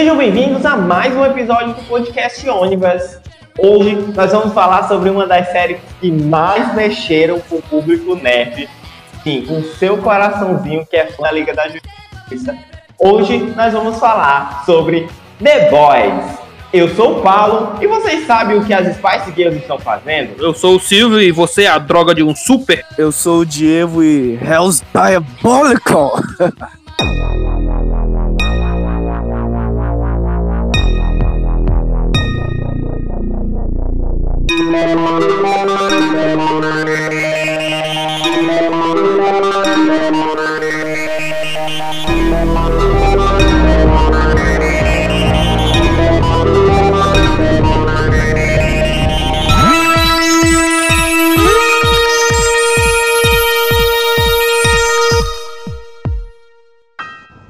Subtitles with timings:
[0.00, 3.18] Sejam bem-vindos a mais um episódio do podcast Ônibus.
[3.58, 8.66] Hoje nós vamos falar sobre uma das séries que mais mexeram com o público nerd,
[9.22, 12.56] sim, com seu coraçãozinho que é fã da Liga da Justiça.
[12.98, 15.06] Hoje nós vamos falar sobre
[15.38, 16.38] The Boys.
[16.72, 20.42] Eu sou o Paulo e vocês sabem o que as Spice Girls estão fazendo?
[20.42, 22.82] Eu sou o Silvio e você é a droga de um super.
[22.96, 26.18] Eu sou o Diego e Hell's Diabolical.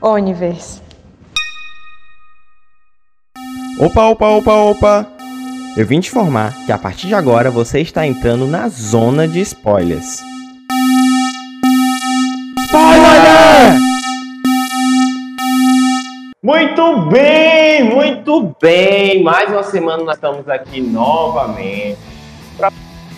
[0.02, 0.80] Universe.
[3.78, 5.19] Opa, opa, opa, opa!
[5.76, 9.40] Eu vim te informar que a partir de agora você está entrando na zona de
[9.40, 10.20] spoilers.
[12.64, 13.78] Spoiler!
[16.42, 19.22] Muito bem, muito bem!
[19.22, 21.98] Mais uma semana nós estamos aqui novamente
[22.58, 22.72] para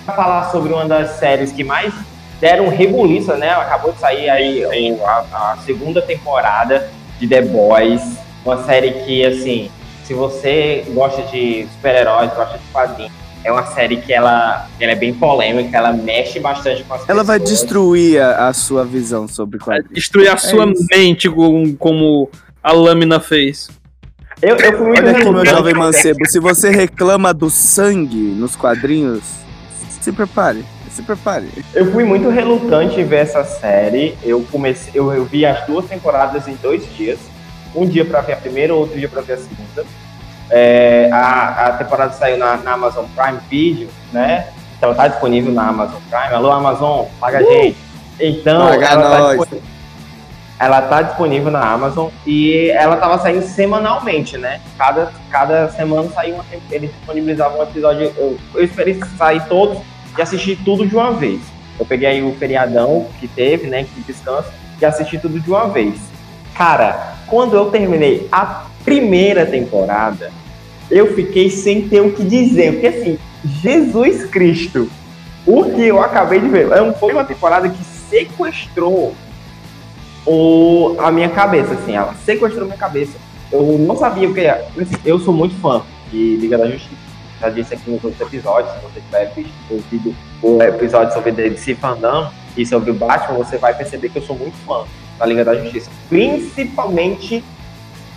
[0.05, 1.95] falar sobre uma das séries que mais
[2.39, 3.49] deram rebuliça, né?
[3.49, 4.63] Acabou de sair aí
[5.01, 9.71] a, a, segunda temporada de The Boys, uma série que, assim,
[10.05, 13.13] se você gosta de super-heróis, gosta de quadrinhos,
[13.45, 17.23] é uma série que ela, ela é bem polêmica, ela mexe bastante com as Ela
[17.23, 17.27] pessoas.
[17.27, 19.89] vai destruir a, a, sua visão sobre quadrinhos.
[19.89, 20.87] Vai destruir a é sua isso.
[20.91, 22.31] mente como, como
[22.63, 23.69] a lâmina fez.
[24.41, 28.55] Eu, eu fui muito Olha aqui, meu jovem mancebo, se você reclama do sangue nos
[28.55, 29.23] quadrinhos,
[30.01, 31.49] se prepare se prepare.
[31.75, 34.17] Eu fui muito relutante em ver essa série.
[34.23, 37.19] Eu comecei, eu, eu vi as duas temporadas em dois dias.
[37.75, 39.85] Um dia para ver a primeira, outro dia para ver a segunda.
[40.51, 44.49] É, a, a temporada saiu na, na, Amazon Prime Video, né?
[44.77, 46.35] Então tá disponível na Amazon Prime.
[46.35, 47.47] Alô, Amazon, paga a uh!
[47.47, 47.77] gente.
[48.21, 49.63] Então, paga ela, tá disponível,
[50.59, 54.61] ela tá disponível na Amazon e ela tava saindo semanalmente, né?
[54.77, 58.13] Cada, cada semana saía uma eles disponibilizavam um episódio.
[58.17, 59.79] Eu, eu esperei sair todos
[60.17, 61.41] e assisti tudo de uma vez.
[61.81, 64.51] Eu peguei aí o feriadão que teve, né, que descanso,
[64.81, 66.12] e assisti tudo de uma vez.
[66.55, 70.31] Cara, quando eu terminei a primeira temporada,
[70.91, 74.91] eu fiquei sem ter o que dizer, porque assim, Jesus Cristo,
[75.47, 79.15] o que eu acabei de ver, é foi uma temporada que sequestrou
[80.27, 83.17] o, a minha cabeça, assim, ela sequestrou minha cabeça.
[83.51, 84.67] Eu não sabia o que era.
[84.81, 88.73] Assim, eu sou muito fã de Liga da Justiça já disse aqui nos outros episódios,
[88.73, 93.59] se você tiver visto, ouvido o episódio sobre DC Fandom e sobre o Batman, você
[93.59, 94.85] vai perceber que eu sou muito fã
[95.23, 97.45] da Liga da Justiça, principalmente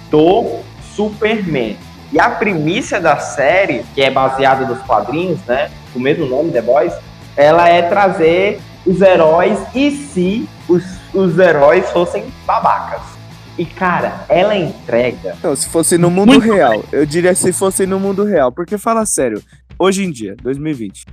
[0.10, 0.60] do
[0.96, 1.78] Superman.
[2.12, 6.62] E a primícia da série, que é baseada nos quadrinhos, né, o mesmo nome, The
[6.62, 6.94] Boys,
[7.38, 10.84] ela é trazer os heróis e se os,
[11.14, 13.02] os heróis fossem babacas.
[13.58, 15.36] E, cara, ela entrega.
[15.44, 16.84] Não, se fosse no mundo real, bem.
[16.92, 18.52] eu diria se fosse no mundo real.
[18.52, 19.42] Porque fala sério,
[19.80, 21.06] hoje em dia, 2020,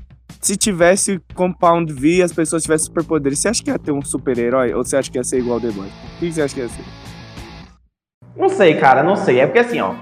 [0.43, 4.03] se tivesse Compound V e as pessoas tivessem superpoderes, você acha que ia ter um
[4.03, 4.75] super-herói?
[4.75, 5.87] Ou você acha que ia ser igual o The Boy?
[5.87, 6.85] O que você acha que ia ser?
[8.37, 9.39] Não sei, cara, não sei.
[9.39, 9.95] É porque assim, ó,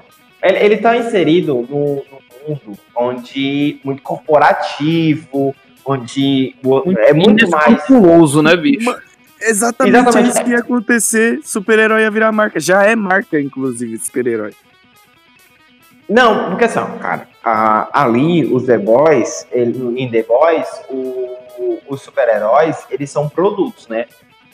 [0.43, 6.57] ele, ele tá inserido no, no mundo onde muito corporativo, onde
[7.01, 7.87] é muito mais.
[8.43, 8.97] né, bicho?
[9.43, 10.31] Exatamente, Exatamente.
[10.31, 11.41] isso que ia acontecer.
[11.45, 12.59] Super-herói ia virar marca.
[12.59, 14.53] Já é marca, inclusive, super-herói.
[16.10, 20.97] Não, porque assim, cara, a, ali os The Boys, ele, em The Boys, o,
[21.56, 24.06] o, os super-heróis, eles são produtos, né?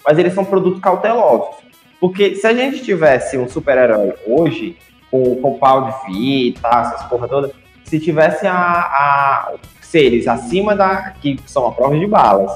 [0.06, 1.56] Mas eles são produtos cautelosos.
[1.98, 4.76] Porque se a gente tivesse um super-herói hoje,
[5.10, 7.50] com, com pau de fita, essas porra toda,
[7.84, 11.14] se tivesse a, a seres acima da.
[11.22, 12.52] que são a prova de balas,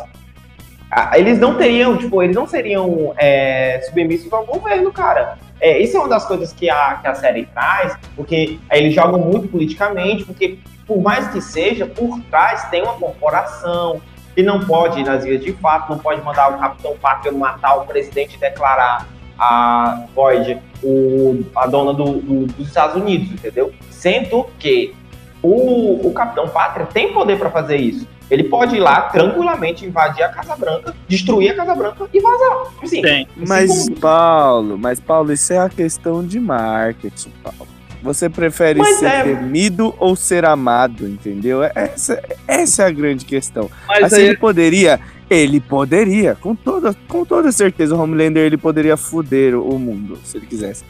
[1.14, 5.38] eles não teriam, tipo, eles não seriam é, submissos ao governo, cara.
[5.60, 9.18] É, isso é uma das coisas que a, que a série traz, porque eles jogam
[9.18, 14.00] muito politicamente, porque por mais que seja, por trás tem uma corporação
[14.34, 17.76] que não pode ir nas vias de fato, não pode mandar o Capitão Parker matar
[17.76, 19.06] o presidente e declarar
[19.38, 23.72] a Void o, a dona do, do, dos Estados Unidos, entendeu?
[23.90, 24.94] Sendo que
[25.42, 28.06] o, o Capitão Pátria tem poder para fazer isso.
[28.30, 32.58] Ele pode ir lá tranquilamente invadir a Casa Branca, destruir a Casa Branca e vazar.
[32.82, 33.26] Assim, Tem.
[33.36, 33.88] Mas.
[34.00, 37.68] Paulo, mas, Paulo, isso é a questão de marketing, Paulo.
[38.02, 39.22] Você prefere mas ser é...
[39.24, 41.62] temido ou ser amado, entendeu?
[41.62, 43.70] Essa, essa é a grande questão.
[43.86, 44.28] Mas assim, aí...
[44.28, 49.78] ele poderia, ele poderia, com toda, com toda certeza, o Homelander ele poderia foder o
[49.78, 50.82] mundo, se ele quisesse.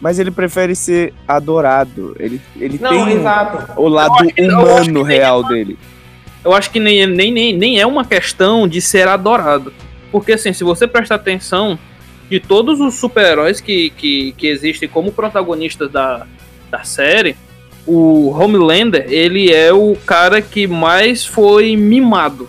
[0.00, 2.16] mas ele prefere ser adorado.
[2.18, 3.72] Ele, ele Não, tem exato.
[3.80, 5.78] o lado humano real dele.
[6.44, 9.72] Eu acho que nem, nem, nem, nem é uma questão de ser adorado.
[10.12, 11.78] Porque, assim, se você prestar atenção,
[12.30, 16.26] de todos os super-heróis que, que, que existem como protagonistas da,
[16.70, 17.36] da série,
[17.86, 22.48] o Homelander, ele é o cara que mais foi mimado,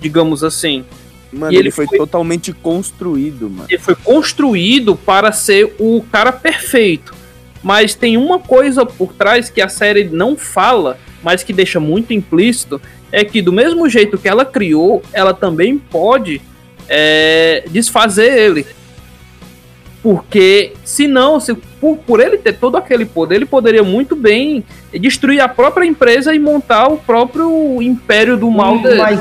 [0.00, 0.84] digamos assim.
[1.32, 3.66] Mano, ele, ele foi, foi- totalmente construído, mano.
[3.68, 7.14] Ele foi construído para ser o cara perfeito.
[7.62, 12.12] Mas tem uma coisa por trás que a série não fala, mas que deixa muito
[12.12, 12.80] implícito,
[13.10, 16.40] é que do mesmo jeito que ela criou, ela também pode
[16.88, 18.66] é, desfazer ele.
[20.02, 24.62] Porque, se não, se, por, por ele ter todo aquele poder, ele poderia muito bem
[24.92, 28.98] destruir a própria empresa e montar o próprio império do mal dele.
[28.98, 29.20] Mas,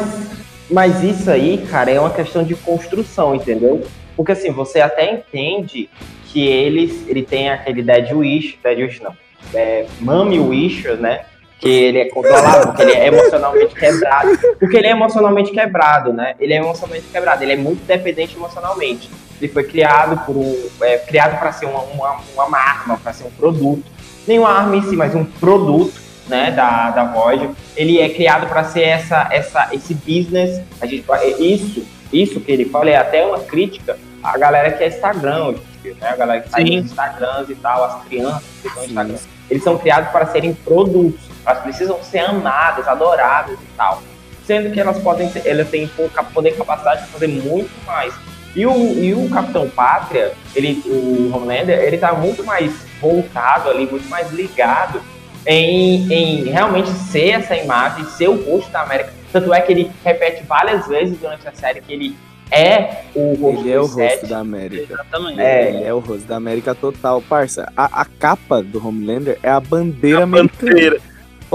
[0.70, 3.82] mas isso aí, cara, é uma questão de construção, entendeu?
[4.14, 5.90] Porque assim, você até entende
[6.26, 9.16] que ele, ele tem aquele Dead Wish, Dead Wish não,
[9.54, 11.22] é, Mummy Wish, né?
[11.64, 14.38] Que ele é controlado, porque ele é emocionalmente quebrado.
[14.60, 16.36] Porque ele é emocionalmente quebrado, né?
[16.38, 19.10] Ele é emocionalmente quebrado, ele é muito dependente emocionalmente.
[19.40, 20.70] Ele foi criado por um.
[20.82, 23.84] É, criado para ser uma, uma, uma arma, para ser um produto.
[24.28, 25.94] Nem uma arma em si, mas um produto
[26.28, 27.50] né, da, da Void.
[27.78, 30.62] Ele é criado para ser essa, essa, esse business.
[30.82, 34.84] A gente, é isso, isso que ele fala é até uma crítica à galera que
[34.84, 36.10] é Instagram hoje em né?
[36.10, 39.16] A galera que está nos Instagrams e tal, as crianças que estão Instagram.
[39.50, 41.33] Eles são criados para serem produtos.
[41.46, 44.02] Elas precisam ser amadas, adoradas e tal.
[44.46, 48.14] Sendo que elas podem ter, elas têm pouca poder e capacidade de fazer muito mais.
[48.56, 53.88] E o, e o Capitão Pátria, ele, o Homelander, ele tá muito mais voltado ali,
[53.88, 55.02] muito mais ligado
[55.46, 59.12] em, em realmente ser essa imagem, ser o rosto da América.
[59.32, 62.16] Tanto é que ele repete várias vezes durante a série que ele
[62.52, 64.94] é o rosto Ele é o rosto da América.
[64.94, 65.42] Exatamente.
[65.42, 65.70] É.
[65.70, 67.22] Ele é o rosto da América total.
[67.22, 70.72] Parça, a, a capa do Homelander é a bandeira A americana.
[70.72, 71.02] bandeira.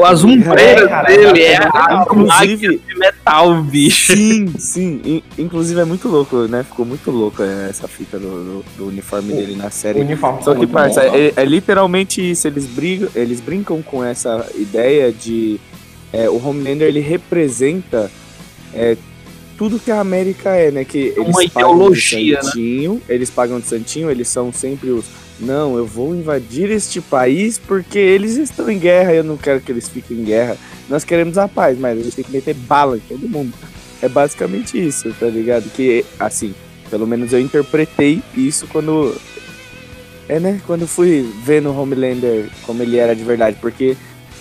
[0.05, 4.13] As ombreiras É, cara, dele é é a inclusive- de metal, bicho.
[4.15, 5.01] Sim, sim.
[5.05, 6.63] In- Inclusive é muito louco, né?
[6.63, 10.01] Ficou muito louco é, essa fita do, do- do uniforme dele na O série.
[10.01, 12.47] uniforme Só tá que, parça, bom, é, é literalmente isso.
[12.47, 15.59] Eles, brigam, eles brincam com essa ideia de.
[16.13, 18.11] é, o Homelander ele representa
[18.75, 18.97] é,
[19.57, 20.85] tudo que a América é, né?
[20.85, 22.41] Que eles Uma pagam ideologia, né?
[22.41, 25.05] de santinho, eles pagam de santinho, eles são sempre os.
[25.41, 29.61] Não, eu vou invadir este país porque eles estão em guerra e eu não quero
[29.61, 30.57] que eles fiquem em guerra.
[30.89, 33.53] Nós queremos a paz, mas a gente tem que meter bala em todo mundo.
[34.03, 35.71] É basicamente isso, tá ligado?
[35.71, 36.55] Que, assim,
[36.91, 39.15] pelo menos eu interpretei isso quando.
[40.29, 40.61] É, né?
[40.67, 43.57] Quando fui ver no Homelander como ele era de verdade.
[43.61, 43.97] Porque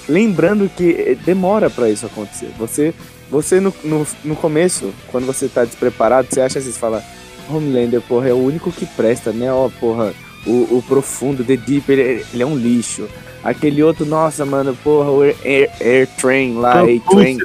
[0.09, 2.49] lembrando que demora pra isso acontecer.
[2.57, 2.93] Você,
[3.29, 7.03] você no, no, no começo, quando você tá despreparado, você acha assim, você fala,
[7.49, 9.51] Homelander, porra, é o único que presta, né?
[9.51, 10.13] Ó, porra,
[10.45, 13.07] o, o profundo, The Deep, ele, ele é um lixo.
[13.43, 17.37] Aquele outro, nossa, mano, porra, o Air, Air, Air Train lá, A-Train,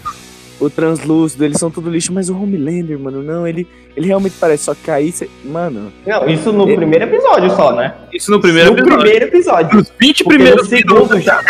[0.61, 3.67] o Translúcido, eles são tudo lixo, mas o Homelander, mano, não, ele,
[3.97, 7.73] ele realmente parece, só que aí você, mano, Não, isso no Ele- primeiro episódio só,
[7.75, 7.95] né?
[8.13, 9.01] Isso no primeiro no episódio.
[9.03, 9.77] primeiro episódio.
[9.77, 11.23] Nos 20 Porque primeiros no segundo minutos.
[11.25, 11.43] já.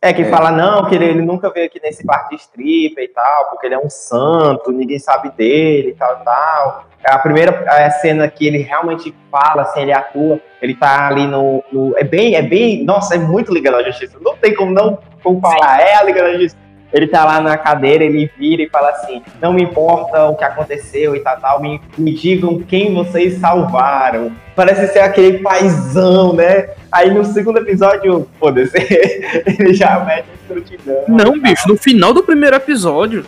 [0.00, 0.24] É que É.
[0.26, 3.66] fala, não, que ele, ele nunca veio aqui nesse bar de stripper e tal, porque
[3.66, 6.84] ele é um santo, ninguém sabe dele e tal, tal.
[7.04, 11.64] A primeira a cena que ele realmente fala, assim, ele atua, ele tá ali no.
[11.72, 12.84] no- é bem, é bem.
[12.84, 14.18] Nossa, é muito Liga da Justiça.
[14.20, 16.56] Não tem como não como falar, é a Liga da Justiça.
[16.92, 20.44] Ele tá lá na cadeira, ele vira e fala assim: não me importa o que
[20.44, 24.32] aconteceu e tal, tal, me, me digam quem vocês salvaram.
[24.58, 26.70] Parece ser aquele paizão, né?
[26.90, 28.76] Aí no segundo episódio, foda-se,
[29.46, 31.04] ele já mete escrutidão.
[31.06, 33.24] Não, bicho, no final do primeiro episódio,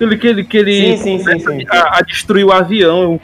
[0.00, 1.66] ele, que ele, que ele Sim, sim, sim.
[1.68, 3.02] A, a destruir o avião.
[3.02, 3.20] Eu,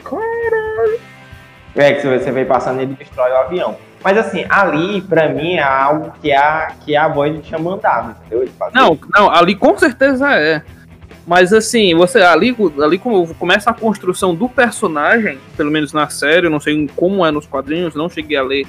[1.75, 3.79] É, que você vem passando, ele destrói o avião.
[4.05, 8.47] Mas assim, ali, pra mim, é algo que a, que a Void tinha mandado, entendeu?
[8.75, 10.61] Não, não, ali com certeza é.
[11.27, 12.99] Mas assim, você ali, ali
[13.39, 17.95] começa a construção do personagem, pelo menos na série, não sei como é nos quadrinhos,
[17.95, 18.67] não cheguei a ler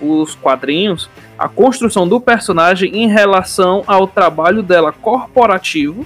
[0.00, 1.08] os quadrinhos,
[1.38, 6.04] a construção do personagem em relação ao trabalho dela corporativo,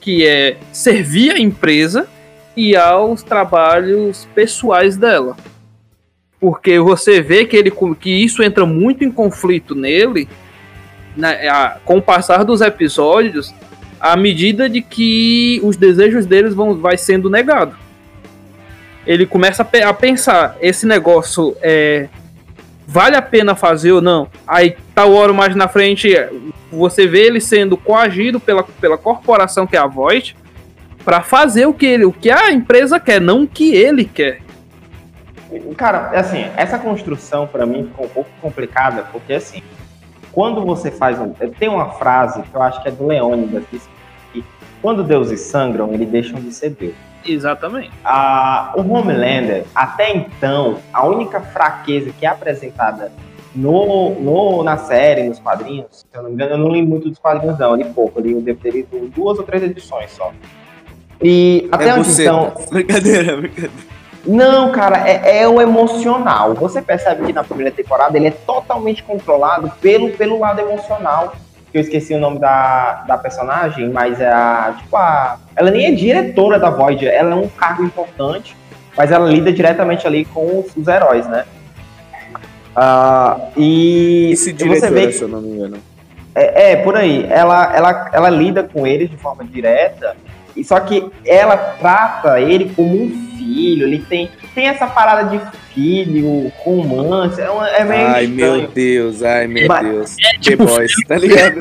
[0.00, 2.06] que é servir a empresa,
[2.56, 5.36] e aos trabalhos pessoais dela.
[6.38, 10.28] Porque você vê que, ele, que isso entra muito em conflito nele,
[11.16, 13.54] né, com o passar dos episódios,
[14.02, 17.76] à medida de que os desejos deles vão vai sendo negado.
[19.06, 22.08] Ele começa a, a pensar, esse negócio é
[22.84, 24.28] vale a pena fazer ou não?
[24.46, 26.12] Aí tal hora mais na frente,
[26.70, 30.36] você vê ele sendo coagido pela, pela corporação que é a Void
[31.04, 34.40] para fazer o que ele, o que a empresa quer, não o que ele quer.
[35.76, 39.62] Cara, assim, essa construção pra mim ficou um pouco complicada, porque assim,
[40.32, 41.32] quando você faz um.
[41.58, 43.80] Tem uma frase que eu acho que é do Leônidas, que
[44.82, 46.94] quando deuses sangram, eles deixam de ser deus.
[47.24, 47.92] Exatamente.
[48.04, 53.12] A, o Homelander, até então, a única fraqueza que é apresentada
[53.54, 57.08] no, no, na série, nos quadrinhos, se eu não me engano, eu não li muito
[57.08, 59.62] dos quadrinhos, não, eu li pouco, eu li, eu devo ter lido duas ou três
[59.62, 60.32] edições só.
[61.22, 62.22] E até é onde você.
[62.22, 62.52] então.
[62.70, 63.72] Brincadeira, brincadeira.
[64.24, 66.54] Não, cara, é, é o emocional.
[66.54, 71.34] Você percebe que na primeira temporada ele é totalmente controlado pelo, pelo lado emocional.
[71.72, 74.74] Que eu esqueci o nome da, da personagem, mas é a.
[74.78, 75.38] Tipo, a.
[75.56, 78.54] Ela nem é diretora da Void, ela é um cargo importante,
[78.96, 81.44] mas ela lida diretamente ali com os, os heróis, né?
[82.76, 85.76] Ah, e, Esse e você diretor, vê que se eu não me engano.
[86.34, 87.26] é, é, por aí.
[87.30, 90.16] Ela, ela, ela lida com eles de forma direta,
[90.64, 93.86] só que ela trata ele como um filho.
[93.86, 95.40] Ele tem, tem essa parada de
[95.74, 97.40] filho, romance.
[97.40, 98.58] É, uma- é meio Ai, estranho.
[98.60, 100.16] meu Deus, ai, meu Mas- Deus.
[100.40, 101.58] tipo, The Boys, tá ligado?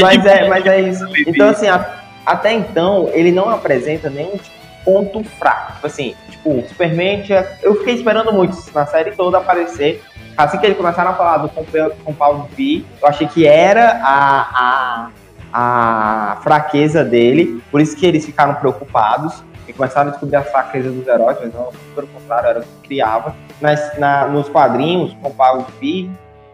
[0.00, 1.04] mas, tipo- é, mas é isso.
[1.26, 4.50] Então, assim, a- até então, ele não apresenta nenhum tipo,
[4.84, 5.74] ponto fraco.
[5.74, 7.22] Tipo assim, tipo, Superman.
[7.22, 10.02] tinha- Eu fiquei esperando muito na série toda aparecer.
[10.36, 14.40] Assim que eles começaram a falar do Compa- Compound V, eu achei que era a,
[14.54, 15.08] a,
[15.52, 20.92] a fraqueza dele, por isso que eles ficaram preocupados e começaram a descobrir as fraquezas
[20.92, 23.34] dos heróis, mas não, pelo contrário, era o que criava.
[23.60, 26.08] Mas na, nos quadrinhos, Compound V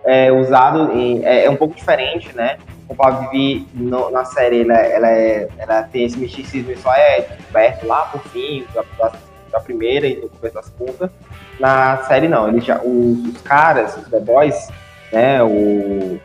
[0.04, 2.58] é usado em- é, é um pouco diferente, né?
[2.88, 7.20] O Compound V no- na série ela, ela, é, ela tem esse misticismo só é
[7.36, 9.12] descoberto lá por fim da, da,
[9.52, 11.10] da primeira e no começo da segunda.
[11.58, 14.68] Na série não, ele já, os, os caras, os The Boys,
[15.12, 15.42] né?
[15.42, 16.20] O,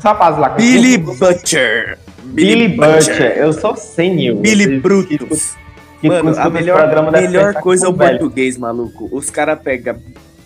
[0.00, 1.98] os rapazes lá que Billy Butcher.
[2.24, 4.36] Billy Butcher, eu sou senil.
[4.36, 5.54] Billy que Brutus.
[6.00, 8.18] que Mano, a melhor, melhor pensar coisa é o são velhos.
[8.20, 9.08] português, maluco.
[9.12, 9.96] Os caras pegam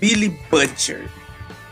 [0.00, 1.02] Billy Butcher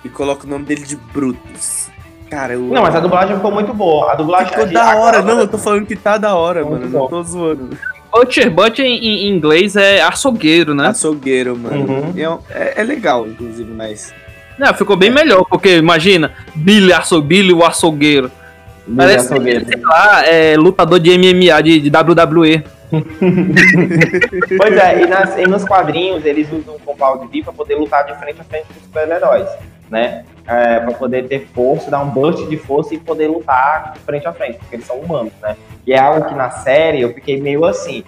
[0.04, 1.88] e colocam o nome dele de Brutus.
[2.30, 2.60] Cara, eu.
[2.60, 4.12] Não, mas a dublagem ficou muito boa.
[4.12, 5.20] A dublagem Ficou da a- hora.
[5.22, 6.90] Não, eu tô falando que tá da hora, Muito mano.
[6.90, 6.98] bom.
[7.00, 7.76] Não tô zoando.
[8.10, 10.88] Butcher, Butcher em, em inglês é açougueiro, né?
[10.88, 11.90] Açougueiro, mano.
[11.92, 12.14] Uhum.
[12.50, 14.14] É, é- é legal, inclusive, mas.
[14.58, 18.30] Não, ficou bem melhor, porque imagina, Billy, açou, Billy o açougueiro.
[18.86, 19.64] Billy Parece, Açougueiro.
[19.66, 22.64] sei lá, é lutador de MMA, de, de WWE.
[24.58, 28.04] Pois é, e, nas- e nos quadrinhos eles usam o Compound V pra poder lutar
[28.04, 29.48] de frente a frente com os super-heróis,
[29.90, 30.24] né?
[30.46, 34.26] É, pra poder ter força, dar um burst de força e poder lutar de frente
[34.26, 35.56] a frente, porque eles são humanos, né?
[35.86, 38.02] E é algo que na série eu fiquei meio assim,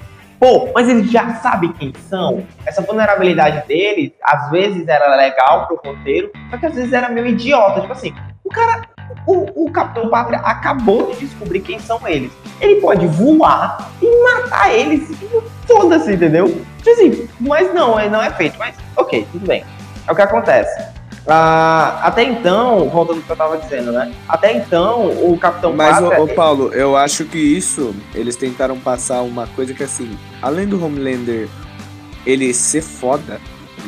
[0.45, 2.47] pô, mas eles já sabem quem são?
[2.67, 7.29] Essa vulnerabilidade deles, às vezes era legal pro roteiro, só que às vezes era meio
[7.29, 8.83] idiota, tipo assim, o cara,
[9.27, 12.31] o, o Capitão Pátria acabou de descobrir quem são eles.
[12.61, 15.09] Ele pode voar e matar eles
[15.67, 16.63] foda-se, entendeu?
[16.77, 18.59] Tipo assim, mas não, não é feito.
[18.59, 19.65] Mas, ok, tudo bem.
[20.07, 20.94] É o que acontece.
[21.27, 24.13] Ah, até então, voltando ao que eu tava dizendo, né?
[24.29, 26.21] Até então, o Capitão Mas, Pátria...
[26.21, 30.67] ô, ô, Paulo, eu acho que isso, eles tentaram passar uma coisa que, assim, além
[30.67, 31.49] do Homelander
[32.27, 33.41] ele ser foda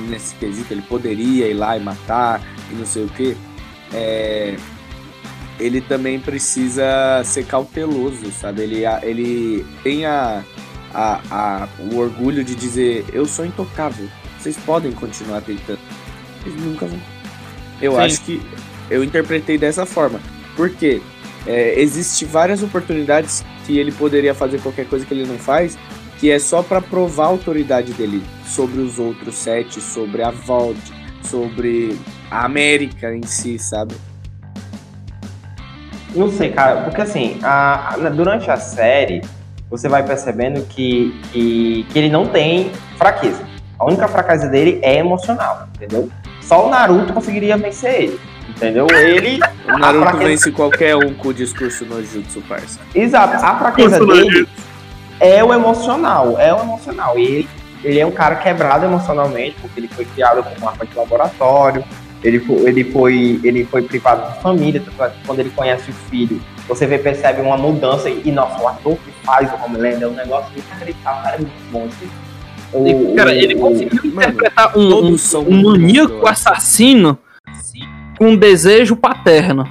[0.09, 2.41] nesse quesito, ele poderia ir lá e matar
[2.71, 3.37] e não sei o que,
[5.59, 6.85] ele também precisa
[7.25, 8.63] ser cauteloso, sabe?
[8.63, 10.43] Ele, ele tem a,
[10.93, 14.07] a, a- o orgulho de dizer: Eu sou intocável,
[14.39, 15.81] vocês podem continuar tentando.
[16.45, 16.99] Eles nunca vão.
[17.81, 17.99] Eu Sim.
[17.99, 18.43] acho que
[18.91, 20.21] eu interpretei dessa forma.
[20.57, 21.01] Porque
[21.47, 25.77] é, existe várias oportunidades que ele poderia fazer qualquer coisa que ele não faz,
[26.19, 30.81] que é só pra provar a autoridade dele sobre os outros sete, sobre a Vault,
[31.23, 31.99] sobre
[32.31, 33.95] a América em si, sabe?
[36.15, 39.21] Não sei, cara, porque assim, a- a- durante a série,
[39.69, 43.45] você vai percebendo que, que, que ele não tem fraqueza.
[43.79, 46.09] A única fraqueza dele é emocional, entendeu?
[46.47, 48.87] Só o Naruto conseguiria vencer ele, entendeu?
[48.91, 49.41] Ele.
[49.67, 52.79] O Naruto fraqueza- vence qualquer um com o discurso no Jutsu, parça.
[52.95, 54.49] Exato, a fraqueza dele
[55.19, 57.19] é o emocional, é o emocional.
[57.19, 57.49] E ele,
[57.83, 61.83] ele é um cara quebrado emocionalmente, porque ele foi criado como arma de laboratório,
[62.23, 66.41] ele foi, ele foi, ele foi privado de família, é quando ele conhece o filho,
[66.69, 70.15] você vê, percebe uma mudança, e nossa, o ator que faz o Homelander é um
[70.15, 71.87] negócio inacreditável, cara, é muito bom.
[71.87, 72.09] Assim.
[72.77, 77.19] O- E, cara, ele o- conseguiu mano, interpretar um, um, um bons, maníaco assassino
[78.19, 79.65] com um desejo paterno.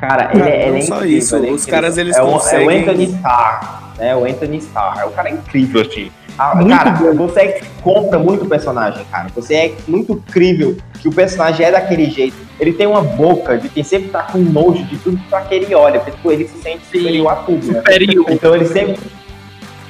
[0.00, 2.16] Cara, ele, Cara, é- ele não é só incrível, isso, ele é os caras, eles
[2.16, 4.16] é o, É conseguem- o Anthony Starr, né?
[4.16, 5.06] O Anthony Starr.
[5.06, 6.10] O cara é incrível, assim.
[6.38, 9.28] Ah, cara, você é que compra muito o personagem, cara.
[9.36, 12.34] Você é muito incrível que o personagem é daquele jeito.
[12.58, 15.74] Ele tem uma boca de quem sempre tá com nojo de tudo pra que ele
[15.74, 16.00] olha.
[16.00, 16.98] Porque tipo, ele se sente Sim.
[16.98, 17.78] superior a tudo, né?
[17.80, 18.26] Superior.
[18.30, 18.96] Então ele sempre.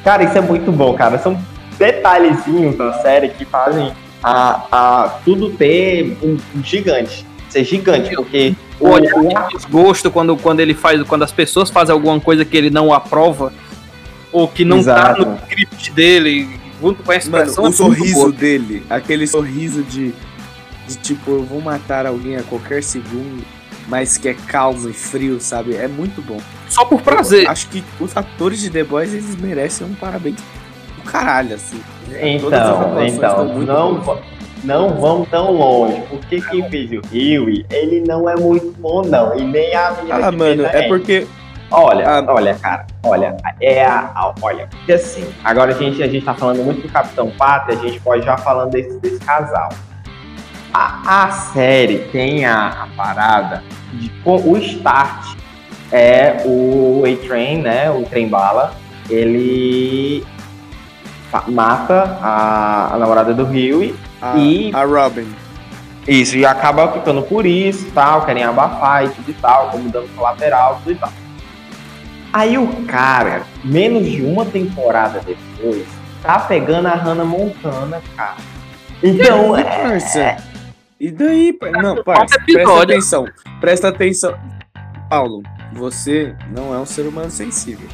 [0.04, 1.18] Cara, isso é muito bom, cara.
[1.18, 1.38] São
[1.78, 3.92] detalhezinhos da série que fazem
[4.22, 7.26] a, a tudo ter um, um gigante.
[7.48, 11.92] Ser gigante, porque O olhar de desgosto quando, quando ele faz, quando as pessoas fazem
[11.92, 13.52] alguma coisa que ele não aprova,
[14.32, 15.22] ou que não Exato.
[15.24, 16.48] tá no script dele,
[16.80, 17.64] junto com a Mano, expressão.
[17.64, 18.32] o é sorriso boa.
[18.32, 20.14] dele, aquele sorriso de,
[20.88, 23.44] de tipo, eu vou matar alguém a qualquer segundo,
[23.88, 25.74] mas que é calmo e frio, sabe?
[25.76, 26.38] É muito bom.
[26.68, 27.48] Só por prazer.
[27.48, 30.36] Acho que os atores de The Boys, eles merecem um parabéns
[30.96, 31.80] do caralho, assim.
[32.20, 32.48] Então,
[33.06, 34.20] então, muito não, boas.
[34.64, 39.36] não vamos tão longe, porque quem fez o Huey, ele não é muito bom, não.
[39.38, 41.26] E nem a menina Ah, mano, é porque.
[41.74, 42.24] Olha, Ah.
[42.28, 46.34] olha, cara, olha, é a, a- olha, porque assim, agora a gente, a gente tá
[46.34, 49.70] falando muito do Capitão Pátria, a gente pode já falando desse, desse casal.
[50.74, 53.62] A, a série tem a, a parada
[53.92, 55.36] de co- o start
[55.90, 58.74] é o A-Train, né, o trem bala,
[59.10, 60.24] ele
[61.48, 65.26] mata a, a namorada do Huey, A, E- a Robin.
[66.08, 70.08] isso, e acaba ficando por isso tal, querem abafar e tudo e tal, como dano
[70.16, 71.12] colateral, tudo e tal.
[72.32, 75.86] Aí o cara, menos de uma temporada depois,
[76.22, 78.36] tá pegando a Hannah Montana, cara.
[79.02, 79.98] Então, é.
[81.02, 81.52] E daí?
[81.52, 83.24] par- Não, parça, presta atenção.
[83.60, 84.38] Presta atenção.
[85.10, 85.42] Paulo,
[85.72, 87.88] você não é um ser humano sensível.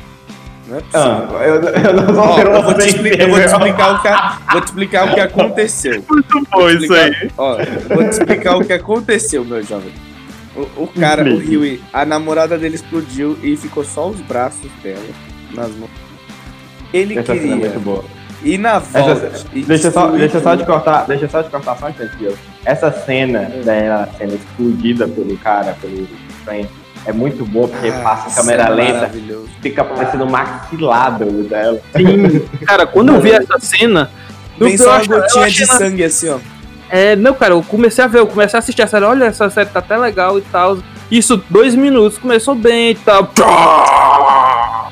[0.68, 1.38] Não é Ah, possível.
[1.40, 3.94] eu, eu não sou Ó, ser eu, vou humano te explicar, eu vou te explicar
[3.94, 6.04] o que, vou te explicar o que aconteceu.
[6.10, 9.92] Muito Vou te explicar- Ó, eu vou te explicar o que aconteceu, meu jovem.
[10.54, 11.38] O, o cara, o.
[11.38, 15.00] Huey, a namorada dele explodiu e ficou só os braços dela
[15.54, 15.90] nas mãos.
[16.92, 18.04] Ele Essa cena é queria muito boa.
[18.42, 19.32] Ir na volta.
[19.52, 22.34] e Deixa eu só, deixa só te cortar, deixa só te cortar só um instante,
[22.64, 26.06] Essa cena dela sendo explodida pelo cara, pelo
[26.44, 26.68] trem,
[27.04, 29.10] é muito boa, porque Ah, passa isso câmera é lenta,
[29.62, 31.80] fica parecendo o maxilado dela.
[31.96, 34.10] Sim, cara, quando eu vi essa cena.
[34.58, 36.38] Vem eu só uma gotinha de sangue assim, ó.
[36.90, 39.04] É, não, cara, eu comecei a ver, eu comecei a assistir a série.
[39.04, 40.78] Olha, essa série tá até legal e tal.
[41.10, 43.30] Isso, dois minutos, começou bem e tal.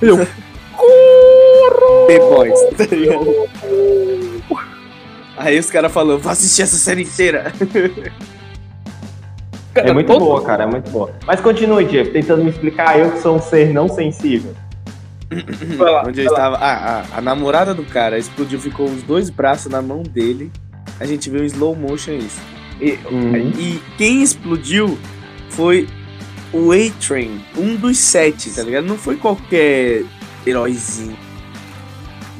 [0.00, 0.26] Eu.
[2.18, 3.48] The Boys, tá ligado?
[5.36, 7.52] Aí os caras falando, vou assistir essa série inteira.
[9.74, 11.12] É muito todo- boa, cara, é muito boa.
[11.26, 14.54] Mas continue, Jeff, tentando me explicar, eu que sou um ser não sensível.
[15.76, 16.30] Vai lá, Onde eu lá.
[16.32, 16.56] estava.
[16.56, 20.50] Ah, ah, a namorada do cara explodiu, ficou os dois braços na mão dele.
[20.98, 22.40] A gente viu em slow motion isso.
[22.80, 23.52] E, Uhum.
[23.56, 24.98] e quem explodiu
[25.50, 25.88] foi
[26.52, 28.86] o A-Train, um dos sete, tá ligado?
[28.86, 30.02] Não foi qualquer
[30.44, 31.16] heróizinho,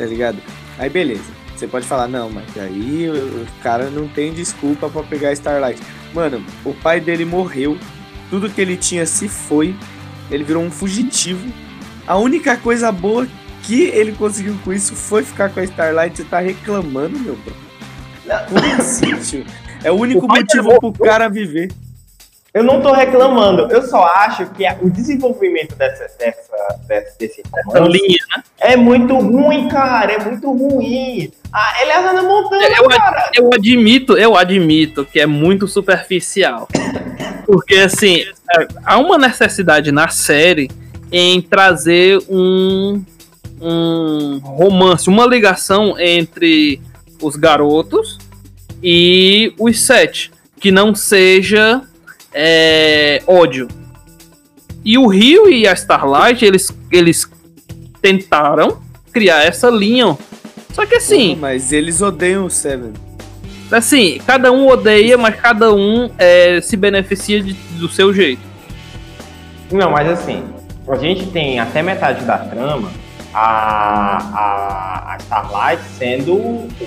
[0.00, 0.38] tá ligado?
[0.78, 1.40] Aí beleza.
[1.54, 5.80] Você pode falar, não, mas aí o cara não tem desculpa pra pegar Starlight.
[6.14, 7.76] Mano, o pai dele morreu,
[8.30, 9.76] tudo que ele tinha se foi,
[10.30, 11.46] ele virou um fugitivo.
[12.06, 13.28] A única coisa boa
[13.62, 16.16] que ele conseguiu com isso foi ficar com a Starlight.
[16.16, 17.54] Você tá reclamando, meu bro?
[19.22, 19.44] Tio?
[19.84, 21.70] É o único O motivo pro cara viver.
[22.52, 27.42] Eu não tô reclamando, eu só acho que a- o desenvolvimento dessa, dessa, dessa- desse
[27.64, 28.42] romance linha, né?
[28.58, 31.30] é muito ruim, cara, é muito ruim.
[31.52, 33.30] Ah, ele é a Hannah Montana, Eu, cara.
[33.36, 36.66] eu admito, eu admito que é muito superficial.
[37.46, 38.22] Porque, assim,
[38.56, 40.68] é, há uma necessidade na série
[41.12, 43.04] em trazer um,
[43.60, 46.80] um romance, uma ligação entre
[47.22, 48.18] os garotos
[48.82, 50.30] e os sete.
[50.60, 51.82] Que não seja
[52.32, 53.68] é, ódio.
[54.84, 57.28] E o Rio e a Starlight, eles, eles
[58.00, 58.80] tentaram
[59.12, 60.16] criar essa linha.
[60.72, 62.92] Só que assim, Mas eles odeiam o Seven.
[63.70, 68.42] Assim, cada um odeia, mas cada um é, se beneficia de- do seu jeito.
[69.70, 70.42] Não, mas assim,
[70.88, 72.90] a gente tem até metade da trama
[73.32, 76.36] a, a, a Starlight sendo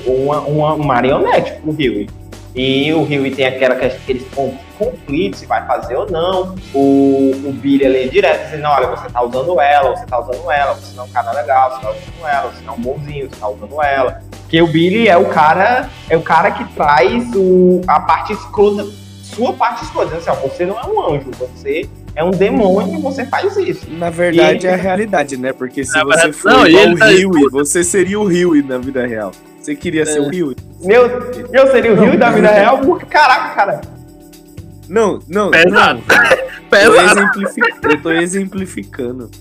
[0.06, 2.10] uma, uma marionete pro Huey.
[2.56, 6.56] E o Huey tem aquela, aqueles pontos de conflito, se vai fazer ou não.
[6.74, 10.74] O, o Billy ali direto dizendo, olha, você tá usando ela, você tá usando ela,
[10.76, 13.30] você não é um cara legal, você tá usando ela, você não é um bonzinho,
[13.30, 14.22] você tá usando ela.
[14.42, 18.86] Porque o Billy é o cara, é o cara que traz o, a parte escrota,
[19.24, 20.16] sua parte escrota.
[20.16, 23.58] Dizendo Assim, ó, você não é um anjo, você é um demônio e você faz
[23.58, 23.90] isso.
[23.90, 25.52] Na verdade E- é a realidade, né?
[25.54, 28.26] Porque se Na você verdade, for não, igual ele o tá Huey, você seria o
[28.26, 29.32] Huey na vida real.
[29.64, 30.22] Você queria ser É.
[30.22, 30.56] o Huey?
[30.82, 31.06] Meu,
[31.54, 33.82] eu seria o Rio da vida real, porque caraca, cara.
[34.90, 35.50] Não, não.
[35.52, 36.02] Pesado.
[36.08, 36.70] não.
[36.70, 37.20] Pesado.
[37.20, 39.32] exemplifi- Eu tô exemplificando.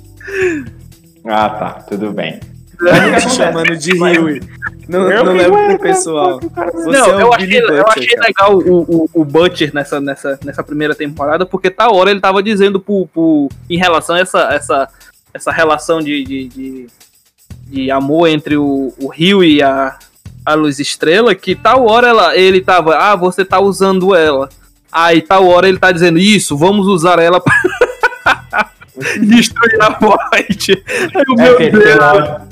[1.24, 2.38] Ah, tá, tudo bem.
[2.80, 4.40] Não te chamando de Huey.
[4.88, 6.40] Não, Eu não leva ué, pro pessoal.
[6.40, 8.26] Você não, é eu achei, Billy eu Butcher, achei cara.
[8.28, 12.42] legal o, o, o Butcher nessa, nessa, nessa primeira temporada, porque tá hora ele tava
[12.42, 14.88] dizendo pro, pro, em relação a essa, essa,
[15.32, 16.86] essa relação de, de, de,
[17.68, 19.96] de amor entre o, o Rio e a,
[20.44, 24.48] a Luz Estrela, que tal hora ela, ele tava, ah, você tá usando ela.
[24.90, 27.54] Aí tal hora ele tá dizendo, isso, vamos usar ela pra
[29.20, 30.82] destruir a Void.
[31.14, 32.42] Ai, É, meu que ele, tem um Deus.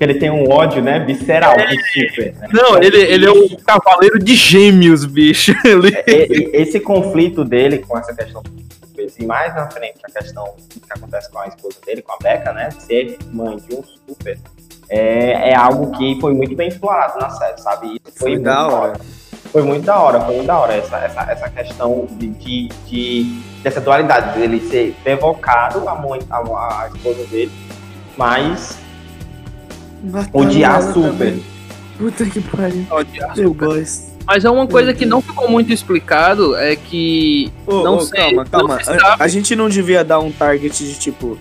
[0.00, 2.34] ele tem um ódio, né, visceral com o Super.
[2.34, 2.48] né?
[2.52, 5.52] Não, ele, ele é o cavaleiro de gêmeos, bicho.
[5.64, 8.42] Ele- e- Esse conflito dele com essa questão
[9.18, 12.52] e mais na frente a questão que acontece com a esposa dele, com a Becca,
[12.52, 12.70] né?
[12.70, 14.38] Ser mãe de um super,
[14.92, 17.86] é, é algo que foi muito bem explorado na série, sabe?
[17.94, 19.00] Isso foi, Foi muito da hora.
[19.50, 23.42] Foi muito da hora, foi muito da hora essa, essa, essa questão de, de, de-
[23.62, 27.52] dessa dualidade, dele ser devocado à mãe, à, à esposa dele,
[28.16, 28.78] mas
[30.32, 31.10] odiar ela super.
[31.10, 31.44] também.
[31.98, 32.86] Puta que pariu.
[33.36, 34.12] Eu gosto.
[34.24, 37.52] Mas é uma coisa que não ficou muito explicado, é que.
[37.66, 38.82] Ô, Não ô, sei, calma, não calma.
[38.84, 41.36] se A, a gente não devia dar um target de tipo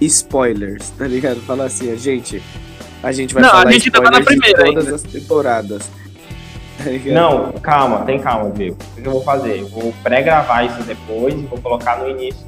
[0.00, 1.40] spoilers, tá ligado?
[1.42, 2.42] Falar assim, a gente.
[3.02, 4.96] A gente vai Não, a falar gente ainda tá na primeira de todas ainda.
[4.96, 5.86] as temporadas.
[5.86, 6.02] Tá?
[7.12, 8.76] Não, calma, tem calma, viu?
[8.96, 9.60] O que eu vou fazer?
[9.60, 12.46] Eu vou pré-gravar isso depois e vou colocar no início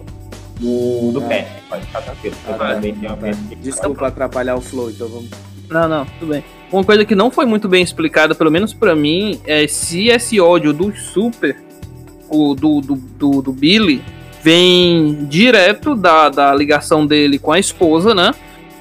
[0.61, 1.29] do, do Ah.
[1.29, 1.53] cast.
[1.69, 2.37] Pode ficar tranquilo.
[2.49, 5.31] Ah, também tenho uma Desculpa atrapalhar o flow, então vamos.
[5.69, 6.45] Não, não, tudo bem.
[6.71, 10.41] Uma coisa que não foi muito bem explicada, pelo menos pra mim, é se esse
[10.41, 11.57] ódio do Super,
[12.29, 14.03] o do, do, do, do Billy,
[14.43, 18.33] vem direto da, da ligação dele com a esposa, né?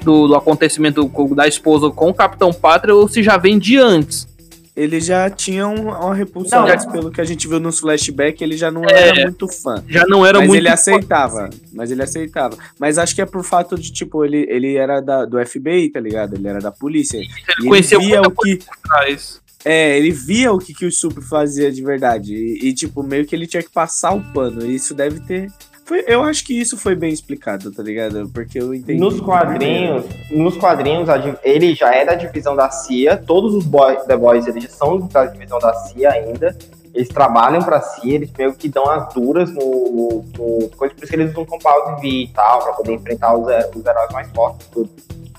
[0.04, 4.28] Do, do acontecimento da esposa com o Capitão Pátria, ou se já vem de antes.
[4.76, 8.42] Ele já tinha um- uma repulsa Não, antes, pelo que a gente viu nos flashbacks,
[8.42, 9.10] ele já não É.
[9.10, 9.84] era muito fã.
[9.88, 10.60] Já não era mas muito.
[10.60, 11.50] ele aceitava.
[11.72, 12.58] Mas ele aceitava.
[12.80, 16.00] Mas acho que é por fato de, tipo, ele, ele era da, do FBI, tá
[16.00, 16.34] ligado?
[16.36, 17.18] Ele era da polícia.
[17.18, 17.28] Ele
[17.62, 18.60] E conheceu ele via muita o que.
[18.84, 19.40] atrás.
[19.64, 22.34] É, ele via o que, que o Super fazia de verdade.
[22.34, 24.66] E, e, tipo, meio que ele tinha que passar o pano.
[24.66, 25.52] E isso deve ter.
[25.86, 28.30] Foi, eu acho que isso foi bem explicado, tá ligado?
[28.34, 29.00] Porque eu entendi.
[29.00, 31.10] Nos quadrinhos, nos quadrinhos,
[31.44, 33.18] ele já é da divisão da CIA.
[33.18, 36.58] Todos os boys, The Boys eles são da divisão da CIA ainda.
[36.94, 41.16] Eles trabalham pra CIA, eles meio que dão as duras no, no, por isso que
[41.16, 44.90] eles usam Compound V e tal, pra poder enfrentar os, os heróis mais fortes tudo.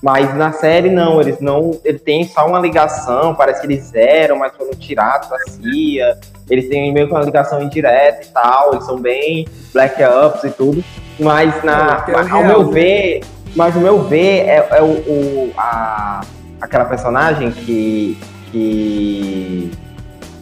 [0.01, 1.79] Mas na série não, eles não.
[1.83, 6.19] Ele tem só uma ligação, parece que eles eram, mas foram tirados da CIA.
[6.49, 10.49] Eles têm meio que uma ligação indireta e tal, eles são bem black ups e
[10.51, 10.83] tudo.
[11.19, 12.71] Mas na, É, ao real, meu né?
[12.73, 13.21] ver,
[13.55, 16.21] mas o meu ver é, é o, o- a,
[16.61, 18.17] aquela personagem que.
[18.51, 19.71] que.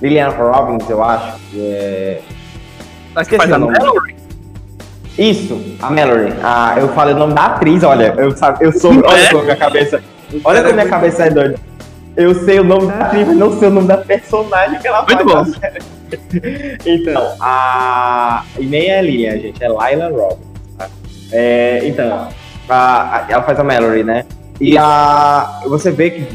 [0.01, 1.37] Lillian Robbins, eu acho.
[1.55, 2.19] é-
[3.15, 3.59] A que faz a.
[3.59, 4.15] Mallory?
[5.17, 6.33] Isso, a Mallory.
[6.43, 8.13] Ah, eu falei o nome da atriz, olha.
[8.17, 8.91] Eu, sabe, eu sou.
[8.91, 9.29] Olha É?
[9.29, 10.03] como minha cabeça.
[10.43, 11.55] Olha como minha é cabeça é doida.
[12.15, 14.99] Eu sei o nome da atriz, mas não sei o nome da personagem que ela
[15.03, 15.25] Muito faz.
[15.25, 15.33] bom.
[15.37, 15.79] na série.
[16.85, 18.43] Então, a.
[18.59, 20.45] E nem é Lillian, gente, é Laila Robbins.
[20.77, 20.87] tá?
[21.31, 22.27] É, então,
[22.69, 24.25] a- ela faz a Mallory, né?
[24.61, 26.27] E a, você vê que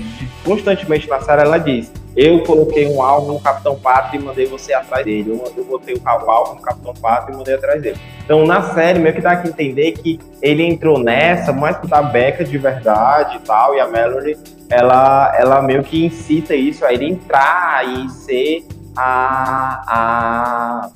[0.44, 4.72] constantemente na série ela diz: Eu coloquei um alvo no Capitão Pátria e mandei você
[4.72, 5.30] atrás dele.
[5.30, 7.96] Eu, eu botei o alvo no Capitão Pátria e mandei atrás dele.
[8.24, 12.02] Então na série meio que dá que entender que ele entrou nessa, mais por da
[12.02, 14.36] Becca de verdade e tal, e a Mallory
[14.68, 19.84] ela, ela meio que incita isso a ele entrar e ser a.
[19.86, 20.90] a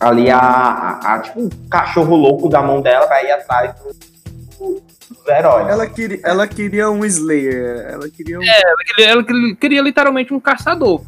[0.00, 4.93] ali a, a, a- tipo um cachorro louco da mão dela vai ir atrás do-
[5.26, 5.68] heróis.
[5.68, 7.86] Ela queria, ela queria um Slayer.
[7.90, 8.42] Ela queria um.
[8.44, 9.24] Ela queria, ela
[9.56, 11.02] queria literalmente um caçador.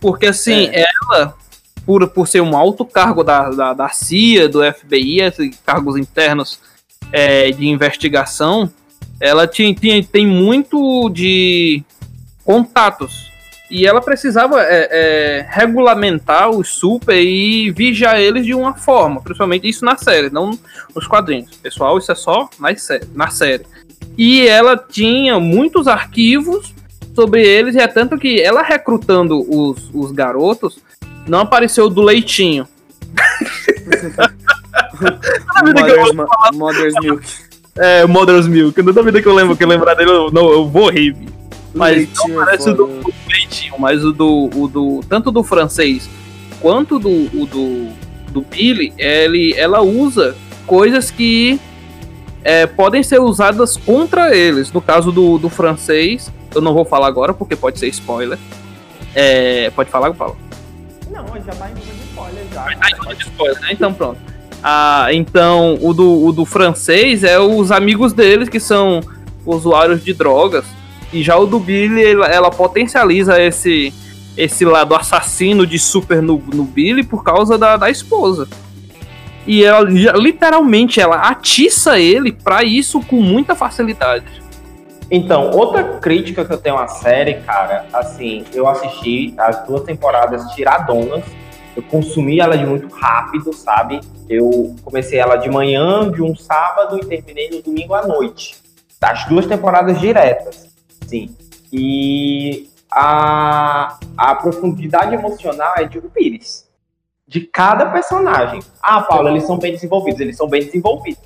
[0.00, 0.84] Porque assim, É.
[1.10, 1.34] ela,
[1.84, 5.20] por, por ser um alto cargo da, da, da CIA, do FBI,
[5.64, 6.60] cargos internos
[7.12, 8.70] é, de investigação,
[9.20, 11.82] ela tinha, tinha, tem muito de
[12.44, 13.25] contatos.
[13.70, 19.68] E ela precisava é, é, regulamentar os super e vigiar eles de uma forma, principalmente
[19.68, 20.56] isso na série, não
[20.94, 21.56] nos quadrinhos.
[21.56, 23.06] Pessoal, isso é só na série.
[23.14, 23.66] Na série.
[24.16, 26.72] E ela tinha muitos arquivos
[27.14, 30.78] sobre eles, e é tanto que ela recrutando os, os garotos,
[31.26, 32.68] não apareceu do leitinho.
[34.96, 37.26] Toda vida que eu Mother's, Mother's Milk.
[37.76, 38.82] É, Mother's Milk.
[38.82, 41.16] Toda vida que eu lembro que eu lembrar dele, eu, não, eu vou rir.
[41.76, 45.00] Mas Leitinho não parece o do, do leitinho, mas o do, o do.
[45.08, 46.08] Tanto do francês
[46.60, 47.88] quanto do, o do,
[48.32, 50.34] do Billy, ele, ela usa
[50.66, 51.60] coisas que
[52.42, 54.72] é, podem ser usadas contra eles.
[54.72, 58.38] No caso do, do francês, eu não vou falar agora porque pode ser spoiler.
[59.14, 60.36] É, pode falar, Paulo?
[61.10, 61.74] Não, já tá em
[62.08, 62.66] spoiler já.
[62.80, 63.68] Ah, então de spoiler, né?
[63.72, 64.18] Então pronto.
[64.62, 69.00] Ah, então o do, o do francês é os amigos deles que são
[69.44, 70.64] usuários de drogas.
[71.12, 73.92] E já o do Billy, ela, potencializa esse,
[74.36, 78.48] esse lado assassino de super no, no Billy por causa da, da esposa.
[79.46, 84.42] E ela li- literalmente ela atiça ele pra isso com muita facilidade.
[85.08, 90.42] Então, outra crítica que eu tenho à série, cara, assim, eu assisti as duas temporadas
[90.52, 91.22] tiradonas,
[91.76, 94.00] eu consumi ela de muito rápido, sabe?
[94.28, 98.56] Eu comecei ela de manhã de um sábado e terminei no domingo à noite.
[99.00, 100.65] As duas temporadas diretas,
[101.06, 101.36] sim.
[101.72, 106.66] E a, a profundidade emocional é de um Pires.
[107.28, 108.60] De cada personagem.
[108.80, 111.22] Ah, Paulo, eles são bem desenvolvidos, eles são bem desenvolvidos.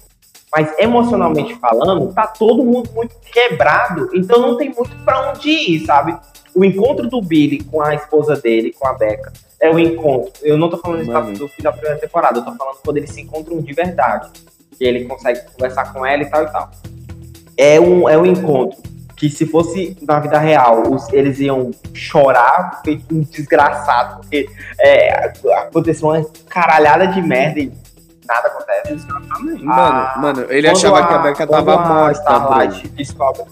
[0.52, 5.86] Mas emocionalmente falando, tá todo mundo muito quebrado, então não tem muito para onde ir,
[5.86, 6.18] sabe?
[6.54, 10.32] O encontro do Billy com a esposa dele, com a Becca, é o encontro.
[10.42, 13.10] Eu não tô falando isso do fim da primeira temporada, eu tô falando quando eles
[13.10, 14.28] se encontram de verdade.
[14.76, 16.70] Que ele consegue conversar com ela e tal e tal.
[17.56, 18.82] É um, é um encontro
[19.20, 24.48] que se fosse na vida real, os, eles iam chorar feito um desgraçado, porque
[24.80, 27.70] é, aconteceu uma caralhada de merda e
[28.26, 28.94] nada acontece.
[28.94, 29.62] Exatamente.
[29.62, 32.18] Mano, ah, mano, ele achava a, que a Becca tava morta.
[32.18, 33.42] Starlight descobre.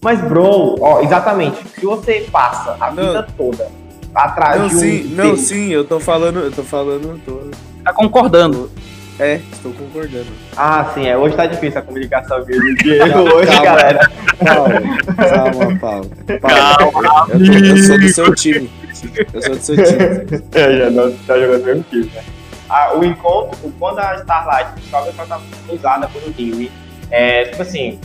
[0.00, 3.06] Mas, bro, ó, exatamente, se você passa a não.
[3.06, 3.68] vida toda
[4.14, 4.78] atrás não, de um.
[4.78, 7.20] Sim, não, sim, eu tô falando, eu tô falando.
[7.24, 7.40] Tô...
[7.82, 8.70] Tá concordando.
[9.18, 10.28] É, estou concordando.
[10.56, 11.16] Ah, sim, é.
[11.16, 12.74] Hoje tá difícil a comunicação mesmo.
[12.78, 14.10] Diego, hoje, calma, galera.
[14.44, 14.68] Calma,
[15.16, 16.10] calma, Paulo.
[16.40, 18.70] Paulo calma, eu, eu, eu, sou do seu time.
[19.32, 20.44] Eu sou do seu time.
[20.54, 22.22] É, já não tá jogando mesmo time, né?
[22.68, 26.70] Ah, o encontro, quando a Starlight descobre que ela tá usada pelo Jimmy,
[27.10, 27.98] é, tipo assim,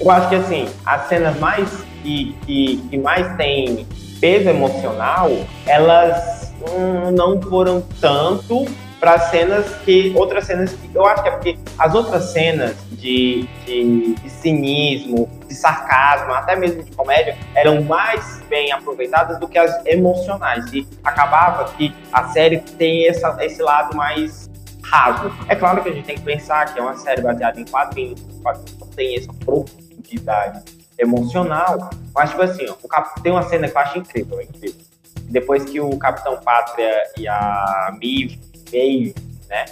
[0.00, 1.68] eu acho que assim, as cenas mais
[2.02, 3.86] que, que, que mais tem
[4.20, 5.30] peso emocional,
[5.66, 8.66] elas hum, não foram tanto
[9.02, 10.12] para cenas que.
[10.14, 10.88] Outras cenas que.
[10.94, 16.54] Eu acho que é porque as outras cenas de, de, de, cinismo, de sarcasmo, até
[16.54, 20.72] mesmo de comédia, eram mais bem aproveitadas do que as emocionais.
[20.72, 24.48] E acabava que a série tem essa, esse lado mais
[24.84, 25.32] raso.
[25.48, 28.22] É claro que a gente tem que pensar que é uma série baseada em quadrinhos,
[28.40, 30.62] quadrinhos não tem essa profundidade
[30.96, 31.90] emocional.
[32.14, 33.20] Mas, tipo assim, ó, Cap...
[33.20, 34.80] tem uma cena que eu acho incrível, incrível.
[35.22, 38.38] Depois que o Capitão Pátria e a Miv
[38.72, 39.14] meio,
[39.48, 39.64] né?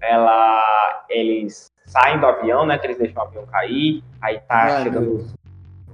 [0.00, 2.78] Ela, eles saem do avião, né?
[2.78, 5.26] Que eles deixam o avião cair, aí tá chegando,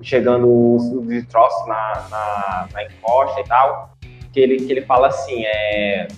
[0.00, 3.96] chegando os, os destroços na, na, na, encosta e tal.
[4.32, 6.08] Que ele, que ele fala assim, é.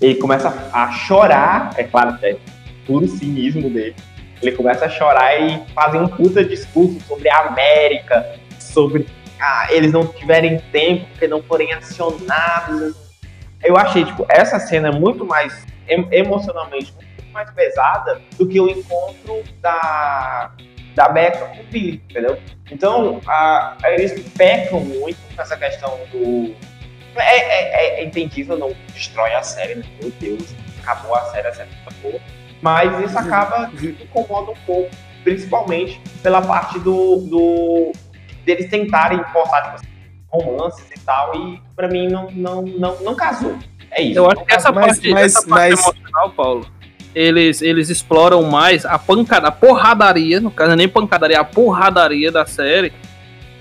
[0.00, 2.38] Ele começa a chorar, é claro que é
[2.86, 3.96] puro cinismo dele.
[4.42, 9.06] Ele começa a chorar e fazem um puta discurso sobre a América, sobre
[9.40, 13.05] ah, eles não tiverem tempo porque não forem acionados
[13.62, 19.42] eu achei, tipo, essa cena muito mais emocionalmente muito mais pesada do que o encontro
[19.60, 20.50] da,
[20.94, 22.38] da Becca com o Billy, entendeu?
[22.70, 26.54] Então, a, eles pecam muito nessa questão do.
[27.16, 29.84] É, é, é entendível, não destrói a série, né?
[30.00, 32.20] Meu Deus, acabou a série, a série acabou.
[32.60, 34.90] Mas isso acaba que incomoda um pouco,
[35.22, 37.92] principalmente pela parte do, do
[38.44, 39.86] deles tentarem importar, tipo assim,
[40.38, 43.56] romances e tal, e pra mim não, não, não, não casou.
[43.90, 44.18] É isso.
[44.18, 45.80] Eu acho que essa mas, parte, mas, essa parte mas...
[45.80, 46.66] emocional, Paulo,
[47.14, 52.44] eles, eles exploram mais a pancada, a porradaria, no caso, nem pancadaria, a porradaria da
[52.44, 52.92] série,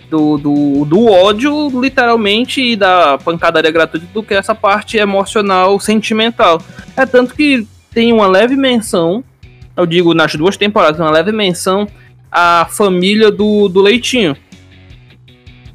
[0.10, 6.62] do, do, do ódio, literalmente, e da pancadaria gratuita, do que essa parte emocional, sentimental.
[6.98, 9.24] É tanto que tem uma leve menção,
[9.76, 11.88] eu digo nas duas temporadas, uma leve menção
[12.30, 14.36] à família do, do Leitinho.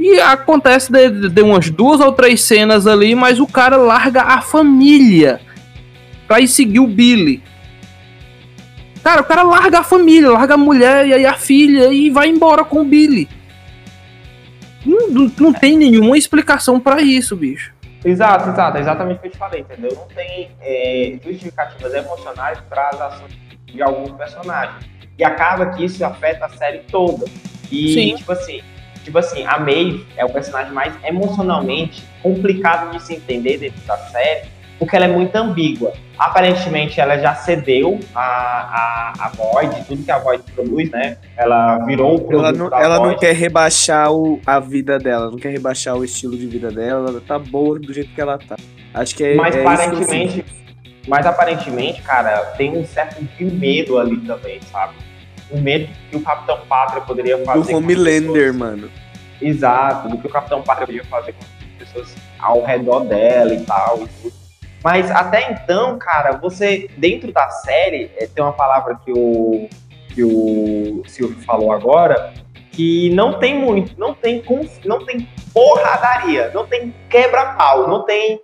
[0.01, 4.41] E acontece de, de, umas duas ou três cenas ali, mas o cara larga a
[4.41, 5.43] família
[6.27, 7.43] pra ir seguir o Billy.
[9.05, 12.31] Cara, o cara larga a família, larga a mulher e aí a filha e vai
[12.31, 13.29] embora com o Billy.
[14.87, 17.71] Não, não, não tem nenhuma explicação para isso, bicho.
[18.03, 19.93] Exato, exato, é exatamente o que eu te falei, entendeu?
[19.95, 23.33] Não tem é, justificativas emocionais para as ações
[23.67, 24.83] de alguns personagens.
[25.19, 27.27] E acaba que isso afeta a série toda.
[27.71, 28.15] E, Sim.
[28.17, 28.63] tipo assim,
[29.05, 33.97] Tipo assim, a Maeve é o personagem mais emocionalmente complicado de se entender dentro da
[33.97, 35.93] série, porque ela é muito ambígua.
[36.19, 41.17] Aparentemente, ela já cedeu a, a, a Void, tudo que a Void produz, né?
[41.37, 45.39] Ela virou o produto Ela não, ela não quer rebaixar o, a vida dela, não
[45.39, 48.57] quer rebaixar o estilo de vida dela, ela tá boa do jeito que ela tá.
[48.93, 50.45] Acho que é, mas é aparentemente,
[51.09, 54.95] Mas aparentemente, cara, tem um certo de medo ali também, sabe?
[55.51, 57.73] O medo que o Capitão Pátria poderia fazer.
[57.73, 58.91] Do Homelander, mano.
[59.41, 64.03] Exato, do que o Capitão Pátria fazer com as pessoas ao redor dela e tal
[64.03, 64.41] e tudo.
[64.83, 69.69] Mas até então, cara, você, dentro da série, é, tem uma palavra que o,
[70.15, 72.33] que o Silvio falou agora,
[72.73, 74.43] que não tem muito, não tem,
[74.85, 78.41] não tem porradaria, não tem quebra-pau, não tem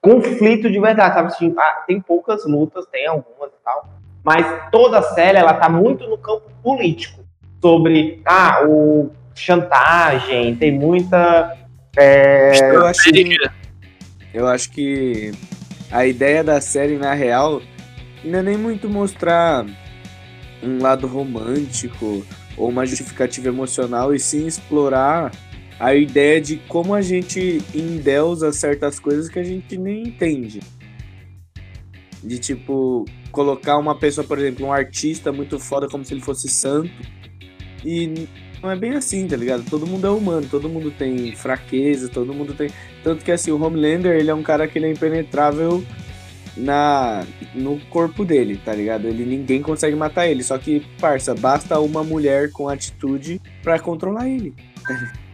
[0.00, 1.28] conflito de verdade, sabe?
[1.28, 3.88] Assim, ah, tem poucas lutas, tem algumas e tal,
[4.26, 7.24] mas toda a série ela tá muito no campo político.
[7.62, 11.56] sobre ah, o chantagem, tem muita.
[11.96, 13.38] é, Eu acho que,
[14.34, 15.32] eu acho que
[15.92, 17.62] a ideia da série, na real,
[18.24, 19.64] não é nem muito mostrar
[20.60, 25.30] um lado romântico ou uma justificativa emocional, e sim explorar
[25.78, 30.60] a ideia de como a gente endeusa certas coisas que a gente nem entende.
[32.24, 33.04] De tipo,
[33.36, 36.90] colocar uma pessoa, por exemplo, um artista muito foda como se ele fosse santo.
[37.84, 38.26] E
[38.62, 39.68] não é bem assim, tá ligado?
[39.68, 42.70] Todo mundo é humano, todo mundo tem fraqueza, todo mundo tem.
[43.04, 45.84] Tanto que assim, o Homelander, ele é um cara que ele é impenetrável
[46.56, 49.06] na no corpo dele, tá ligado?
[49.06, 54.26] Ele ninguém consegue matar ele, só que, parça, basta uma mulher com atitude pra controlar
[54.26, 54.54] ele.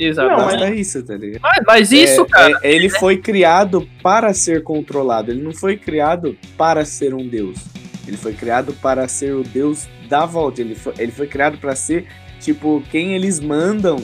[0.00, 1.40] Não, basta isso, tá ligado?
[1.42, 2.60] Mas, mas isso, É, cara.
[2.62, 5.30] é, ele foi criado para ser controlado.
[5.30, 7.58] Ele não foi criado para ser um deus.
[8.06, 10.60] Ele foi criado para ser o deus da volta.
[10.60, 12.06] Ele foi, ele foi criado para ser,
[12.40, 13.96] tipo, quem eles mandam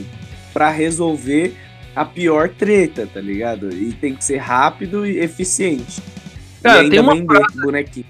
[0.52, 1.54] para resolver
[1.96, 3.72] a pior treta, tá ligado?
[3.72, 6.02] E tem que ser rápido e eficiente.
[6.62, 8.06] Cara, e ainda tem uma vender bonequinho.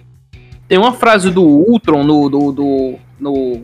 [0.67, 3.63] Tem uma frase do Ultron no, do, do- no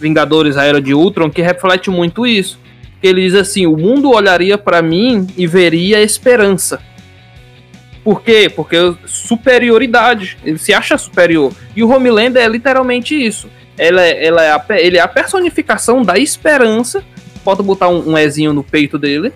[0.00, 2.58] Vingadores A Era de Ultron que reflete muito isso.
[3.06, 6.80] Que ele diz assim: o mundo olharia pra mim e veria esperança.
[8.02, 8.50] Por quê?
[8.52, 10.36] Porque superioridade.
[10.44, 11.52] Ele se acha superior.
[11.76, 13.48] E o Homelander é literalmente isso.
[13.78, 17.04] Ela é, ela é a, ele é a personificação da esperança.
[17.44, 19.32] Pode botar um, um Ezinho no peito dele.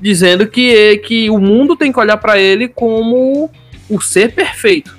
[0.00, 3.48] Dizendo que, que o mundo tem que olhar pra ele como
[3.88, 4.98] o ser perfeito.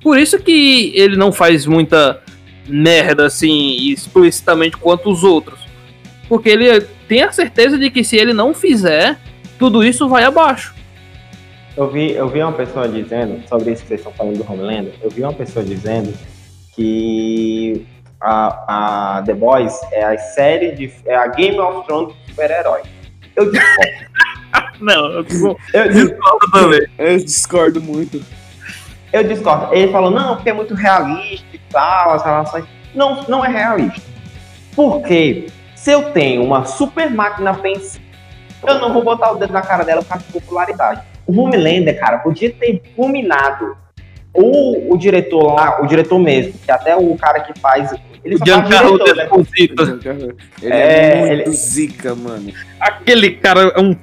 [0.00, 2.20] Por isso que ele não faz muita
[2.66, 5.60] merda assim explicitamente quanto os outros.
[6.28, 9.18] Porque ele tem a certeza de que se ele não fizer,
[9.58, 10.74] tudo isso vai abaixo.
[11.76, 14.92] Eu vi, eu vi uma pessoa dizendo, sobre isso que vocês estão falando do Homelander,
[15.02, 16.12] eu vi uma pessoa dizendo
[16.74, 17.86] que
[18.20, 20.92] a, a The Boys é a série de.
[21.06, 22.82] é a Game of Thrones de super-herói.
[23.36, 24.12] Eu discordo.
[24.80, 25.24] Não, eu
[25.72, 26.86] Eu, dis- discordo também.
[26.98, 28.22] Eu discordo muito.
[29.12, 29.72] eu discordo.
[29.74, 32.64] Ele falou, não, porque é muito realista e tal, as relações.
[32.94, 34.02] Não, não é realista.
[34.74, 35.46] Porque
[35.82, 38.02] se eu tenho uma super máquina pensando,
[38.64, 41.02] eu não vou botar o dedo na cara dela por causa de popularidade.
[41.26, 43.76] O Homelander, cara, podia ter fulminado
[44.32, 47.92] o, o diretor lá, o diretor mesmo, que até o cara que faz.
[48.24, 49.24] Ele O Giancarlo diretor, né?
[49.24, 49.82] Esposito.
[50.62, 52.52] Ele É, é, muito ele- zica, mano.
[52.78, 53.96] Aquele cara é um.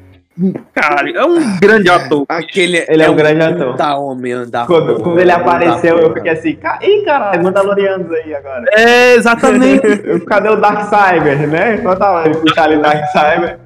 [0.74, 2.26] Caralho, é um grande ator.
[2.30, 3.76] Aquele Ele é um grande ator.
[3.76, 8.10] Tá homem da Quando, porra, quando ele apareceu, eu fiquei assim, "Ca- ih, caralho, Mandalorianos
[8.12, 8.64] aí agora.
[8.72, 9.86] É, exatamente.
[10.06, 11.76] Eu- Cadê o Dark Cyber, né?
[11.76, 13.60] Então tá lá, ele puxar ali Dark Cyber.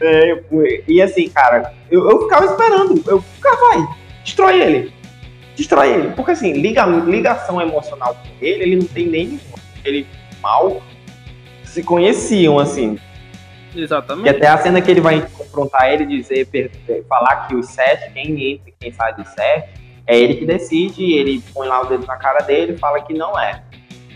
[0.00, 0.40] É,
[0.88, 3.02] e assim, cara, eu, eu ficava esperando.
[3.06, 3.88] Eu ficava, vai,
[4.24, 4.92] destrói ele.
[5.56, 6.08] Destrói ele.
[6.16, 9.40] Porque assim, liga, ligação emocional com ele, ele não tem nenhuma.
[9.84, 10.06] Ele
[10.40, 10.80] mal
[11.64, 12.98] se conheciam, assim.
[13.74, 14.28] E Exatamente.
[14.28, 16.70] até a cena que ele vai confrontar ele, dizer, per-
[17.08, 19.68] falar que os sete, quem entra e quem sai dos sete,
[20.06, 23.14] é ele que decide, ele põe lá o dedo na cara dele e fala que
[23.14, 23.62] não é.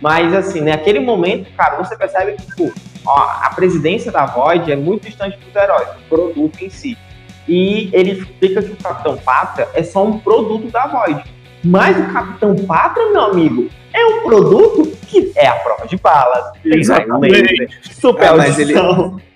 [0.01, 2.73] Mas assim, naquele momento, cara, você percebe que tipo,
[3.07, 6.99] ó, a presidência da Void é muito distante dos heróis, do produto em si.
[7.47, 11.23] E ele explica que o Capitão Pátria é só um produto da Void.
[11.65, 16.53] Mas o Capitão Pátria, meu amigo, é um produto que é a prova de balas.
[16.65, 17.69] Exatamente.
[17.93, 18.75] Super Ah, mas ele-.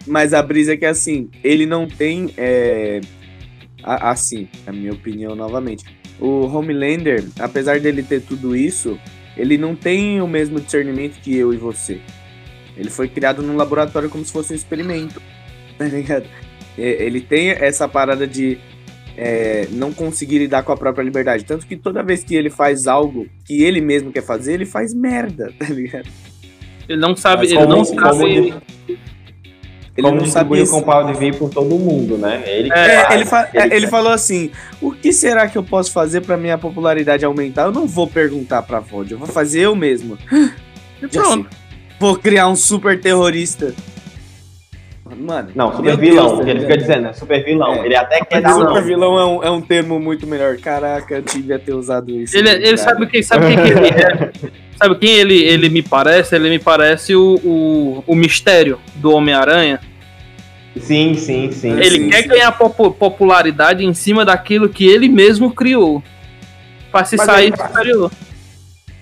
[0.06, 2.32] Mas a brisa é que assim, ele não tem.
[2.36, 3.00] é,
[3.82, 5.84] a- Assim, na minha opinião, novamente.
[6.20, 8.98] O Homelander, apesar dele ter tudo isso,
[9.36, 12.00] ele não tem o mesmo discernimento que eu e você.
[12.76, 15.20] Ele foi criado num laboratório como se fosse um experimento.
[15.78, 16.26] Tá ligado?
[16.76, 18.58] É, Ele tem essa parada de
[19.20, 21.44] é, não conseguir lidar com a própria liberdade.
[21.44, 24.94] Tanto que toda vez que ele faz algo que ele mesmo quer fazer, ele faz
[24.94, 26.09] merda, tá ligado?
[26.88, 28.54] Ele não sabe, Mas ele como- não como sabe.
[29.96, 32.40] Ele Como não sabia o Compal de vir por todo mundo, né?
[32.46, 35.64] Ele, que É, faz, ele, fa- é, ele falou assim: o que será que eu
[35.64, 37.62] posso fazer pra minha popularidade aumentar?
[37.64, 40.16] Eu não vou perguntar pra VOD, eu vou fazer eu mesmo.
[41.02, 41.48] E pronto.
[42.00, 43.73] Vou criar um super terrorista.
[45.17, 47.75] Mano, Não, super vilão, Deus, que ele fica dizendo, é super vilão.
[47.75, 47.87] É.
[47.87, 48.85] Ele até quer dar super um.
[48.85, 50.56] vilão é um, é um termo muito melhor.
[50.59, 52.37] Caraca, eu devia ter usado isso.
[52.37, 52.77] Ele, ele cara.
[52.77, 54.33] sabe quem sabe quem que ele é.
[54.79, 56.37] Sabe quem ele, ele me parece?
[56.37, 59.81] Ele me parece o, o, o mistério do Homem-Aranha.
[60.77, 61.73] Sim, sim, sim.
[61.73, 62.29] Ele sim, quer sim.
[62.29, 66.00] ganhar popu- popularidade em cima daquilo que ele mesmo criou.
[66.92, 68.11] Pra se Mas sair é- superior.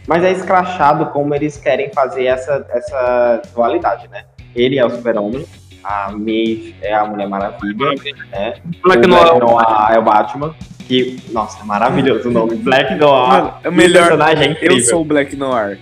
[0.06, 4.24] Mas é escrachado como eles querem fazer essa, essa dualidade, né?
[4.54, 5.44] Ele é o super-homem,
[5.86, 7.90] a Maeve é a Mulher Maravilha,
[8.32, 8.54] né?
[8.82, 9.38] Black o Noir.
[9.38, 10.54] Noir é o Batman.
[10.88, 12.56] Que, nossa, é maravilhoso o nome.
[12.56, 13.28] Black Noir.
[13.28, 14.02] Mano, é o melhor.
[14.08, 14.76] personagem é incrível.
[14.78, 15.78] Eu sou o Black Noir.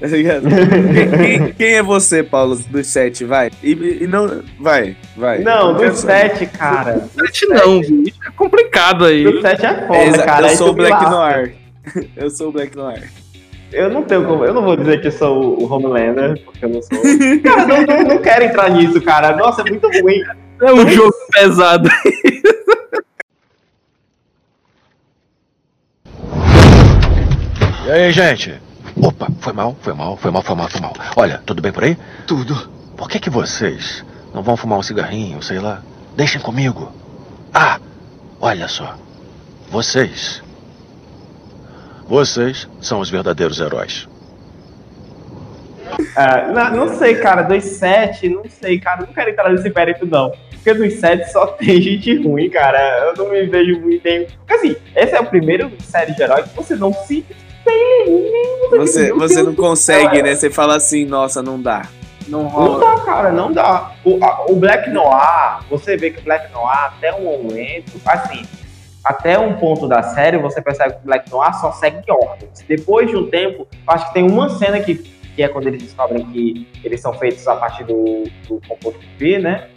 [0.00, 0.42] Tá ligado?
[1.16, 3.24] quem, quem- é você, Paulo, dos sete?
[3.24, 3.50] Vai.
[3.62, 3.72] E,
[4.02, 4.42] e não.
[4.60, 5.38] Vai, vai.
[5.38, 6.30] Não, Eu quero do saber.
[6.36, 7.08] 7, cara.
[7.14, 8.16] Sete não, bicho.
[8.26, 9.24] É complicado aí.
[9.24, 10.46] Do 7 é foda, É, cara.
[10.50, 11.04] eu sou o Black.
[11.04, 11.54] Noir.
[12.16, 13.08] Eu sou o Black Noir.
[13.74, 14.44] Eu não tenho como.
[14.44, 16.96] Eu não vou dizer que eu sou o Homelander, porque eu não sou.
[17.42, 19.36] Cara, não, não, não quero entrar nisso, cara.
[19.36, 20.22] Nossa, é muito ruim.
[20.62, 21.88] É um jogo pesado.
[27.84, 28.54] E aí, gente?
[28.96, 30.92] Opa, foi mal, foi mal, foi mal, foi mal, foi mal.
[31.16, 31.98] Olha, tudo bem por aí?
[32.28, 32.54] Tudo.
[32.96, 35.82] Por que que vocês não vão fumar um cigarrinho, sei lá?
[36.16, 36.92] Deixem comigo.
[37.52, 37.80] Ah,
[38.40, 38.96] olha só.
[39.68, 40.43] Vocês.
[42.06, 44.08] Vocês são os verdadeiros heróis.
[46.16, 47.42] Ah, não, não sei, cara.
[47.42, 49.02] Dos 7, não sei, cara.
[49.06, 50.32] Não quero entrar nesse mérito, não.
[50.52, 52.78] Porque dos 7 só tem gente ruim, cara.
[53.06, 54.26] Eu não me vejo muito em.
[54.26, 57.24] Porque assim, esse é o primeiro série de herói que você não se
[57.64, 58.70] tem nenhum.
[58.78, 60.24] Você, você não consegue, céu.
[60.24, 60.34] né?
[60.34, 61.86] Você fala assim, nossa, não dá.
[62.26, 62.96] Não Não rola.
[62.96, 63.92] dá, cara, não dá.
[64.04, 68.42] O, a- o Black Noir, você vê que o Black Noir, até um momento, assim,
[69.04, 72.64] até um ponto da série, você percebe que o Black Noir só segue ordens.
[72.66, 76.24] Depois de um tempo, acho que tem uma cena que, que é quando eles descobrem
[76.26, 79.68] que eles são feitos a partir do, do composto V, né?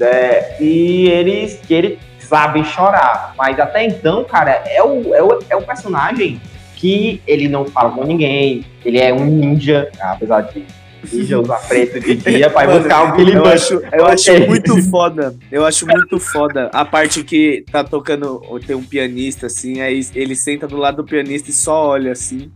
[0.00, 3.34] É, e eles, que eles sabem chorar.
[3.38, 6.40] Mas até então, cara, é o, é o, é o personagem
[6.74, 10.66] que ele não fala com ninguém, ele é um ninja, apesar de
[11.12, 13.52] ninja usar preto de dia pra ir Mano, buscar o Billy Eu Bush.
[13.52, 14.46] acho, eu acho Ok.
[14.46, 15.34] muito foda.
[15.50, 20.34] Eu acho muito foda a parte que tá tocando, tem um pianista assim, aí ele
[20.34, 22.50] senta do lado do pianista e só olha assim,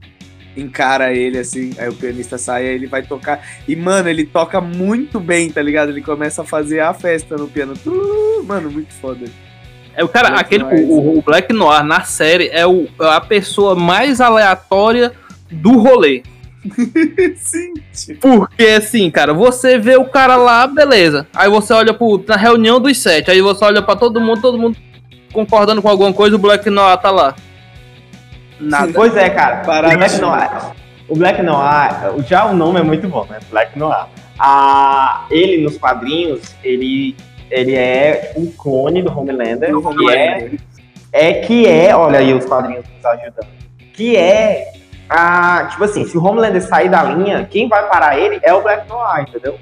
[0.56, 3.40] encara ele assim, aí o pianista sai, aí ele vai tocar.
[3.66, 5.90] E mano, ele toca muito bem, tá ligado?
[5.90, 7.74] Ele começa a fazer a festa no piano.
[8.44, 9.26] Mano, muito foda.
[9.94, 10.84] É o cara, Black aquele, Noir.
[10.90, 15.12] o, o Black Noir na série é o, a pessoa mais aleatória
[15.50, 16.22] do rolê.
[17.36, 17.74] Sim.
[17.92, 21.26] tipo, Porque assim, cara, você vê o cara lá, beleza.
[21.34, 24.58] Aí você olha pro, na reunião dos sete, aí você olha pra todo mundo, todo
[24.58, 24.76] mundo
[25.32, 27.34] concordando com alguma coisa, o Black Noir tá lá.
[28.60, 28.92] Nada.
[28.92, 29.62] Pois é, cara.
[29.62, 29.98] O Paradinho.
[29.98, 30.50] Black Noir,
[31.08, 33.38] o Black Noir, já o nome é muito bom, né?
[33.50, 34.06] Black Noir.
[34.38, 37.16] Ah, ele nos quadrinhos, ele,
[37.50, 40.60] ele é um clone do Homelander, Do que é Homelander.
[41.12, 43.46] é que é, olha aí os quadrinhos nos ajudando,
[43.92, 44.72] que é
[45.08, 48.62] a, tipo assim, se o Homelander sair da linha, quem vai parar ele é o
[48.62, 49.58] Black Noir, entendeu?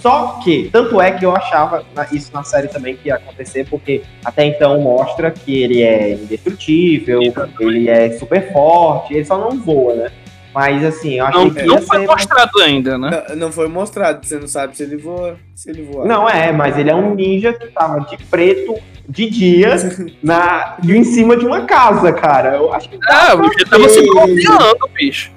[0.00, 4.02] Só que, tanto é que eu achava isso na série também que ia acontecer, porque
[4.24, 7.20] até então mostra que ele é indestrutível,
[7.58, 10.12] ele é super forte, ele só não voa, né?
[10.54, 12.06] Mas assim, eu achei Não, que não foi ser...
[12.06, 13.24] mostrado ainda, né?
[13.28, 16.06] Não, não foi mostrado, você não sabe se ele voa, se ele voa.
[16.06, 18.74] Não, é, mas ele é um ninja que tava de preto
[19.08, 19.74] de dia
[20.22, 22.56] na, de em cima de uma casa, cara.
[22.56, 25.32] Eu acho que Ah, o bicho ele tava se bronzeando, bicho.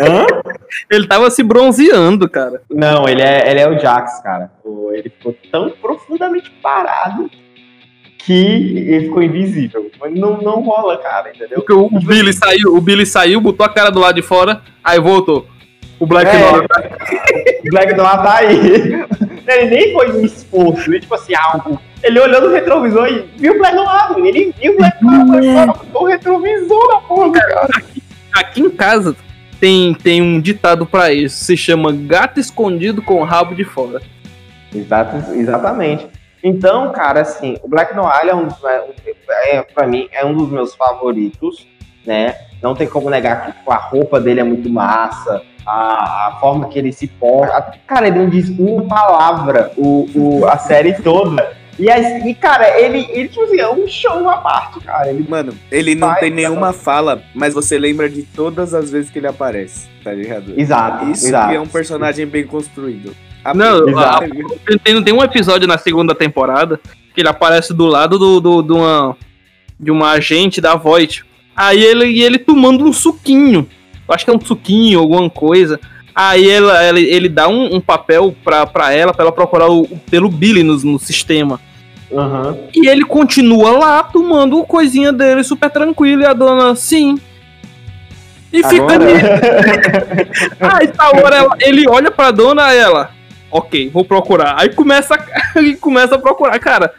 [0.00, 0.26] Hã?
[0.90, 2.62] Ele tava se bronzeando, cara.
[2.70, 4.52] Não, ele é, ele é o Jax, cara.
[4.92, 7.28] Ele ficou tão profundamente parado
[8.18, 9.90] que ele ficou invisível.
[10.00, 11.56] Mas não, não rola, cara, entendeu?
[11.56, 14.62] Porque o, o Billy saiu, o Billy saiu, botou a cara do lado de fora,
[14.84, 15.46] aí voltou.
[15.98, 16.38] O Black É.
[16.38, 16.66] Noir.
[17.66, 19.06] O Black Noir tá aí.
[19.48, 21.80] Ele nem foi um esforço, ele, tipo assim, algo.
[22.02, 26.02] Ele olhou no retrovisor e viu o Black Noir, ele viu o Black Noir, botou
[26.02, 27.68] o retrovisor na porra, cara.
[28.34, 29.16] Aqui em casa
[29.58, 31.44] tem, tem um ditado pra isso.
[31.44, 34.00] Se chama gato escondido com o rabo de fora.
[34.74, 36.06] Exato, exatamente.
[36.42, 40.48] Então, cara, assim, o Black Noir é um, é, é, pra mim, é um dos
[40.50, 41.66] meus favoritos,
[42.06, 42.36] né?
[42.62, 46.68] Não tem como negar que tipo, a roupa dele é muito massa, a, a forma
[46.68, 47.78] que ele se porta.
[47.86, 51.56] Cara, ele não diz uma palavra o, o, a série toda.
[51.78, 55.10] E, as- e, cara, ele, ele, tipo assim, é um show à parte, cara.
[55.10, 59.18] Ele, Mano, ele não tem nenhuma fala, mas você lembra de todas as vezes que
[59.18, 60.54] ele aparece, tá ligado?
[60.58, 61.48] exato, Isso exato.
[61.50, 63.14] que é um personagem bem construído.
[63.44, 64.24] A- Não, Exato.
[64.24, 66.80] a- tem, tem um episódio na segunda temporada
[67.14, 69.16] que ele aparece do lado do, do, de, uma,
[69.78, 71.24] de uma agente da Voight.
[71.54, 73.68] Aí ele, e ele tomando um suquinho.
[74.08, 75.78] Eu acho que é um suquinho, alguma coisa.
[76.18, 79.86] Aí ela, ela- ele dá um, um papel pra, pra ela, pra ela procurar o,
[80.10, 81.60] pelo Billy no, no sistema.
[82.10, 82.56] Aham.
[82.74, 86.22] E ele continua lá tomando coisinha dele super tranquilo.
[86.22, 87.18] E a dona, sim.
[88.50, 89.26] E fica Agora, nisso.
[90.58, 93.10] Aí tá hora ela- ele olha pra dona ela.
[93.50, 94.54] Ok, vou procurar.
[94.58, 95.18] Aí começa,
[95.54, 96.94] ele começa a procurar, cara.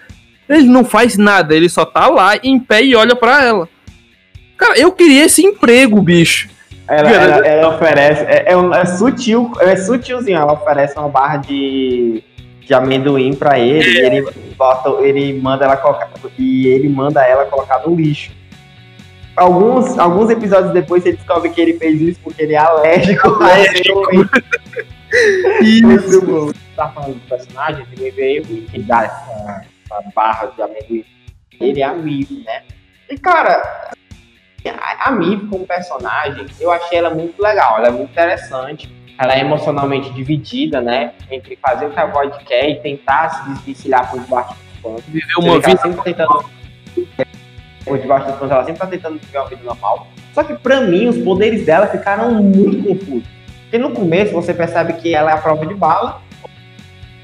[0.48, 3.68] Ele não faz nada, ele só tá lá em pé e olha pra ela.
[4.56, 6.50] Cara, eu queria esse emprego, bicho.
[6.88, 11.38] Ela, ela, ela oferece, é, é, um- é sutil, é sutilzinho, ela oferece uma barra
[11.38, 12.24] de,
[12.62, 17.46] de amendoim pra ele, e ele bota, ele manda ela colocar, e ele manda ela
[17.46, 18.32] colocar no lixo.
[19.36, 23.28] alguns, alguns episódios depois você descobre que ele fez isso porque ele é alérgico.
[23.44, 24.02] Alérgico.
[25.62, 26.52] Isso, bom.
[26.76, 31.06] Tá falando do personagem, ele veio e dá essa, essa barra de amendoim.
[31.60, 32.64] Ele é a Miv, né?
[33.10, 33.92] E, cara,
[34.70, 35.12] a, a
[35.50, 38.96] como personagem, eu achei ela muito legal, ela é muito interessante.
[39.20, 41.14] Ela é emocionalmente dividida, né?
[41.32, 45.04] Entre fazer o que a Void quer e tentar se desvencilhar por debaixo dos panos.
[45.08, 45.78] Viveu uma vida.
[45.82, 46.46] sempre tentando.
[47.84, 50.08] Por debaixo dos panos, ela sempre tá tentando viver uma vida normal.
[50.34, 53.28] Só que pra mim, os poderes dela ficaram muito confusos.
[53.64, 56.22] Porque no começo você percebe que ela é a prova de bala.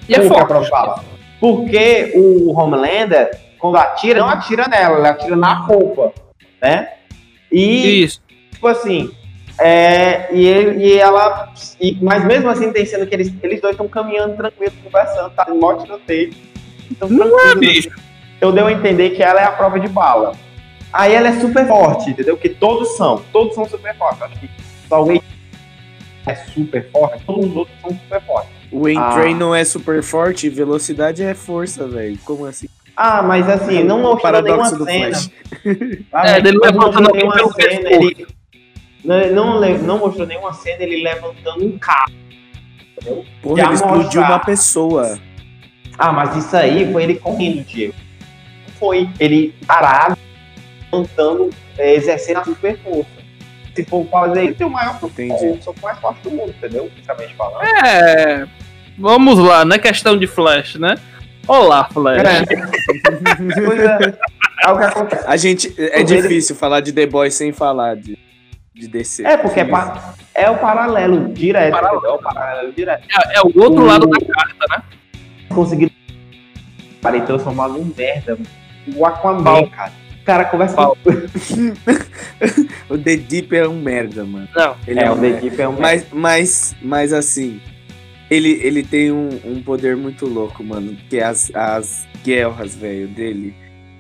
[0.10, 0.48] E é Por que a forte.
[0.48, 1.04] prova de bala?
[1.40, 6.12] Porque o Homelander, quando atira, não atira nela, ele atira na roupa,
[6.62, 6.90] né?
[7.54, 8.22] E, Isso.
[8.52, 9.12] tipo assim,
[9.60, 11.54] é, e, ele, e ela.
[11.80, 15.46] e- mas mesmo assim, tem sendo que eles, eles dois estão caminhando tranquilos, conversando, tá?
[15.54, 16.34] Mó tiroteio.
[16.92, 17.90] Então, Não é, bicho.
[18.42, 20.34] eu dei a entender que ela é a prova de bala.
[20.92, 22.36] Aí ela é super forte, entendeu?
[22.38, 24.22] Que todos são, todos são super fortes.
[24.24, 24.50] Acho que
[24.90, 25.12] só o
[26.26, 28.52] é super forte, todos os outros são super fortes.
[28.72, 28.92] O Ah.
[28.92, 32.18] Entrain não é super forte, velocidade é força, velho.
[32.26, 32.68] Como assim?
[32.96, 35.32] Ah, mas assim, não mostrou Paradoxo do nenhuma cena.
[35.64, 36.00] Flash.
[36.12, 38.10] Ah, É, não levantando mostrou alguém nenhuma pelo cena, pescoço.
[38.10, 38.28] ele,
[39.04, 42.14] não, não, não mostrou nenhuma cena ele levantando um carro.
[42.98, 43.26] Entendeu?
[43.42, 45.20] Porra, Já ele explodiu mostra- uma pessoa.
[45.98, 47.94] Ah, mas isso aí foi ele correndo, Diego.
[48.68, 50.18] Não foi ele parado,
[50.92, 53.10] levantando, é, exercendo a super força.
[53.76, 55.60] Se for fazer, ele tem o maior Entendi.
[55.66, 56.92] o mais forte do mundo, entendeu?
[57.36, 57.64] Falando.
[57.64, 58.46] É.
[58.98, 60.96] Vamos lá, não é questão de Flash, né?
[61.48, 62.22] Olá, Flash.
[62.24, 62.44] É.
[64.66, 65.24] É o que acontece.
[65.28, 65.74] A gente.
[65.78, 68.18] É Ele- difícil falar de The Boys sem falar de,
[68.74, 69.26] de DC.
[69.26, 72.06] É, porque é, pa- é o paralelo direto, Paralelo.
[72.06, 73.04] É o paralelo direto.
[73.10, 74.84] É, é o outro O- lado da carta, né?
[75.50, 75.92] Conseguiram
[77.02, 78.38] para ele transformar num merda.
[78.96, 79.92] O Aquaman, cara.
[80.22, 80.98] O cara conversa Pau.
[82.90, 84.48] O The Deep é um merda, mano.
[84.56, 84.76] Não.
[84.88, 85.42] Ele é, é, o um The merda.
[85.42, 85.82] Deep é um merda.
[85.88, 87.60] Mas, mas, mas assim,
[88.36, 90.96] ele, ele tem um, um poder muito louco, mano.
[91.10, 93.54] Que é as, as guerras, velho, dele.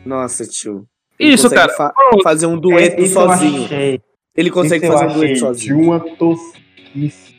[0.05, 0.85] Nossa, tio.
[1.19, 1.71] Ele Isso, cara.
[1.73, 3.67] fa- fazer um dueto Isso eu sozinho.
[4.35, 5.77] Ele consegue fazer um dueto sozinho.
[5.77, 7.33] De uma tosquice.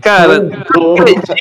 [0.00, 1.34] Cara, Tão acredita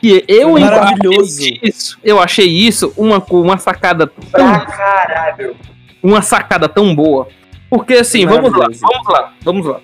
[0.00, 1.40] que eu Maravilhoso.
[1.42, 1.98] achei isso.
[2.02, 5.56] Eu achei isso uma, uma sacada Pra tão, caralho.
[6.02, 7.28] uma sacada tão boa.
[7.68, 8.80] Porque assim, vamos lá, Maravilhoso.
[8.92, 9.80] vamos lá, vamos lá.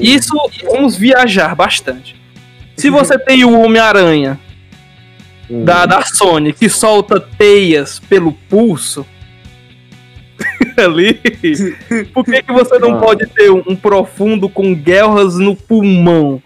[0.00, 0.32] Isso,
[0.64, 2.16] vamos viajar bastante.
[2.76, 4.38] Se você tem o Homem-Aranha
[5.48, 9.06] da, da Sony que solta teias pelo pulso
[10.76, 11.14] ali,
[12.12, 13.00] por que, que você não Ah.
[13.00, 16.42] pode ter um, um profundo com guerras no pulmão?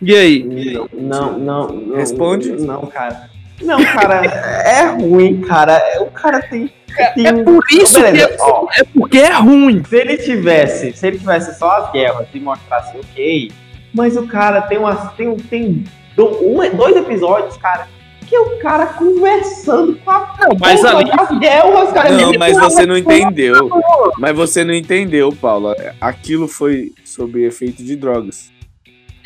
[0.00, 0.44] E aí?
[0.92, 1.96] Não, não, não.
[1.96, 2.52] Responde.
[2.52, 3.30] Não, cara.
[3.62, 5.80] Não, cara, é ruim, cara.
[6.00, 6.70] O cara tem.
[7.14, 8.66] tem É um- por isso Beleza, que ó.
[8.76, 9.82] é, é porque é ruim.
[9.84, 13.50] Se ele tivesse, se ele tivesse só as guerras e mostrasse ok,
[13.94, 15.12] mas o cara tem umas.
[15.14, 15.84] Tem, tem
[16.16, 17.88] dois episódios, cara,
[18.26, 22.10] que é o cara conversando com a Não, mas porra ali das guerras, cara.
[22.10, 23.70] Não, mas você não entendeu.
[24.18, 25.74] Mas você não entendeu, Paula.
[26.00, 28.50] Aquilo foi sob efeito de drogas.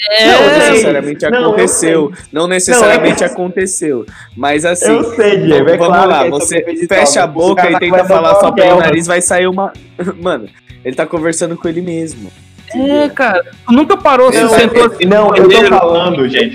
[0.08, 0.70] É, Não sei.
[0.70, 2.12] necessariamente Não, eu aconteceu.
[2.32, 4.06] Não necessariamente aconteceu.
[4.36, 5.68] Mas assim, Eu sei, Diego.
[5.68, 7.44] É vamos claro lá, que é você fecha a drogas.
[7.44, 9.72] O boca e tá tenta falar só a pelo nariz, vai sair uma.
[10.20, 10.48] Mano,
[10.84, 12.30] ele tá conversando com ele mesmo.
[12.74, 13.44] é, cara.
[13.66, 15.04] Tu nunca parou, se Não, sentou assim.
[15.04, 16.54] Não, no eu tô falando, gente.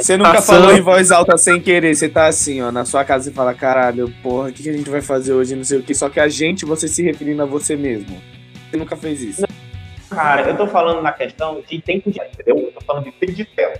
[0.00, 1.94] Você nunca falou em voz alta sem querer.
[1.94, 4.72] Você tá assim, ó, na sua casa e fala: caralho, porra, o que, que a
[4.72, 5.54] gente vai fazer hoje?
[5.54, 5.94] Não sei o que.
[5.94, 8.20] Só que a gente, você se referindo a você mesmo.
[8.68, 9.44] Você nunca fez isso.
[10.10, 12.58] Cara, eu tô falando na questão de tempo de tela, entendeu?
[12.66, 13.74] Eu tô falando de tempo de tela.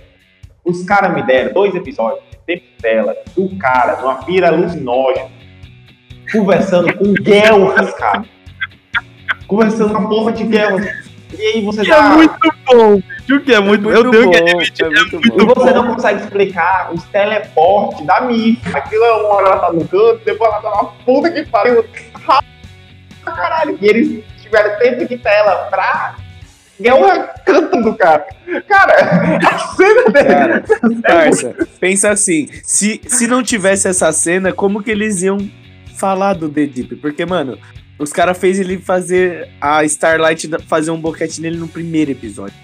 [0.63, 5.29] Os caras me deram dois episódios de tempo de tela do cara numa pira alucinógena,
[6.31, 8.25] conversando com guerras, cara.
[9.47, 10.85] Conversando com a porra de guerras.
[11.37, 11.97] E aí você Que dá.
[11.97, 15.45] é muito bom, bicho, que é muito, eu tenho que bom, admitir, é muito E
[15.45, 15.53] bom.
[15.53, 18.59] você não consegue explicar os teleportes da MIF.
[18.75, 21.85] Aquilo é uma hora ela tá no canto, depois ela tá na puta que pariu.
[23.23, 23.77] Caralho.
[23.81, 26.15] E eles tiveram tempo de tela pra
[26.79, 28.25] guerra cantando, cara.
[28.67, 30.27] Cara, a cena dele.
[30.27, 30.63] Cara,
[31.01, 35.37] parça, pensa assim, se, se não tivesse essa cena, como que eles iam
[35.95, 36.95] falar do The Deep?
[36.97, 37.57] Porque, mano,
[37.97, 42.55] os caras fez ele fazer a Starlight fazer um boquete nele no primeiro episódio.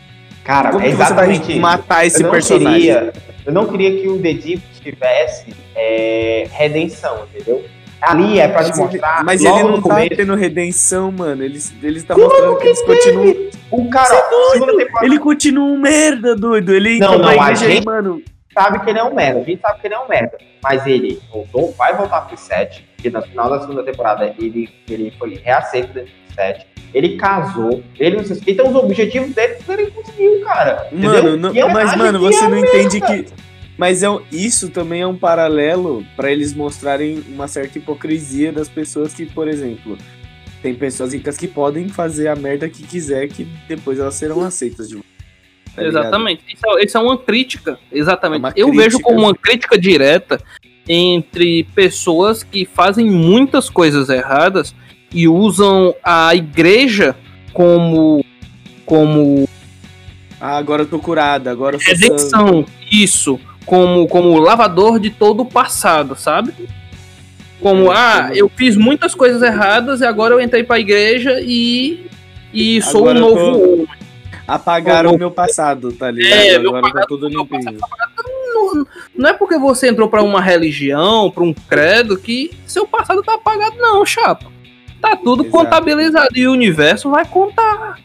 [0.44, 2.82] Cara, Como é que você vai exatamente matar esse eu personagem?
[2.82, 3.14] Queria,
[3.46, 7.64] eu não queria que o The Deep tivesse é, redenção, entendeu?
[8.02, 9.24] Ali é pra te Mas, mostrar.
[9.24, 11.44] mas ele não no tá tendo redenção, mano.
[11.44, 13.36] Eles, eles tá Como mostrando que que eles continuam.
[13.72, 16.74] O cara, ó, temporada, Ele continua um merda, doido.
[16.74, 18.22] Ele Não, não, a gente- mano.
[18.54, 19.40] sabe que ele é um merda.
[19.40, 20.38] A gente sabe que ele é um merda.
[20.64, 22.86] Mas ele voltou, vai voltar pro set.
[22.98, 26.68] que no final da segunda temporada ele, ele foi reaceito dentro do set.
[26.94, 30.88] Ele casou, ele não sei Então os objetivos dele ele conseguiu, cara.
[30.92, 33.26] Mano, não- eu mas mano, você é não entende que.
[33.78, 39.14] Mas é, isso também é um paralelo pra eles mostrarem uma certa hipocrisia das pessoas
[39.14, 39.98] que, por exemplo,
[40.62, 44.88] tem pessoas ricas que podem fazer a merda que quiser, que depois elas serão aceitas
[44.88, 45.10] de volta.
[45.76, 45.84] tá?
[45.84, 46.44] Exatamente.
[46.54, 47.80] Isso é, isso é uma crítica.
[47.92, 48.42] Exatamente.
[48.42, 48.84] É uma Eu crítica.
[48.84, 50.40] vejo como uma crítica direta
[50.88, 54.76] entre pessoas que fazem muitas coisas erradas
[55.14, 57.16] e usam a igreja
[57.54, 58.24] como
[58.86, 59.48] como
[60.40, 62.66] Ah, agora eu tô curada, agora eu sou redenção.
[62.92, 63.40] Isso.
[63.66, 66.54] Como, como lavador de todo o passado, sabe?
[67.60, 72.08] Como, ah, eu fiz muitas coisas erradas e agora eu entrei pra igreja e,
[72.54, 73.88] e sou Agora um novo tô- homem.
[74.48, 76.34] Apagaram o meu passado, tá ligado?
[76.42, 77.78] É, agora tá tudo limpinho.
[78.54, 78.86] Não,
[79.16, 83.36] não é porque você entrou pra uma religião, pra um credo, que seu passado tá
[83.36, 84.48] apagado, não, chapa.
[85.00, 85.58] Tá tudo Exato.
[85.58, 87.98] contabilizado e o universo vai contar.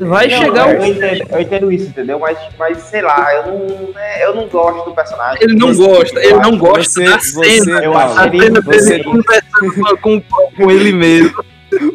[0.00, 0.84] Vai Não, chegar eu, o.
[0.86, 2.18] entendo, eu entendo isso, entendeu?
[2.18, 5.38] Mas, mas sei lá, eu não, né, eu não gosto do personagem.
[5.42, 7.84] Ele não gosta, ele eu não gosta Você, da você, cena.
[7.84, 10.20] Eu Paulo, acho A ele- cena você- conversando com,
[10.56, 11.44] com ele mesmo.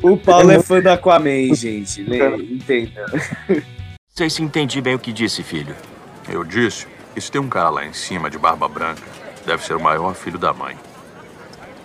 [0.03, 2.01] o Paulo é fã do Aquaman, gente.
[2.01, 3.05] Entenda.
[4.15, 5.75] Sei se entendi bem o que disse, filho.
[6.29, 9.01] Eu disse que se tem um cara lá em cima de barba branca,
[9.45, 10.75] deve ser o maior filho da mãe.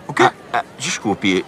[0.07, 0.29] O quê?
[0.53, 1.43] Ah, desculpe,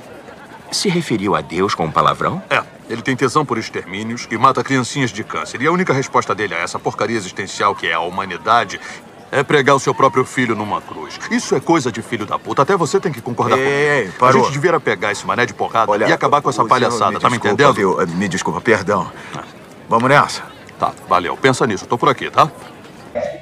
[0.72, 2.42] se referiu a Deus com um palavrão?
[2.50, 5.62] É, ele tem tesão por extermínios e mata criancinhas de câncer.
[5.62, 8.80] E a única resposta dele a essa porcaria existencial que é a humanidade
[9.32, 11.20] é pregar o seu próprio filho numa cruz.
[11.30, 12.64] Isso é coisa de filho da puta.
[12.64, 13.80] Até você tem que concordar Ei, comigo.
[13.80, 14.44] ei, A parou.
[14.44, 17.38] gente devia pegar esse mané de porrada Olha, e acabar com essa palhaçada, tá me
[17.38, 17.74] entendendo?
[17.74, 17.98] viu?
[18.16, 19.12] Me desculpa, perdão.
[19.88, 20.44] Vamos nessa.
[20.80, 21.36] Tá, valeu.
[21.38, 21.86] Pensa nisso.
[21.86, 22.50] Tô por aqui, tá?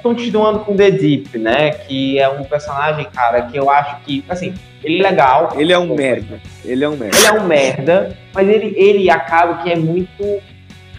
[0.02, 1.70] Continuando com The Deep, né?
[1.70, 5.50] Que é um personagem, cara, que eu acho que, assim, ele é legal.
[5.56, 6.40] Ele é um merda.
[6.64, 7.16] Ele é um merda.
[7.16, 10.40] Ele é um merda, mas ele, ele acaba que é muito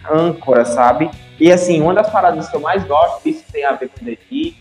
[0.09, 1.09] âncora, sabe?
[1.39, 4.17] E assim, uma das paradas que eu mais gosto, isso tem a ver com The
[4.29, 4.55] Deep,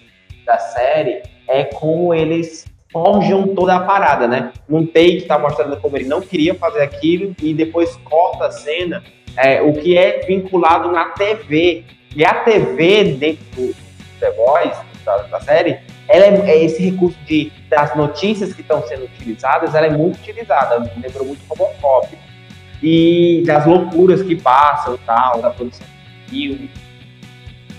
[0.46, 4.52] da série, é como eles forjam toda a parada, né?
[4.68, 9.02] Num take tá mostrando como ele não queria fazer aquilo e depois corta a cena,
[9.36, 11.84] é, o que é vinculado na TV.
[12.16, 13.74] E a TV dentro
[14.18, 18.82] The Voice, da, da série, ela é, é esse recurso de das notícias que estão
[18.86, 22.08] sendo utilizadas, ela é muito utilizada, me lembrou muito Robocop.
[22.82, 26.70] E das loucuras que passam tal, da produção do filme.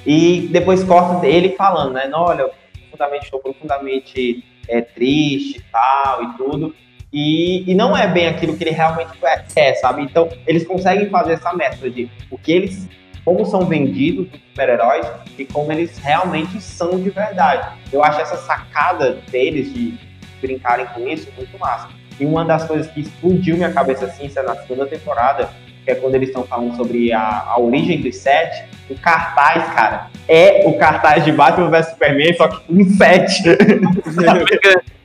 [0.06, 2.10] E depois corta ele falando, né?
[2.14, 6.76] Olha, profundamente, estou profundamente é, triste tal e tudo.
[7.12, 9.12] E, e não é bem aquilo que ele realmente
[9.54, 10.04] quer, sabe?
[10.04, 12.88] Então, eles conseguem fazer essa mescla de o que eles,
[13.30, 15.06] como são vendidos os super-heróis
[15.38, 17.78] e como eles realmente são de verdade.
[17.94, 20.00] Eu acho essa sacada deles de
[20.42, 21.90] brincarem com isso muito massa.
[22.20, 25.48] E uma das coisas que explodiu minha cabeça assim, isso é na segunda temporada,
[25.86, 30.08] que é quando eles estão falando sobre a, a origem dos sete, o cartaz, cara,
[30.28, 33.44] é o cartaz de Batman vs Superman, só que um sete.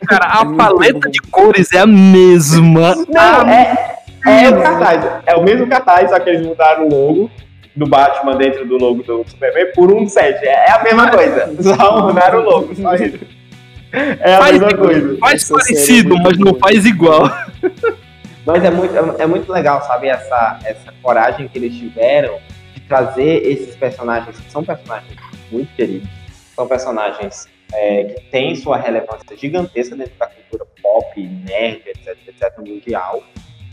[0.06, 2.94] Cara, a paleta de cores é a mesma.
[3.08, 5.22] Não, A é, é o cartaz.
[5.24, 7.30] É o mesmo cartaz, só que eles mudaram o logo
[7.76, 10.44] do Batman dentro do logo do Superman por um 7.
[10.46, 11.54] É a mesma coisa.
[11.62, 12.74] Só mudaram o logo.
[12.74, 13.18] Só isso.
[13.92, 14.86] É a Faz mesma igual.
[14.88, 15.18] coisa.
[15.18, 17.22] Faz é parecido, muito mas não faz igual.
[18.46, 22.38] Mas é muito, é, é muito legal, sabe, essa, essa coragem que eles tiveram
[22.74, 25.18] de trazer esses personagens, que são personagens
[25.50, 26.08] muito queridos,
[26.54, 32.58] são personagens é, que têm sua relevância gigantesca dentro da cultura pop, nerd, etc, etc,
[32.58, 33.22] mundial,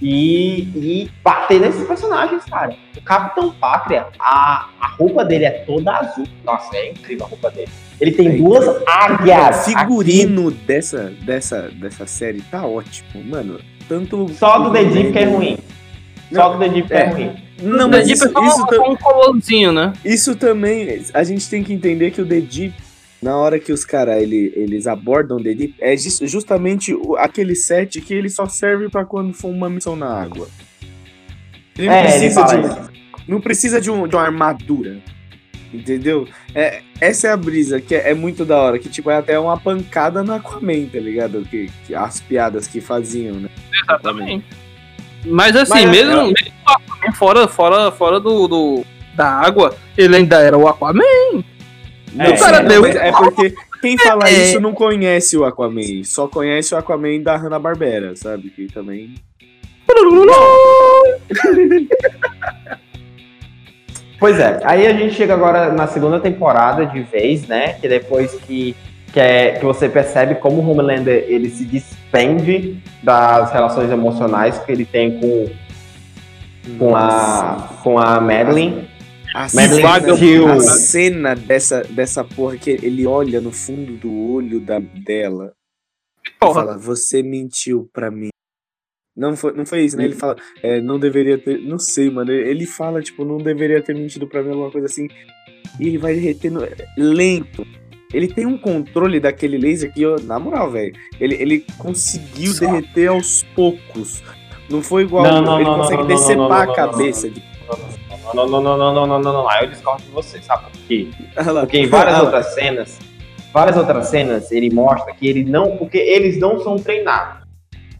[0.02, 2.76] e, e bater nesses personagens, cara.
[2.98, 6.26] O Capitão Pátria, a, a roupa dele é toda azul.
[6.44, 7.70] Nossa, é incrível a roupa dele.
[8.00, 9.66] Ele tem É duas O águias.
[9.66, 13.60] figurino dessa, dessa, dessa série tá ótimo, mano.
[13.88, 14.24] Tanto.
[14.26, 14.34] aqui.
[14.36, 15.58] Só do The Deep que é ruim.
[16.34, 17.10] Só do The Deep que é, É.
[17.10, 17.36] ruim.
[17.62, 19.94] Não, The mas Deep isso, é só, isso, só um colorzinho, né?
[20.04, 22.74] Isso também, a gente tem que entender que o The Deep,
[23.22, 28.02] na hora que os caras ele, eles abordam o Deep, é jus- justamente aquele set
[28.02, 30.48] que ele só serve pra quando for uma missão na água.
[31.78, 32.58] Ele não É, ele precisa, fala
[32.90, 32.92] de,
[33.28, 34.98] não precisa de, um- de uma armadura.
[35.74, 36.28] Entendeu?
[36.54, 39.40] É, essa é a brisa, que é, é muito da hora, que tipo, é até
[39.40, 41.46] uma pancada no Aquaman, tá ligado?
[41.50, 43.50] Que, que as piadas que faziam, né?
[43.84, 44.46] Exatamente.
[45.26, 46.34] Mas assim, Mas, mesmo, é- mesmo
[46.68, 51.42] o Aquaman fora, fora, fora do, do- da água, ele ainda era o Aquaman.
[52.18, 54.32] É, o cara não, mas é porque quem fala É.
[54.34, 58.50] isso não conhece o Aquaman, só conhece o Aquaman da Hanna-Barbera, sabe?
[58.50, 59.16] Que também
[64.20, 67.74] Pois é, aí a gente chega agora na segunda temporada de vez, né?
[67.74, 68.76] Que depois que
[69.12, 74.72] que é que você percebe como o Homelander ele se despende das relações emocionais que
[74.72, 75.50] ele tem com
[76.78, 78.88] com a com a Madeline.
[79.34, 84.80] A cena, a cena dessa, dessa porra que ele olha no fundo do olho da,
[84.80, 85.54] dela
[86.28, 86.54] e Porra.
[86.54, 88.30] fala, você mentiu pra mim.
[89.16, 90.06] Não foi, não foi isso, né?
[90.06, 91.60] Ele fala, é, não deveria ter.
[91.60, 92.32] Não sei, mano.
[92.32, 95.08] Ele fala, tipo, não deveria ter mentido pra mim, alguma coisa assim.
[95.80, 96.62] E ele vai derretendo
[96.98, 97.66] lento.
[98.14, 103.08] Ele tem um controle daquele laser que, eu, na moral, velho, ele, ele conseguiu derreter
[103.08, 104.22] aos poucos.
[104.70, 105.24] Não foi igual.
[105.24, 107.30] Não, não, ele não, consegue decepar não, não, a não, cabeça.
[107.30, 107.44] de-
[108.34, 110.80] Não, não, não, não, não, não, não, não, Aí eu discordo de você, sabe por
[110.88, 111.10] quê?
[111.62, 113.00] Porque em várias outras cenas,
[113.54, 117.42] várias outras cenas, ele mostra que ele não, porque eles não são treinados.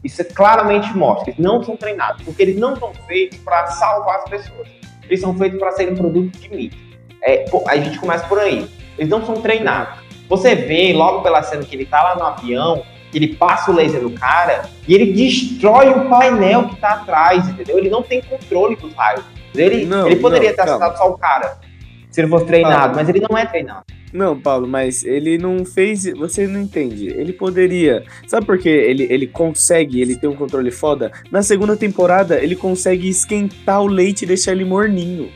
[0.02, 4.16] Isso é claramente mostra, eles não são treinados, porque eles não são feitos para salvar
[4.16, 4.68] as pessoas.
[5.04, 6.78] Eles são feitos para serem produto de mídia.
[7.22, 8.66] É, a gente começa por aí.
[8.98, 10.00] Eles não são treinados.
[10.28, 13.74] Você vê logo pela cena que ele tá lá no avião, que ele passa o
[13.74, 17.78] laser no cara e ele destrói o painel que tá atrás, entendeu?
[17.78, 19.22] Ele não tem controle dos raios.
[19.54, 21.58] Ele, Não, ele poderia não, ter acertado só o cara,
[22.10, 22.94] se ele fosse treinado, Calma.
[22.96, 23.84] mas ele não é treinado.
[24.12, 26.04] Não, Paulo, mas ele não fez.
[26.04, 27.08] Você não entende.
[27.08, 28.04] Ele poderia.
[28.26, 31.10] Sabe por que ele, ele consegue, ele tem um controle foda?
[31.30, 35.30] Na segunda temporada, ele consegue esquentar o leite e deixar ele morninho.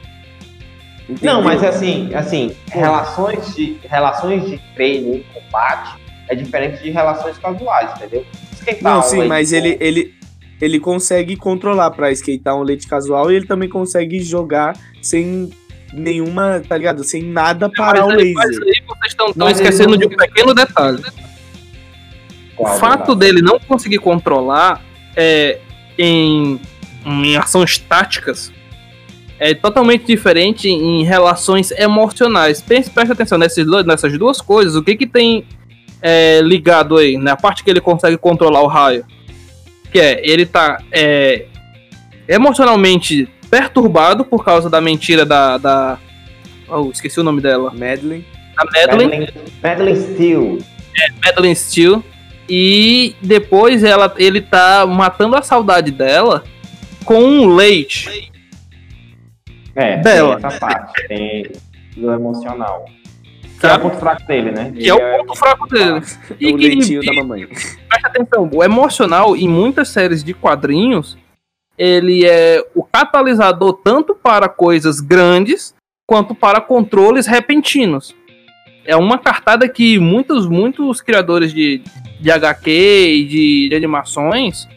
[1.08, 1.34] Entendeu?
[1.34, 5.96] Não, mas assim, assim, relações de, relações de treino e combate
[6.28, 8.26] é diferente de relações casuais, entendeu?
[8.52, 10.14] Esquentar Não, sim, mas ele, ele,
[10.60, 15.50] ele consegue controlar pra esquentar um leite casual e ele também consegue jogar sem
[15.92, 17.04] nenhuma, tá ligado?
[17.04, 18.62] Sem nada parar o aí- mas laser.
[18.64, 21.02] aí vocês estão esquecendo não- de um pequeno detalhe.
[22.56, 24.82] O Qual fato dele não conseguir controlar
[25.14, 25.58] é,
[25.98, 26.58] em,
[27.04, 28.50] em ações táticas
[29.38, 32.62] é totalmente diferente em relações emocionais.
[32.62, 34.74] Pense, preste atenção nesses dois- nessas duas coisas.
[34.74, 35.44] O que que tem
[36.00, 37.16] é, ligado aí?
[37.18, 39.04] Na parte que ele consegue controlar o raio.
[39.96, 41.46] Que é, ele tá é,
[42.28, 45.56] emocionalmente perturbado por causa da mentira da...
[45.56, 45.98] da
[46.68, 47.70] oh, esqueci o nome dela.
[47.70, 48.22] Madeline.
[48.54, 49.32] Da Madeline.
[49.62, 50.64] Madeline, Steele.
[51.24, 52.02] Madeline Steele.
[52.46, 56.44] E depois ela, ele tá matando a saudade dela
[57.06, 58.30] com um leite.
[59.74, 60.36] É, Dela.
[60.36, 61.52] tem essa parte, tem
[61.96, 62.84] do emocional.
[63.58, 64.72] Que é o ponto fraco dele, né?
[64.72, 66.02] Que é o ponto fraco dele.
[66.38, 67.46] E o leitinho da mamãe.
[67.46, 71.16] presta atenção, o emocional em muitas séries de quadrinhos,
[71.78, 75.74] ele é o catalisador tanto para coisas grandes
[76.06, 78.14] quanto para controles repentinos.
[78.84, 81.82] É uma cartada que muitos, muitos criadores de,
[82.20, 84.68] de HQ e de, de animações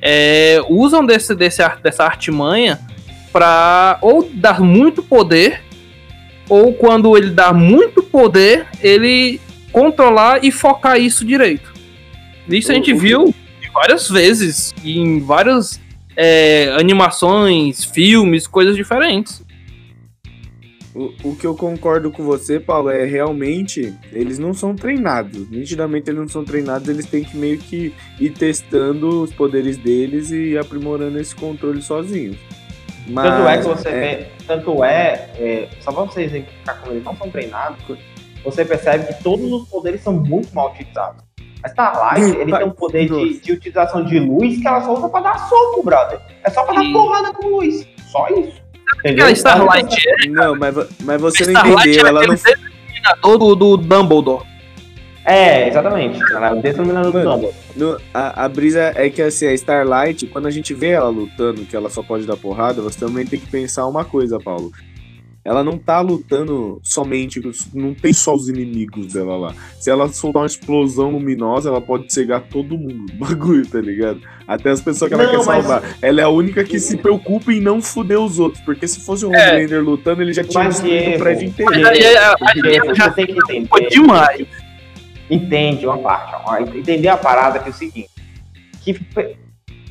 [0.00, 2.78] é, usam desse, desse, dessa artimanha
[3.32, 5.62] para ou dar muito poder,
[6.48, 9.40] ou quando ele dá muito poder, ele
[9.72, 11.72] controlar e focar isso direito.
[12.48, 13.34] Isso a gente o- viu
[13.74, 15.80] várias vezes em várias
[16.16, 19.44] é, animações, filmes, coisas diferentes.
[20.94, 25.46] O, o que eu concordo com você, Paulo, é realmente eles não são treinados.
[25.50, 30.30] Nitidamente eles não são treinados, eles têm que meio que ir testando os poderes deles
[30.30, 32.38] e aprimorando esse controle sozinhos.
[33.08, 37.04] Mas, Tanto é que você vê, tanto é, é, só pra vocês exemplificar como eles
[37.04, 37.78] não são treinados,
[38.44, 41.24] você percebe que todos os poderes são muito mal utilizados.
[41.62, 45.08] A Starlight, ele tem um poder de, de utilização de luz que ela só usa
[45.08, 46.20] pra dar soco, brother.
[46.44, 47.86] É só pra dar E- porrada com luz.
[48.10, 48.60] Só isso.
[49.00, 49.26] Entendeu?
[49.26, 52.06] a Starlight é, Não, mas, mas você não entendeu.
[52.06, 54.44] é Ela não do, do Dumbledore.
[55.26, 56.20] É, exatamente.
[56.32, 57.50] Ela é do Mano.
[57.74, 61.62] No- a, a brisa é que assim, a Starlight, quando a gente vê ela lutando,
[61.64, 64.70] que ela só pode dar porrada, você também tem que pensar uma coisa, Paulo.
[65.44, 67.40] Ela não tá lutando somente,
[67.72, 69.54] não tem só os inimigos dela lá.
[69.78, 73.12] Se ela soltar uma explosão luminosa, ela pode cegar todo mundo.
[73.14, 74.20] Bagulho, tá ligado?
[74.46, 75.82] Até as pessoas que ela Não, quer mas- salvar.
[76.02, 78.60] Ela é a única que se preocupa em não fuder os outros.
[78.64, 79.52] Porque se fosse o É.
[79.52, 81.72] Homelander lutando, ele já tinha destruído o prédio inteiro.
[81.72, 83.68] Mas aí a- a- Diego, a- já tem que entender.
[83.68, 84.46] foi demais.
[85.30, 86.34] Entende uma parte.
[86.44, 88.10] ó, Entender a parada que é o seguinte:
[88.82, 88.98] que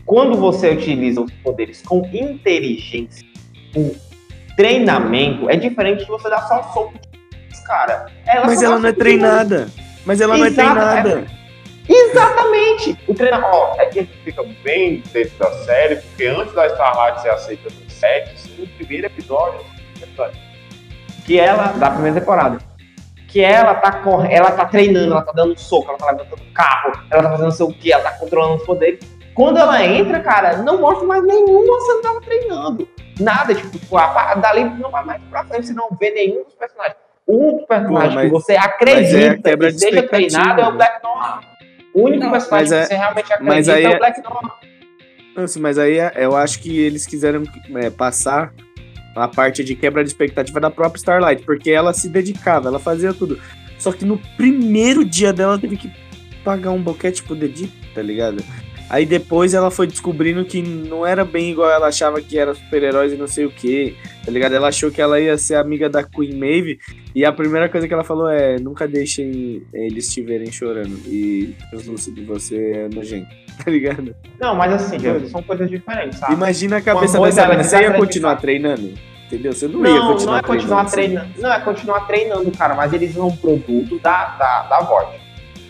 [0.06, 3.26] quando você utiliza os poderes com inteligência,
[3.74, 3.94] com
[4.56, 8.08] treinamento, é diferente de você dar só soco de cara.
[8.26, 9.68] Ela Mas só ela não é treinada.
[10.06, 11.26] Mas ela não é Exato, treinada.
[11.88, 12.98] Exatamente!
[13.08, 17.22] O treinamento, ó, é que ele fica bem dentro da série, porque antes da Starlight
[17.22, 19.60] ser aceita no set, no primeiro episódio,
[21.26, 22.60] que ela, da primeira temporada,
[23.36, 26.94] que ela tá correndo, ela tá treinando, ela tá dando soco, ela tá levantando carro,
[27.12, 29.02] ela tá fazendo não sei o que, ela tá controlando os poderes.
[29.34, 32.88] Quando ela entra, cara, não mostra mais nenhuma cena dela treinando.
[33.20, 36.54] Nada, tipo, a, a, dali não vai mais pra frente, você não vê nenhum dos
[36.54, 36.96] personagens.
[37.28, 40.68] O único personagem Pô, mas- que você é acredita quebra que de seja treinado é
[40.70, 41.40] o Black Noir.
[41.94, 44.00] O único Não, personagem mas é- que você realmente mas acredita aí é é- o
[44.00, 45.56] Black Noir.
[45.60, 47.44] Mas aí é- eu acho que eles quiseram
[47.84, 48.54] é, passar
[49.16, 53.14] a parte de quebra de expectativa da própria Starlight, porque ela se dedicava, ela fazia
[53.14, 53.40] tudo.
[53.80, 55.92] Só que no primeiro dia dela ela teve que
[56.44, 58.44] pagar um boquete pro Dedip, tá ligado?
[58.90, 63.12] Aí depois ela foi descobrindo que não era bem igual ela achava que era super-heróis
[63.12, 64.54] e não sei o que, tá ligado?
[64.54, 66.80] Ela achou que ela ia ser amiga da Queen Maeve
[67.14, 71.56] e a primeira coisa que ela falou é: nunca deixem eles te verem chorando e
[71.72, 73.30] translúcido, você é nojento,
[73.64, 74.16] tá ligado?
[74.40, 74.98] Não, mas assim,
[75.30, 76.34] são coisas diferentes, sabe?
[76.34, 77.64] Imagina a cabeça dessa ela menina.
[77.70, 78.94] Você ia continuar treinando?
[79.26, 79.54] Entendeu?
[79.54, 81.34] Você não, ia Não, continuar não é continuar treinando.
[81.34, 81.42] treinando.
[81.42, 85.20] Não, é continuar treinando, cara, mas eles são um produto da, da, da Void.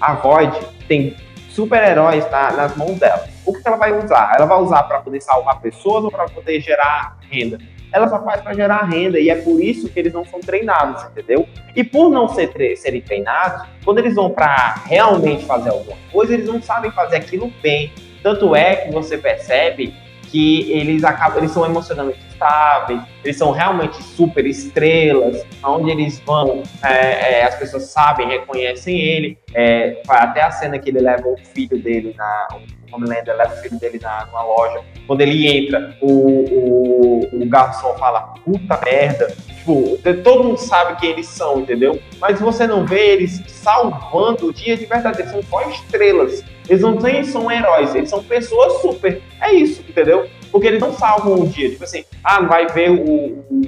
[0.02, 0.60] A Void
[0.90, 1.16] tem
[1.56, 3.28] super-heróis na- nas mãos dela.
[3.46, 4.34] O que ela vai usar?
[4.36, 7.58] Ela vai usar para poder salvar pessoas ou para poder gerar renda?
[7.94, 11.02] Ela só faz para gerar renda e é por isso que eles não são treinados,
[11.06, 11.48] entendeu?
[11.74, 16.48] E por não ser serem treinados, quando eles vão para realmente fazer alguma coisa, eles
[16.48, 17.94] não sabem fazer aquilo bem.
[18.22, 19.94] Tanto é que você percebe
[20.32, 26.64] que eles acabam, eles são emocionalmente estáveis, eles são realmente super estrelas, aonde eles vão,
[26.84, 31.38] é, é, as pessoas sabem, reconhecem ele, é, até a cena que ele leva o
[31.38, 32.48] filho dele na,
[32.92, 37.50] o Homelander leva o filho dele na, numa loja, quando ele entra, o, o, o
[37.50, 42.00] garçom fala, puta merda, tipo, todo mundo sabe quem eles são, entendeu?
[42.20, 46.82] Mas você não vê eles salvando o dia de verdade, eles são só estrelas, eles
[46.82, 49.22] não têm, são heróis, eles são pessoas super.
[49.42, 50.28] É isso, entendeu?
[50.52, 51.70] Porque eles não salvam o dia.
[51.70, 53.62] Tipo assim, ah, vai ver o, o-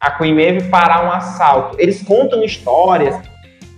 [0.00, 1.76] a Queen Maeve parar um assalto.
[1.80, 3.16] Eles contam histórias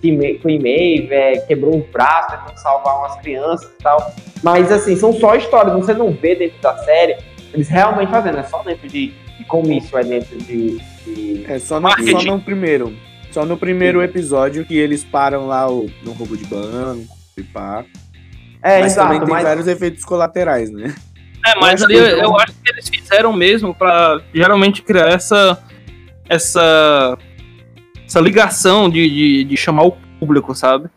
[0.01, 4.13] que Queen Maeve é, quebrou o braço tentando salvar umas crianças e tal.
[4.43, 5.75] Mas assim, são só histórias.
[5.77, 7.17] Você não vê dentro da série
[7.55, 8.39] eles realmente fazendo.
[8.39, 10.79] É só dentro de, de comício, é dentro de.
[11.05, 12.93] de- É, só no, só no primeiro.
[13.31, 17.05] Só no primeiro episódio que eles param lá o, no roubo de banco
[17.37, 17.85] e pá.
[18.63, 19.09] É, mas exato.
[19.09, 20.95] também tem mas- vários efeitos colaterais, né?
[21.47, 24.83] É, mas Eu acho ali que eu, eu acho que eles fizeram mesmo pra geralmente
[24.83, 25.63] criar essa
[26.29, 27.17] essa
[28.05, 30.89] essa ligação de, de, de chamar o público, sabe?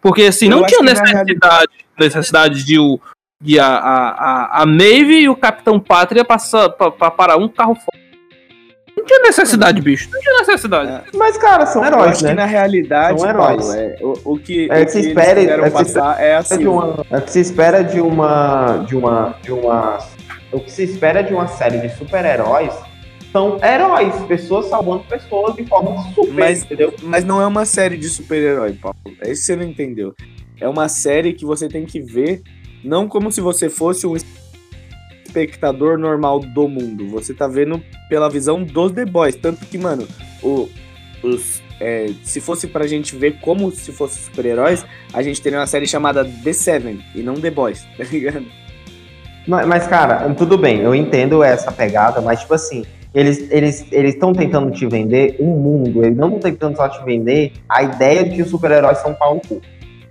[0.00, 3.00] Porque assim, Eu não tinha necessidade, necessidade de o
[3.42, 7.74] de a, a, a, a Maeve e o Capitão Pátria passar pra parar um carro
[7.74, 8.09] fora.
[9.00, 10.08] Não tinha necessidade, bicho.
[10.12, 11.02] Não tinha necessidade.
[11.14, 12.34] Mas, cara, são Eu heróis, que né?
[12.34, 13.66] na realidade, São heróis.
[13.66, 16.28] Paulo, é, o, o que, É o que se quiseram é que se passar é
[16.30, 16.58] É assim.
[16.58, 19.98] de uma- é o que se espera de uma de uma de uma
[20.52, 22.72] o que se espera de uma série de super-heróis
[23.32, 26.92] são heróis, pessoas salvando pessoas de forma super, Mas- entendeu?
[27.02, 28.96] Mas não é uma série de super-herói, Paulo.
[29.20, 30.12] É isso que você não entendeu.
[30.60, 32.42] É uma série que você tem que ver
[32.84, 34.16] não como se você fosse um
[35.30, 37.08] espectador normal do mundo.
[37.08, 39.36] Você tá vendo pela visão dos The Boys.
[39.36, 40.06] Tanto que, mano,
[40.42, 40.68] o,
[41.22, 45.66] os, é, se fosse pra gente ver como se fosse super-heróis, a gente teria uma
[45.66, 48.44] série chamada The Seven e não The Boys, tá ligado?
[49.46, 54.32] Mas, cara, tudo bem, eu entendo essa pegada, mas tipo assim, eles eles eles estão
[54.32, 58.36] tentando te vender um mundo, eles não estão tentando só te vender a ideia de
[58.36, 59.60] que os super-heróis são pau no cu.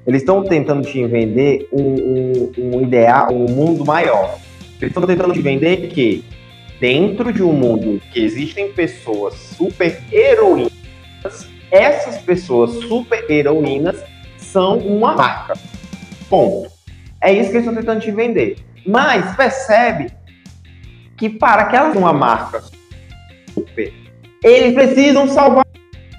[0.06, 4.40] Eles estão tentando te vender um, um, um ideal, um mundo maior.
[4.82, 6.24] Eles estão tentando te vender que
[6.80, 10.72] dentro de um mundo que existem pessoas super heroínas,
[11.70, 14.02] essas pessoas super heroínas
[14.38, 15.54] são uma marca.
[16.30, 16.72] Ponto.
[17.22, 18.58] É isso que eles estão tentando te vender.
[18.86, 20.12] Mas percebe
[21.18, 22.64] que para que elas uma marca
[23.54, 23.94] super,
[24.42, 25.66] eles precisam salvar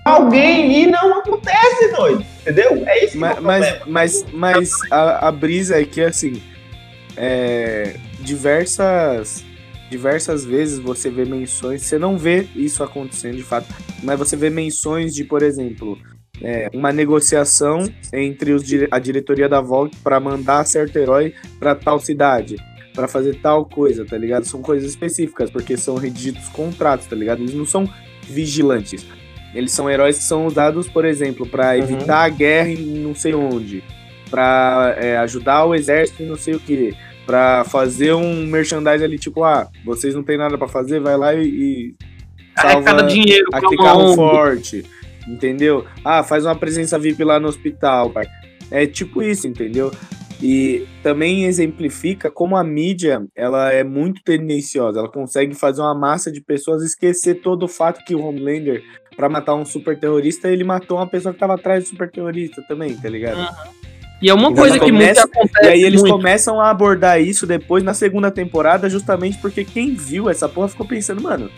[0.05, 2.25] alguém e não acontece, doido.
[2.43, 2.87] Entendeu?
[2.87, 6.43] É isso que é Mas, o mas, mas, mas a, a brisa é que, assim,
[7.17, 9.45] é, diversas,
[9.91, 13.67] diversas vezes você vê menções, você não vê isso acontecendo de fato,
[14.03, 15.99] mas você vê menções de, por exemplo,
[16.43, 22.01] é, uma negociação entre os, a diretoria da Vogue para mandar certo herói para tal
[22.01, 22.57] cidade,
[22.95, 24.45] para fazer tal coisa, tá ligado?
[24.45, 27.41] São coisas específicas, porque são redigidos contratos, tá ligado?
[27.43, 27.89] Eles não são
[28.29, 29.07] vigilantes.
[29.55, 31.83] Eles são heróis que são usados, por exemplo, para Uhum.
[31.83, 33.83] evitar a guerra em não sei onde,
[34.31, 36.95] para ajudar o exército em não sei o que,
[37.31, 41.33] para fazer um merchandise ali, tipo, ah, vocês não tem nada para fazer, vai lá
[41.33, 41.95] e, e
[42.57, 44.85] Arrecada dinheiro pra aquele carro forte,
[45.29, 45.87] entendeu?
[46.05, 48.27] Ah, faz uma presença VIP lá no hospital, pai.
[48.69, 49.93] É tipo isso, entendeu?
[50.43, 54.99] E também exemplifica como a mídia ela é muito tendenciosa.
[54.99, 58.83] Ela consegue fazer uma massa de pessoas esquecer todo o fato que o Homelander,
[59.15, 62.61] para matar um super terrorista, ele matou uma pessoa que tava atrás do super terrorista
[62.67, 63.55] também, tá ligado?
[64.23, 66.15] E é uma Então, coisa que começa- muito acontece E aí eles muito.
[66.17, 70.87] começam a abordar isso depois na segunda temporada, justamente porque quem viu essa porra ficou
[70.87, 71.51] pensando, mano,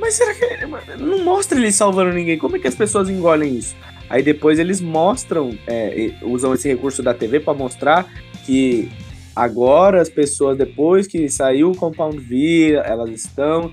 [0.00, 0.66] Mas será que.
[0.66, 2.36] mano, Não mostra ele salvando ninguém.
[2.38, 3.76] Como é que as pessoas engolem isso?
[4.10, 8.06] Aí depois eles mostram, é, e- usam esse recurso da TV pra mostrar
[8.44, 8.90] que
[9.36, 13.70] agora as pessoas, depois que saiu o Compound V, elas estão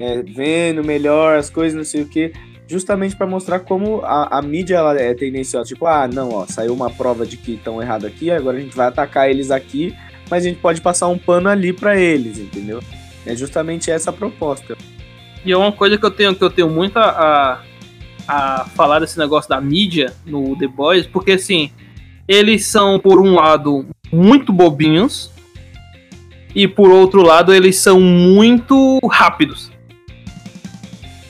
[0.00, 2.32] é, vendo melhor as coisas, não sei o que,
[2.72, 5.68] justamente pra mostrar como a, a mídia ela é tendenciosa.
[5.68, 8.74] Tipo, ah, não, ó, saiu uma prova de que estão errado aqui, agora a gente
[8.74, 9.94] vai atacar eles aqui,
[10.30, 12.82] mas a gente pode passar um pano ali pra eles, entendeu?
[13.26, 14.74] É justamente essa a proposta.
[15.44, 17.62] E é uma coisa que eu tenho, que eu tenho muito a,
[18.26, 21.70] a falar desse negócio da mídia no The Boys, porque assim,
[22.26, 25.30] eles são, por um lado, muito bobinhos,
[26.54, 29.70] e por outro lado, eles são muito rápidos.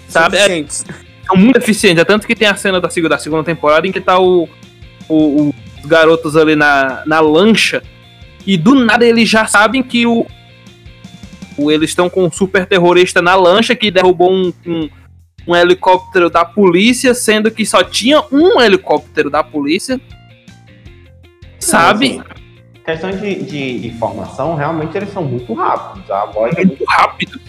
[0.07, 0.37] Sabe?
[0.37, 0.65] É.
[1.33, 2.01] são muito eficientes.
[2.01, 4.49] É tanto que tem a cena da segunda, da segunda temporada em que tá o,
[5.09, 7.83] o- os garotos ali na, na lancha
[8.47, 10.27] e do nada eles já sabem que o,
[11.57, 14.89] o- eles estão com um super terrorista na lancha que derrubou um, um,
[15.49, 20.01] um helicóptero da polícia, sendo que só tinha um helicóptero da polícia.
[21.59, 22.15] Sabe?
[22.17, 22.33] Não, assim,
[22.85, 26.11] questão de, de, de formação, realmente eles são muito rápidos.
[26.11, 27.41] A voz é muito Muito rápido.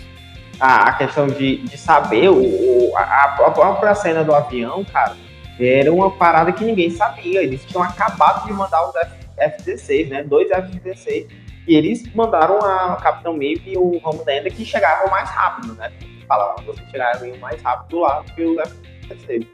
[0.59, 3.01] A, a questão de, de saber o, o- a,
[3.45, 5.15] a própria cena do avião, cara,
[5.59, 7.41] era uma parada que ninguém sabia.
[7.43, 10.23] Eles tinham acabado de mandar os F, F-16, né?
[10.23, 11.27] Dois F-16.
[11.67, 15.91] E eles mandaram a Capitão Maeve e o Homelander que chegavam mais rápido, né?
[16.27, 19.47] Falavam, vocês chegaram mais rápido lá do que os F-16.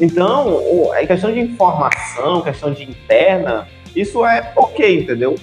[0.00, 5.34] Então, o- a questão de informação, questão de interna, isso é ok, entendeu?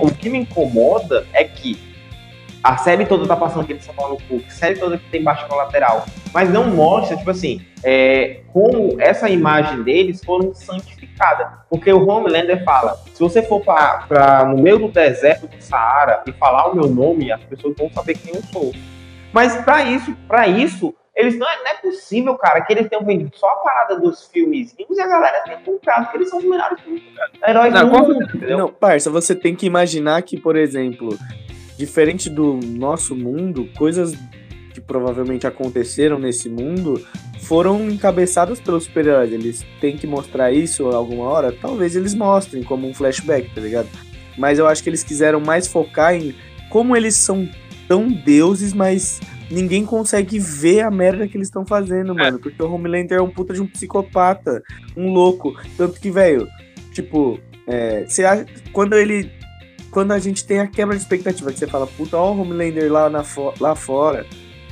[0.00, 1.76] O que me incomoda é que
[2.68, 5.46] a série toda tá passando aquele São Paulo Cook, a série toda que tem baixo
[5.48, 11.46] colateral, mas não mostra, tipo assim, é, como essa imagem deles foram santificadas.
[11.70, 16.32] Porque o Homelander fala: se você for pra- no meio do deserto do Saara e
[16.32, 18.72] falar o meu nome, as pessoas vão saber quem eu sou.
[19.32, 23.04] Mas pra isso, para isso, eles não é, não é possível, cara, que eles tenham
[23.04, 26.44] vendido só a parada dos filmes e a galera tenha comprado, porque eles são os
[26.44, 27.02] melhores filmes,
[27.46, 28.28] heróis Não, do mundo?
[28.48, 31.16] Não, parça, você tem que imaginar que, por exemplo,
[31.78, 34.14] diferente do nosso mundo, coisas
[34.72, 37.02] que provavelmente aconteceram nesse mundo
[37.40, 39.32] foram encabeçadas pelos super-heróis.
[39.32, 41.52] Eles têm que mostrar isso alguma hora?
[41.52, 43.88] Talvez eles mostrem como um flashback, tá ligado?
[44.36, 46.34] Mas eu acho que eles quiseram mais focar em
[46.70, 47.48] como eles são
[47.88, 49.20] tão deuses, mas
[49.50, 52.38] ninguém consegue ver a merda que eles estão fazendo, mano.
[52.38, 54.62] Porque o Homelander é um puta de um psicopata,
[54.96, 55.54] um louco.
[55.76, 56.48] Tanto que, velho,
[56.92, 59.30] tipo, é, você acha- quando ele.
[59.96, 62.92] Quando a gente tem a quebra de expectativa, que você fala, puta, ó o Homelander
[62.92, 64.26] lá, na fo- lá fora,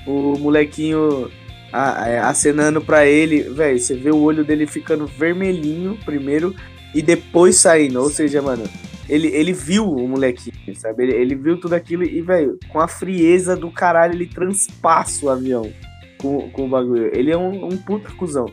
[0.06, 1.30] o molequinho
[1.72, 6.54] a- acenando pra ele, velho, você vê o olho dele ficando vermelhinho primeiro
[6.94, 8.02] e depois saindo.
[8.02, 8.64] Ou seja, mano,
[9.08, 11.04] ele, ele viu o molequinho, sabe?
[11.04, 15.30] Ele, ele viu tudo aquilo e, velho, com a frieza do caralho, ele transpassa o
[15.30, 15.72] avião
[16.18, 17.10] com, com o bagulho.
[17.16, 18.44] Ele é um, um puta cuzão.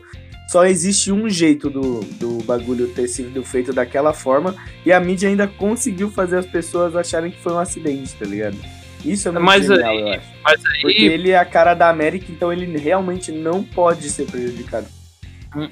[0.52, 5.26] Só existe um jeito do, do bagulho ter sido feito daquela forma e a mídia
[5.30, 8.58] ainda conseguiu fazer as pessoas acharem que foi um acidente, tá ligado?
[9.02, 10.26] Isso é muito Mas genial, aí- eu acho.
[10.44, 14.26] Mas Porque aí, ele é a cara da América, então ele realmente não pode ser
[14.26, 14.88] prejudicado.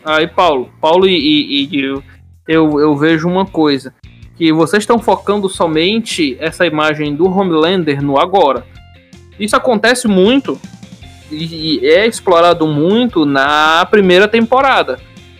[0.03, 2.03] aí Paulo, Paulo e, e, e eu,
[2.49, 3.93] eu, eu vejo uma coisa.
[4.35, 8.65] Que vocês estão focando somente essa imagem do Homelander no agora.
[9.39, 10.59] Isso acontece muito
[11.31, 14.99] e é explorado muito na primeira temporada.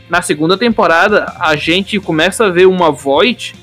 [0.09, 3.55] Na segunda temporada, a gente começa a ver uma Void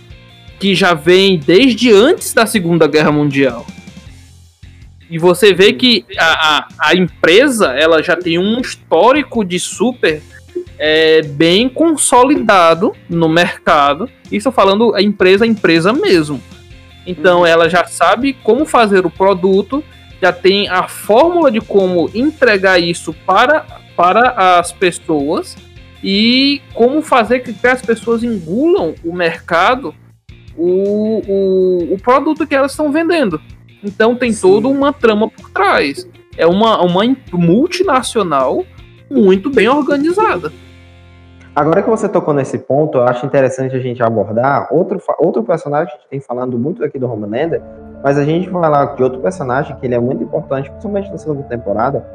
[0.60, 3.66] que já vem desde antes da Segunda Guerra Mundial.
[5.10, 10.22] E você vê que a, a, a empresa ela já tem um histórico de super
[10.78, 14.10] é, bem consolidado no mercado.
[14.32, 16.42] Isso falando a empresa, a empresa mesmo.
[17.06, 19.84] Então ela já sabe como fazer o produto,
[20.22, 23.66] já tem a fórmula de como entregar isso para,
[23.96, 25.56] para as pessoas
[26.04, 29.94] e como fazer que as pessoas engulam o mercado,
[30.58, 33.40] o, o, o produto que elas estão vendendo.
[33.84, 34.42] Então tem Sim.
[34.42, 36.08] toda uma trama por trás.
[36.38, 37.04] É uma, uma
[37.34, 38.64] multinacional
[39.10, 40.52] muito bem organizada.
[41.56, 45.88] Agora que você tocou nesse ponto, eu acho interessante a gente abordar outro, outro personagem
[45.88, 47.64] que a gente tem falando muito aqui do Homelander,
[48.04, 51.18] mas a gente vai falar de outro personagem que ele é muito importante, principalmente na
[51.18, 52.06] segunda temporada,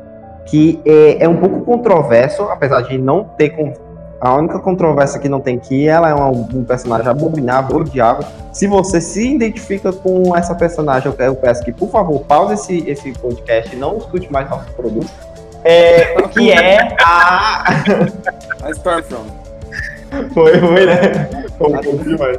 [0.46, 3.72] que é, é um pouco controverso, apesar de não ter com
[4.20, 8.24] a única controvérsia que não tem aqui, ela é um, um personagem abominável, odiável.
[8.52, 12.88] Se você se identifica com essa personagem, eu, eu peço que, por favor, pause esse,
[12.88, 15.10] esse podcast e não escute mais nossos produtos.
[15.64, 17.64] É, que é a
[18.62, 19.26] A Stormfront.
[20.34, 21.28] Foi, foi, né?
[21.56, 22.38] Foi um demais.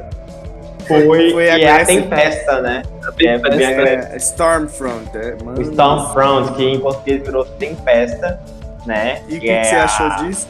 [0.88, 1.86] Foi, Foi a que é a.
[1.86, 2.81] Tempesta, né?
[3.07, 3.81] É bem agressivo.
[3.81, 5.57] É, Stormfront, é, mano.
[5.57, 8.39] O Stormfront, que em português virou Tempesta,
[8.86, 9.21] né?
[9.27, 10.47] E o que, é que você a- achou disso?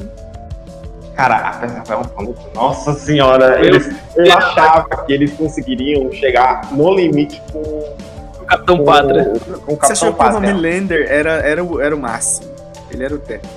[1.15, 6.91] Cara, a peça foi uma Nossa senhora, eles, eu achava que eles conseguiriam chegar no
[6.95, 9.34] limite com, O Capitão com, Pátria.
[9.63, 10.36] com o Você achou que o.
[10.38, 12.49] Homelander era, era, o, era o máximo?
[12.89, 13.47] Ele era o teto.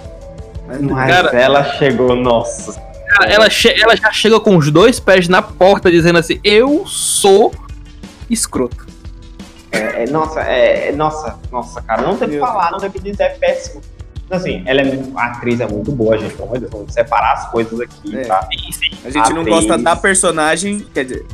[0.67, 0.95] Mas não.
[0.95, 2.79] Mas Cara- ela chegou, nossa.
[3.27, 7.53] Ela, che- ela já chega com os dois pés na porta dizendo assim: Eu sou
[8.29, 8.87] escroto.
[9.73, 12.89] É, é, nossa, é, é- nossa, nossa, cara, não tem o que falar, não tem
[12.89, 13.81] o que dizer, é péssimo.
[14.29, 16.35] Assim, ela é, a atriz é muito boa, gente.
[16.41, 18.23] Olha, vamos separar as coisas aqui, É.
[18.23, 18.49] tá?
[19.05, 19.55] A gente não Atriz.
[19.55, 21.27] gosta da personagem, quer dizer,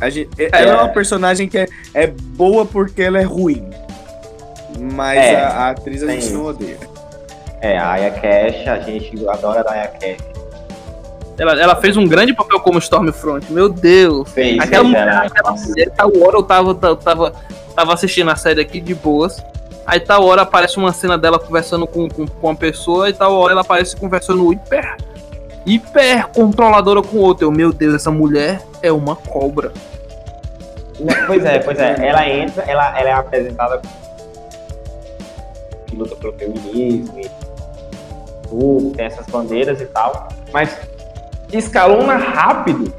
[0.00, 3.70] a gente, ela é uma personagem que é, é boa porque ela é ruim.
[4.92, 6.78] Mas É, a, a atriz a gente não odeia.
[7.60, 10.31] É, a Aya Cash, a gente adora a Aya Cash.
[11.38, 13.50] Ela, ela fez um grande papel como Stormfront.
[13.52, 14.30] Meu Deus.
[14.30, 15.26] Fez, Aquela mulher, ela.
[15.26, 17.32] aquela mulher, tal hora eu tava, tava, tava,
[17.74, 19.42] tava assistindo a série aqui de boas.
[19.86, 23.34] Aí tal hora aparece uma cena dela conversando com, com, com uma pessoa e tal
[23.34, 24.96] hora ela aparece conversando hiper,
[25.66, 27.46] hiper controladora com outra.
[27.46, 29.72] Eu, meu Deus, essa mulher é uma cobra.
[31.26, 31.96] Pois é, pois é.
[32.06, 33.80] Ela entra, ela, ela é apresentada
[35.86, 37.30] que luta pelo feminismo e
[38.48, 40.28] tudo, tem essas bandeiras e tal.
[40.52, 40.76] Mas
[41.52, 42.92] escalona rápido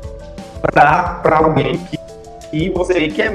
[0.71, 1.97] pra alguém que,
[2.49, 3.31] que você vê que é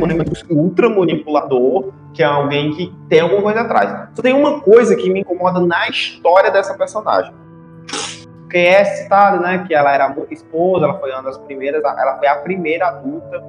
[0.50, 4.08] ultra manipulador, que é alguém que tem alguma coisa atrás.
[4.14, 7.32] Só tem uma coisa que me incomoda na história dessa personagem.
[8.50, 9.64] Que é citado, né?
[9.66, 13.42] Que ela era esposa, ela foi uma das primeiras, ela foi a primeira adulta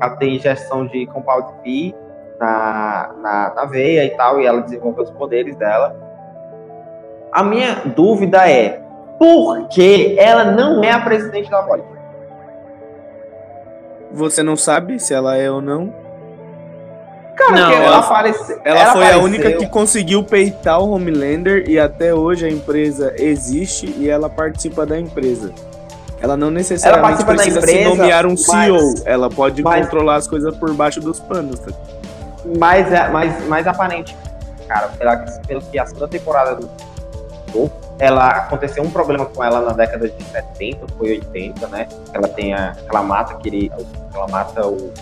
[0.00, 1.94] ela tem injeção de compound V
[2.38, 5.96] na, na, na veia e tal, e ela desenvolveu os poderes dela.
[7.32, 8.80] A minha dúvida é,
[9.18, 11.82] por que ela não é a presidente da Void?
[14.12, 15.92] Você não sabe se ela é ou não.
[17.36, 18.60] Cara, Não, porque ela, ela- apareceu.
[18.64, 23.14] Ela, foi a apareceu- única que conseguiu peitar o Homelander e até hoje a empresa
[23.18, 25.52] existe e ela participa da empresa.
[26.20, 28.94] Ela não necessariamente da precisa se empresa, nomear um mas- CEO.
[29.04, 31.60] Ela pode mas- controlar as coisas por baixo dos panos.
[31.60, 31.70] tá?
[32.58, 34.16] mais, é- mais, mais aparente.
[34.66, 35.16] Cara, pela,
[35.46, 36.68] pelo que a segunda temporada do
[37.52, 41.88] do- ela aconteceu um problema com ela na década de 70, foi 80, né?
[42.12, 43.72] Ela tem a, ela mata aquele,
[44.14, 44.92] ela mata o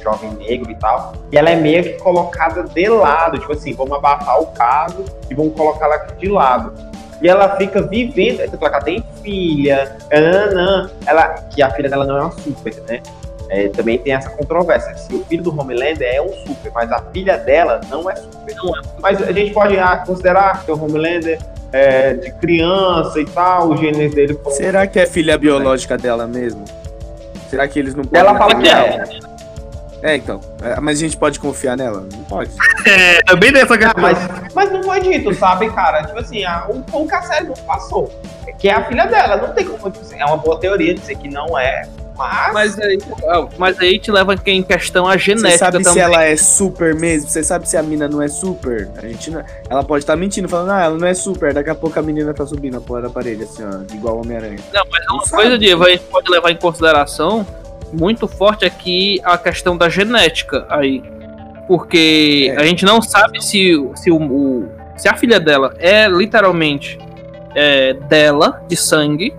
[0.00, 1.14] jovem negro e tal.
[1.32, 5.34] E ela é meio que colocada de lado, tipo assim, vamos abafar o caso e
[5.34, 6.72] vamos colocar ela de lado.
[7.20, 12.20] E ela fica vivendo, ela tem filha, nananã, ela, que a filha dela não é
[12.22, 13.02] uma super, né?
[13.48, 14.94] É, também tem essa controvérsia.
[14.96, 18.54] Se o filho do Homelander é um super, mas a filha dela não é super.
[19.00, 21.38] Mas a gente pode ah, considerar que o Homelander
[21.72, 24.56] é de criança e tal, os genes dele foram.
[24.56, 26.64] Será que é filha biológica dela mesmo?
[27.50, 28.20] Será que eles não podem.
[28.20, 29.04] Ela fala que é.
[30.02, 30.40] É, então.
[30.62, 32.06] É, Mas a gente pode confiar nela?
[32.12, 32.50] Não pode.
[32.86, 34.02] É, também dessa Ah, questão.
[34.02, 34.18] mas,
[34.54, 36.04] mas não foi dito, sabe, cara?
[36.04, 38.12] Tipo assim, a, o, o que a série não passou.
[38.46, 39.90] É que é a filha dela, não tem como.
[39.90, 41.82] Tipo assim, é uma boa teoria dizer que não é,
[42.16, 42.52] mas.
[42.52, 42.98] Mas aí,
[43.58, 45.92] mas aí te leva em questão a Você genética sabe também.
[45.92, 47.28] se ela é super mesmo?
[47.28, 48.88] Você sabe se a mina não é super?
[48.96, 49.42] A gente não...
[49.68, 51.52] Ela pode estar mentindo, falando, ah, ela não é super.
[51.52, 54.58] Daqui a pouco a menina tá subindo a porra da parede, assim, ó, igual Homem-Aranha.
[54.72, 55.42] Não, mas é Não uma sabe.
[55.42, 57.46] coisa de a gente pode levar em consideração
[57.92, 61.02] muito forte aqui a questão da genética aí.
[61.66, 62.60] Porque É.
[62.60, 66.98] a gente não sabe se, se, o, o- se a filha dela é literalmente
[67.54, 69.34] é, dela, de sangue,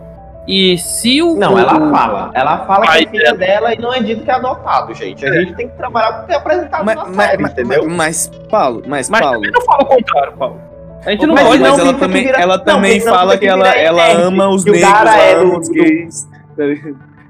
[0.48, 1.36] e se o.
[1.36, 2.32] Não, ela fala.
[2.34, 5.26] Ela fala que é filha dela e não é dito que é adotado, gente.
[5.26, 7.52] A gente tem que trabalhar com o que é apresentado Mas, na mas, série, mas,
[7.52, 7.90] entendeu?
[7.90, 9.36] mas, Paulo, mas, Mas Paulo.
[9.36, 10.62] também não fala o contrário, Paulo.
[11.06, 11.62] A gente não Mas pode.
[11.64, 13.78] não, mas ela fica também, que vira- ela não, também fala que que ela, vira
[13.82, 16.28] ela ama os negros, cara ela é ama os gays.
[16.56, 16.64] tá?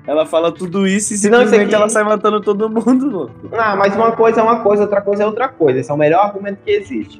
[0.07, 3.29] Ela fala tudo isso e simplesmente aqui- ela sai matando todo mundo.
[3.51, 5.79] Ah, mas uma coisa é uma coisa, outra coisa é outra coisa.
[5.79, 7.19] Esse é o melhor argumento que existe.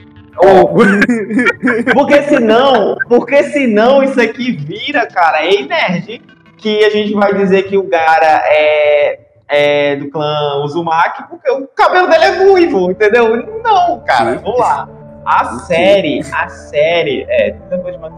[1.93, 6.21] Porque senão, porque senão isso aqui vira, cara, é nerd
[6.57, 11.67] que a gente vai dizer que o cara é, é do clã Uzumaki porque o
[11.67, 13.35] cabelo dele é ruivo, entendeu?
[13.63, 14.87] Não, cara, vamos lá.
[15.25, 18.11] A série, a série, é, depois de uma-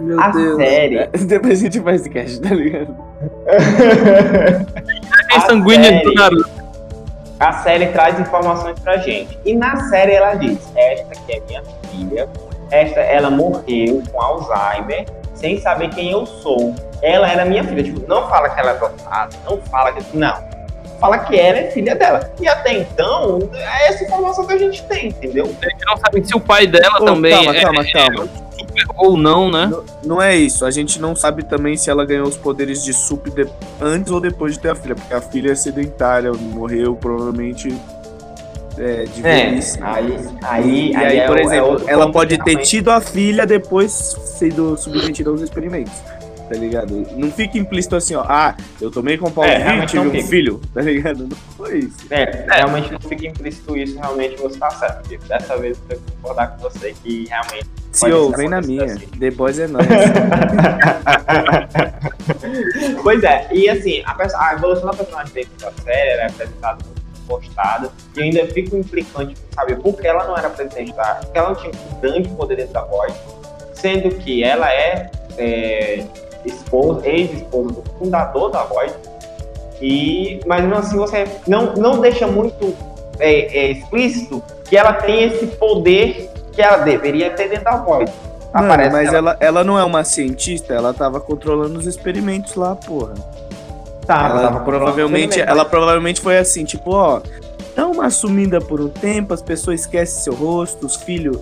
[0.00, 0.56] Meu a Deus.
[0.56, 2.96] série, Depois a gente faz cast, tá ligado?
[5.30, 6.57] É a sanguíneo série- do Naruto.
[7.38, 9.38] A série traz informações pra gente.
[9.44, 12.28] E na série ela diz: esta que é minha filha,
[12.70, 16.74] esta ela morreu com Alzheimer, sem saber quem eu sou.
[17.00, 17.82] Ela era minha filha.
[17.82, 20.16] Tipo, não fala que ela é adotada, não fala que.
[20.16, 20.57] Não.
[21.00, 22.32] Fala que ela é filha dela.
[22.40, 25.44] E até então, é essa informação que a gente tem, entendeu?
[25.62, 28.28] A gente não sabe se o pai dela Ô, também calma, é, calma, calma.
[28.96, 29.66] ou não, né?
[29.70, 30.66] Não, não é isso.
[30.66, 33.46] A gente não sabe também se ela ganhou os poderes de Sup de-
[33.80, 37.72] antes ou depois de ter a filha, porque a filha é sedentária, morreu provavelmente
[38.76, 39.78] é, de É, velhice.
[39.82, 43.92] aí, aí, E aí, é por é exemplo, ela pode ter tido a filha depois
[43.92, 45.92] sido submetida aos experimentos.
[46.48, 47.06] Tá ligado?
[47.16, 48.24] Não fica implícito assim, ó.
[48.26, 50.26] Ah, eu tomei com Paulo É, é, realmente tive um fica.
[50.28, 50.60] filho.
[50.72, 51.24] Tá ligado?
[51.28, 51.96] Não foi isso.
[52.10, 55.08] É, realmente não fica implícito isso, realmente você tá certo.
[55.28, 57.66] Dessa vez eu tenho que concordar com você que realmente.
[57.92, 58.84] Ser vem na minha.
[58.84, 59.06] assim.
[59.18, 59.86] The Boys é nóis.
[63.02, 66.78] Pois é, e assim, a, perso- a evolução da personagem dentro da série era apresentada
[66.84, 71.16] muito postada, e ainda fica implicante saber por que ela não era presidente da.
[71.16, 73.12] Porque ela não tinha um grande poder dentro da voz,
[73.74, 76.04] sendo que ela é, é,
[76.44, 78.92] esposa, ex-esposa do fundador da voz,
[79.80, 82.74] e, mas mesmo assim você não, não deixa muito
[83.18, 87.76] é, é, explícito que ela tem esse poder que ela deveria ter dentro da.
[87.78, 88.08] Mano,
[88.52, 92.74] Aparece mas que ela, ela não é uma cientista, ela tava controlando os experimentos lá,
[92.74, 93.14] porra.
[94.06, 97.20] tá, ela, tava provavelmente, ela provavelmente foi assim, tipo, ó,
[97.76, 101.38] dá uma sumida por um tempo, as pessoas esquecem seu rosto, os filhos,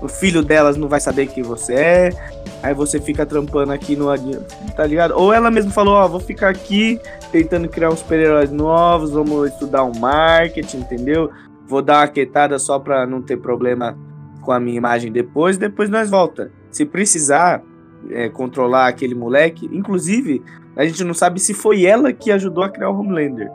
[0.00, 2.10] o filho delas não vai saber quem você é,
[2.64, 4.06] aí você fica trampando aqui no
[4.74, 5.12] tá ligado?
[5.14, 6.98] Ou ela mesma falou, ó, vou ficar aqui
[7.30, 11.30] tentando criar uns super-heróis novos, vamos estudar um marketing, entendeu?
[11.66, 13.94] Vou dar uma quietada só pra não ter problema
[14.40, 16.50] com a minha imagem depois, depois nós volta.
[16.70, 17.62] Se precisar
[18.10, 20.42] é, controlar aquele moleque, inclusive,
[20.74, 23.50] a gente não sabe se foi ela que ajudou a criar o Homelander.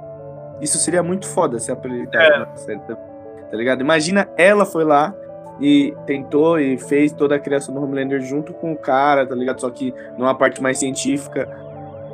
[0.62, 3.04] Isso seria muito foda se na série também,
[3.50, 3.82] tá ligado?
[3.82, 5.16] Imagina ela foi lá
[5.60, 9.60] e tentou e fez toda a criação do Homelander junto com o cara, tá ligado?
[9.62, 11.48] Só que numa parte mais científica.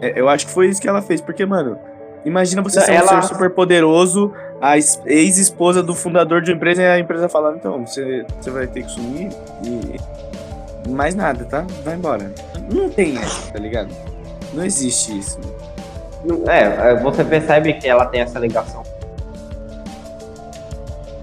[0.02, 1.78] É, eu acho que foi isso que ela fez, porque, mano,
[2.26, 6.58] imagina você ser um Ela- ser super poderoso, a es- ex-esposa do fundador de uma
[6.58, 9.30] empresa e a empresa falar, então, você, você vai ter que sumir
[9.66, 11.66] e mais nada, tá?
[11.84, 12.32] Vai embora.
[12.74, 13.90] Não tem essa, tá ligado?
[14.54, 15.40] Não existe isso.
[16.48, 18.82] É, é, você percebe que ela tem essa ligação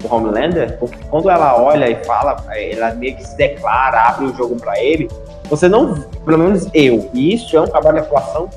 [0.03, 4.09] com o Homelander, porque quando ela olha e fala, é, ela meio que se declara,
[4.09, 5.09] abre o jogo pra ele,
[5.49, 8.49] você não, pelo menos eu, e isso é um trabalho de atuação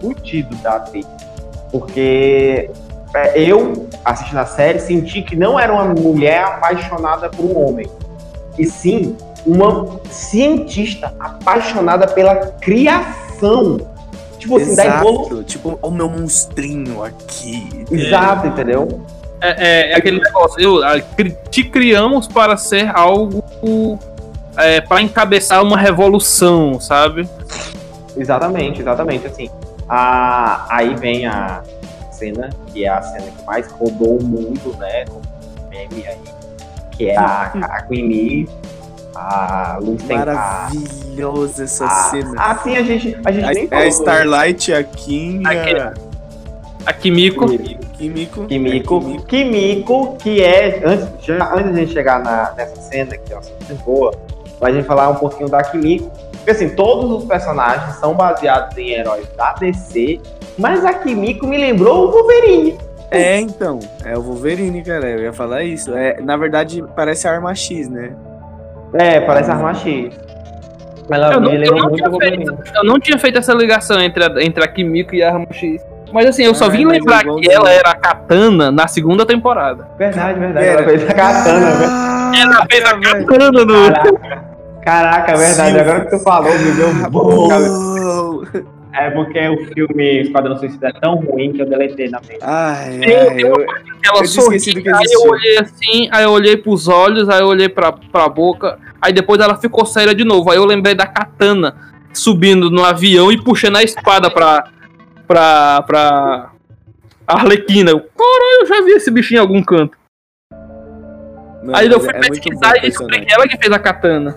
[0.00, 1.06] fudido da atriz,
[1.70, 2.70] porque
[3.14, 7.86] é, eu, assistindo a série, senti que não era uma mulher apaixonada por um homem,
[8.58, 9.16] e sim
[9.46, 13.78] uma cientista apaixonada pela criação.
[14.38, 15.38] Tipo assim, da evolução.
[15.38, 15.44] Exato.
[15.44, 17.84] Tipo, o meu monstrinho aqui.
[17.90, 19.00] Exato, entendeu?
[19.42, 21.00] É, é- é aquele negócio, eu, a-
[21.50, 23.98] te criamos para ser algo
[24.56, 27.28] é, para encabeçar uma revolução, sabe?
[28.16, 29.26] Exatamente, exatamente.
[29.26, 29.50] Assim,
[29.88, 31.62] a, aí vem a
[32.10, 35.04] cena, que é a cena que mais rodou o mundo, né?
[35.06, 35.22] Como
[35.70, 36.18] meme aí,
[36.92, 38.48] que é a, a Queen Bee,
[39.14, 42.42] a Luz tem Maravilhosa essa a, cena.
[42.42, 45.76] Assim, a gente, a gente A, nem é falou a do- Starlight, a Kim, Aqui.
[45.80, 45.94] a
[46.86, 47.84] A Kimiko, Kimiko.
[48.08, 53.16] Kimiko, É, Kimiko, que é, antes, já- antes de a gente chegar na- nessa cena,
[53.16, 54.12] que é uma cena muito boa,
[54.60, 56.10] a gente falar um pouquinho da Kimiko.
[56.32, 60.20] Porque assim, todos os personagens são baseados em heróis da DC,
[60.58, 62.76] mas a Kimiko me lembrou o Wolverine.
[63.10, 63.78] É, então.
[64.04, 65.08] É o Wolverine, cara.
[65.10, 65.94] Eu ia falar isso.
[65.94, 68.12] É, na verdade, parece a Arma X, né?
[68.94, 70.14] É, parece Arma X.
[71.10, 72.44] Ela Eu não- me eu não muito tinha o Wolverine.
[72.74, 75.82] eu não tinha feito essa ligação entre a, entre a Kimiko e a Arma X.
[76.12, 79.88] Mas assim, eu só Ah, vim lembrar que ela era a Katana na segunda temporada.
[79.98, 80.66] Verdade, verdade.
[80.66, 80.82] Era.
[80.82, 81.92] Ela fez a katana, velho.
[82.42, 83.00] Ela fez a.
[83.00, 83.92] Katana no.
[83.92, 84.52] Caraca.
[84.84, 85.70] Caraca, é verdade.
[85.70, 85.80] Silvio.
[85.80, 88.42] Agora que tu falou, me deu um bom.
[88.94, 92.40] É porque o filme Esquadrão Suicida é tão ruim que eu deletei na mente.
[92.42, 93.66] Ai, ai, uma eu,
[94.04, 97.70] Ela Eu que aí eu olhei assim, aí eu olhei pros olhos, aí eu olhei
[97.70, 100.50] pra, pra boca, aí depois ela ficou séria de novo.
[100.50, 101.74] Aí eu lembrei da katana
[102.12, 104.64] subindo no avião e puxando a espada pra.
[105.32, 105.82] Pra.
[105.82, 106.50] pra.
[107.26, 107.90] Arlequina.
[107.90, 109.96] Eu, Caralho, eu já vi esse bichinho em algum canto.
[111.62, 114.34] Mano, aí eu fui é pesquisar e descobri que ela que fez a katana.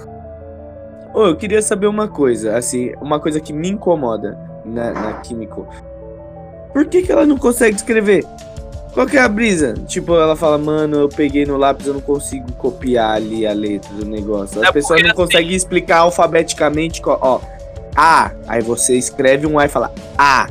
[1.13, 5.67] Ô, eu queria saber uma coisa, assim, uma coisa que me incomoda na, na Kimiko.
[6.71, 8.23] Por que, que ela não consegue escrever?
[8.93, 9.73] Qual que é a brisa?
[9.87, 13.91] Tipo, ela fala, mano, eu peguei no lápis, eu não consigo copiar ali a letra
[13.93, 14.61] do negócio.
[14.61, 17.39] A É pessoa porque, não consegue explicar alfabeticamente, ó,
[17.95, 20.47] A, aí você escreve um A e fala A,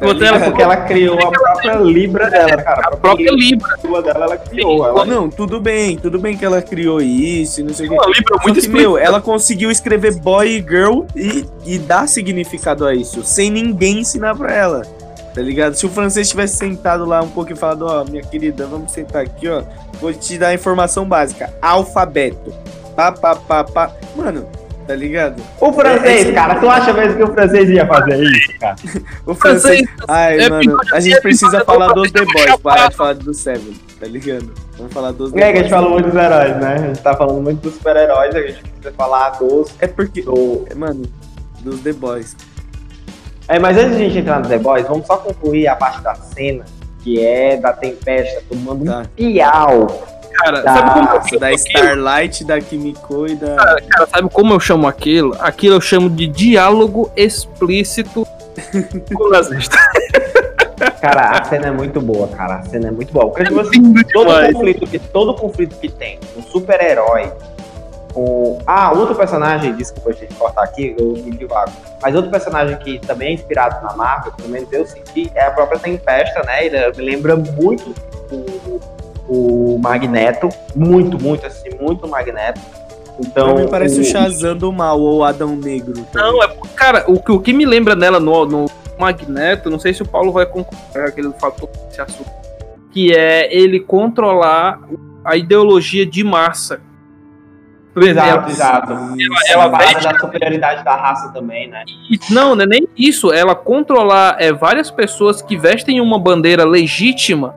[0.00, 2.88] É porque, é ela porque ela criou a própria Libra dela, cara.
[2.88, 3.76] A própria Libra.
[4.02, 4.86] Dela, ela criou.
[4.86, 7.94] Ela, Não, tudo bem, tudo bem que ela criou isso não sei o que.
[7.96, 12.08] Uma Libra Só muito que, meu, ela conseguiu escrever boy e girl e, e dar
[12.08, 14.82] significado a isso, sem ninguém ensinar pra ela.
[15.34, 15.74] Tá ligado?
[15.74, 19.22] Se o francês tivesse sentado lá um pouco e falado, ó, minha querida, vamos sentar
[19.22, 19.62] aqui, ó.
[20.00, 21.52] Vou te dar a informação básica.
[21.60, 22.52] Alfabeto.
[22.94, 23.92] pá, pá, pá, pá.
[24.16, 24.48] Mano,
[24.88, 25.40] tá ligado?
[25.60, 28.74] O francês, É, é- cara, tu acha mesmo que o francês ia fazer isso, cara?
[29.26, 29.86] O francês.
[30.08, 32.58] Ai, é mano, a gente é precisa falar dos The Boys, chapado.
[32.62, 34.50] parar de falar do Seven, tá ligado?
[34.78, 36.74] Vamos falar dos The É que a gente falou muito dos heróis, né?
[36.74, 39.74] A gente tá falando muito dos super-heróis, a gente precisa falar dos.
[39.78, 41.02] É porque, do- mano,
[41.60, 42.34] dos The Boys.
[43.46, 46.00] É, mas antes de a gente entrar nos The Boys, vamos só concluir a parte
[46.02, 46.64] da cena,
[47.04, 49.00] que é da Tempesta tomando Tá.
[49.00, 50.17] um piau.
[50.38, 50.74] Cara, Tá.
[50.74, 51.52] sabe como eu da?
[51.52, 53.56] Starlight, da Kimiko e da.
[53.56, 55.36] Cara, sabe como eu chamo aquilo?
[55.40, 58.26] Aquilo eu chamo de diálogo explícito
[59.14, 59.76] com nazista.
[61.00, 62.56] Cara, a cena é muito boa, cara.
[62.56, 63.26] A cena é muito boa.
[63.28, 67.32] Porque, tipo, lindo todo, conflito que, todo conflito que tem um super-herói
[68.14, 68.58] com.
[68.66, 71.72] Ah, outro personagem, desculpa gente cortar aqui, eu me divago.
[72.00, 75.50] Mas outro personagem que também é inspirado na Marvel, pelo menos eu senti, é a
[75.50, 76.66] própria Tempesta, né?
[76.66, 77.92] Ele me lembra muito
[78.30, 78.80] o,
[79.28, 80.48] o Magneto.
[80.74, 82.60] Muito, muito, assim, muito o Magneto.
[83.20, 83.54] Então.
[83.54, 85.92] Pra mim parece o Shazam do mal ou o Adão Negro.
[86.12, 88.66] tá Não, é porque, cara, o que, o que me lembra nela no, no
[88.98, 92.30] Magneto, não sei se o Paulo vai concordar que ele falou esse assunto,
[92.92, 94.80] que é ele controlar
[95.24, 96.80] a ideologia de massa.
[97.96, 98.92] Exato, Ela- exato.
[98.92, 99.14] ela
[99.48, 101.82] Ela fala veste- da superioridade da raça também, né?
[102.08, 103.32] E- Não, não é nem isso.
[103.32, 107.56] Ela controlar é, várias pessoas que vestem uma bandeira legítima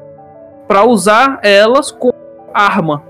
[0.71, 2.13] pra usar elas como
[2.53, 3.03] arma.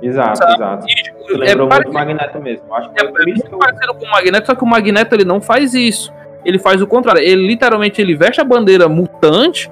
[0.00, 0.54] Exato, Sabe?
[0.54, 0.86] exato.
[0.88, 2.72] É, Lembrou pare- muito o Magneto mesmo.
[2.72, 3.58] Acho que é, foi por isso que muito eu...
[3.58, 6.12] parecido com o Magneto, só que o Magneto ele não faz isso.
[6.44, 7.20] Ele faz o contrário.
[7.20, 9.68] Ele literalmente ele veste a bandeira mutante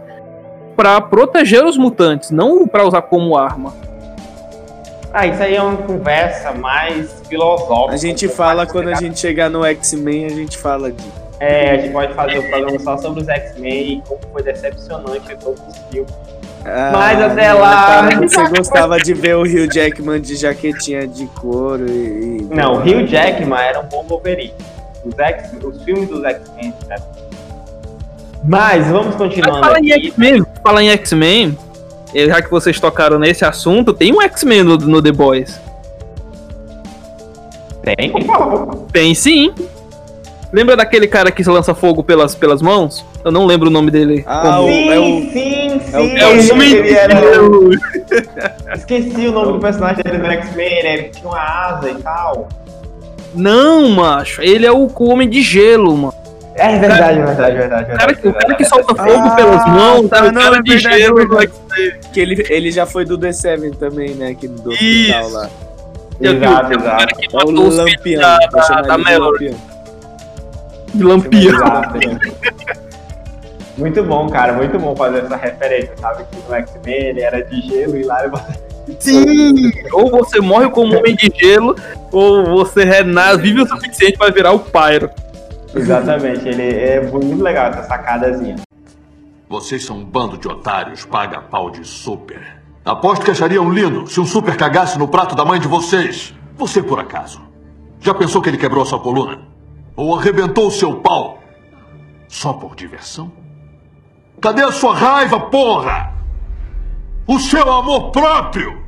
[0.74, 3.72] pra proteger os mutantes, não pra usar como arma.
[5.12, 7.94] Ah, isso aí é uma conversa mais filosófica.
[7.94, 11.04] A gente fala quando a gente chegar no X-Men, a gente fala de.
[11.40, 15.36] É, a gente pode fazer um programa só sobre os X-Men e como foi decepcionante
[15.42, 16.12] todos os filmes.
[16.64, 21.86] Ah, Mas até lá- Você gostava de ver o Hugh Jackman de jaquetinha de couro
[21.86, 22.38] e.
[22.38, 24.54] e- Não, Hugh Jackman era um bom Wolverine.
[25.04, 26.72] Os, X, os filmes dos X-Men.
[26.88, 26.96] né?
[28.42, 29.90] Mas vamos Mas continuando fala em.
[29.92, 31.58] X-Men, fala em X-Men,
[32.14, 35.60] já que vocês tocaram nesse assunto, tem um X-Men no, no The Boys.
[37.82, 38.12] Tem.
[38.92, 39.52] Tem sim.
[40.54, 43.04] Lembra daquele cara que lança fogo pelas, pelas mãos?
[43.24, 44.22] Eu não lembro o nome dele.
[44.24, 45.96] Ah, Como- o- Sim, é o- sim, sim.
[45.96, 46.42] é o- É o
[46.84, 47.16] de era...
[47.20, 47.70] Gelo.
[48.72, 52.48] Esqueci o nome do personagem dele no X-Men, ele tinha uma asa e tal.
[53.34, 54.42] Não, macho.
[54.42, 56.14] Ele é o Homem de Gelo, mano.
[56.54, 57.92] É verdade, verdade, verdade.
[57.92, 58.68] O cara, que- o cara que verdade.
[58.68, 61.52] solta fogo Ah, pelas mãos, tá, o não, cara é de verdade, gelo do verdade.
[61.72, 61.92] X-Men.
[62.12, 64.28] Que ele, ele já foi do The Seven também, né?
[64.28, 65.34] Aqui do hospital Isso.
[65.34, 65.50] lá.
[66.20, 66.84] Exato, exato.
[66.84, 68.20] cara que É o Lampião.
[68.20, 69.56] da, da, da ele
[70.94, 71.02] de.
[71.02, 71.58] Lampião.
[73.76, 76.24] Muito bom, cara, muito bom fazer essa referência, sabe?
[76.30, 78.32] Que no X-Men ele era de gelo e lá ele
[79.00, 79.72] Sim!
[79.92, 81.74] Ou você morre como homem de gelo,
[82.12, 85.10] ou você renasce, vive o suficiente para virar o Pyro.
[85.74, 88.56] Exatamente, ele é muito legal essa sacadazinha.
[89.48, 92.62] Vocês são um bando de otários, paga pau de super.
[92.84, 96.34] Aposto que achariam lindo se um super cagasse no prato da mãe de vocês.
[96.56, 97.40] Você, por acaso,
[98.00, 99.53] já pensou que ele quebrou a sua coluna?
[99.96, 101.42] Ou arrebentou o seu pau?
[102.28, 103.32] Só por diversão?
[104.40, 106.12] Cadê a sua raiva, porra?
[107.26, 108.84] O seu amor próprio?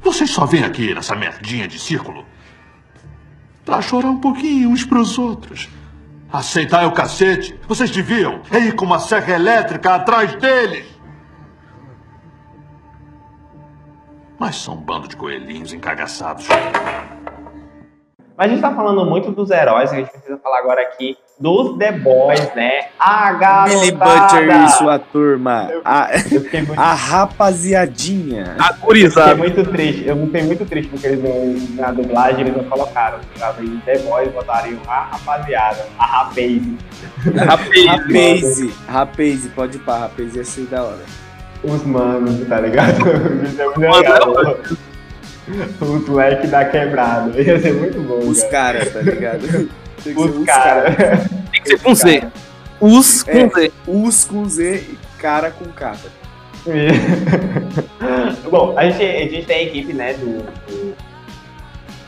[0.00, 2.24] Vocês só vêm aqui nessa merdinha de círculo
[3.64, 5.68] pra chorar um pouquinho uns pros outros.
[6.32, 7.58] Aceitar é o cacete.
[7.68, 10.86] Vocês deviam é ir com uma serra elétrica atrás deles.
[14.38, 16.46] Mas são um bando de coelhinhos encagaçados.
[18.40, 21.76] Mas a gente tá falando muito dos heróis, a gente precisa falar agora aqui dos
[21.76, 22.86] The Boys, né?
[22.98, 23.78] A garotada!
[23.78, 25.68] Billy Butcher e sua turma.
[25.84, 28.56] A, Eu fiquei muito, a rapaziadinha.
[28.58, 29.34] A fiquei gurizada.
[29.34, 33.18] muito triste, eu fiquei muito triste porque eles não, na dublagem eles não colocaram.
[33.60, 36.62] Em The Boys botariam a rapaziada, a rapaz.
[37.46, 38.86] Rapaz.
[38.88, 41.04] Rapaze, pode ir pra Rapaze, ia ser da hora.
[41.62, 43.00] Os manos, tá ligado?
[43.44, 44.80] Isso é muito legal.
[45.80, 47.40] Os moleque da quebrada.
[47.40, 48.18] Ia ser muito bom.
[48.18, 48.78] Os cara.
[48.78, 49.40] caras, tá ligado?
[50.02, 50.96] Tem que ser Os caras.
[51.50, 52.22] Tem que ser com Z.
[52.80, 53.48] Os com É.
[53.48, 53.72] Z.
[53.86, 55.96] Os com Z e cara com K.
[58.50, 60.94] Bom, a gente, a gente tem a equipe, né, do, do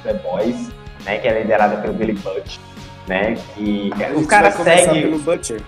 [0.02, 0.70] The Boys,
[1.05, 2.59] né, que é liderada pelo Billy Butch,
[3.09, 5.02] né, que os caras seguem...
[5.02, 5.60] pelo Butcher.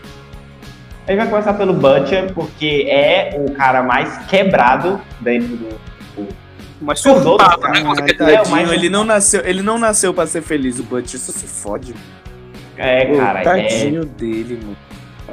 [1.06, 5.78] A gente vai começar pelo Butcher, porque é o cara mais quebrado dentro do...
[6.80, 7.82] Mas Os outros, surtado, né?
[7.82, 10.42] cara, Você Ai, quer É, tadinho, mas- ele não nasceu, ele não nasceu pra ser
[10.42, 11.94] feliz, o Butcher só se fode.
[12.76, 14.76] É, Pô, cara, é, tadinho dele, mano.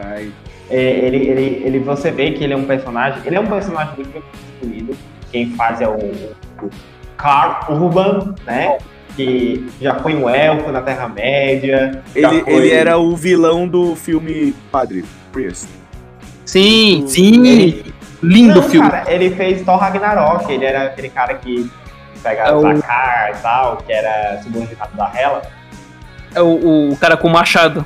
[0.04, 0.32] Ai.
[0.70, 3.94] é, ele, ele, ele, você vê que ele é um personagem, ele é um personagem
[3.96, 4.98] muito bem construído,
[5.32, 6.70] quem faz é o, o,
[7.18, 8.78] Carl Urban, né?
[9.16, 12.02] Que já foi um elfo na Terra-média.
[12.16, 15.04] Ele, foi- ele era o vilão do filme Padre
[15.34, 15.68] Priest.
[16.46, 17.46] Sim, sim.
[17.48, 17.94] Ele-
[18.24, 18.90] Lindo Não, filme.
[18.90, 21.70] cara, ele fez Thor Ragnarok, ele era aquele cara que
[22.22, 25.42] pegava É o- o Zakar e tal, que era subordinado da Hela.
[26.36, 27.86] É o, o cara com machado.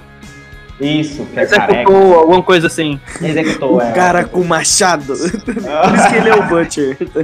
[0.80, 1.74] Isso, que é careca.
[1.74, 2.99] Executou alguma coisa assim.
[3.22, 3.91] Executou, é.
[3.91, 5.06] O cara com machado.
[5.16, 6.98] Por isso que ele é o Butcher.
[6.98, 7.22] tá?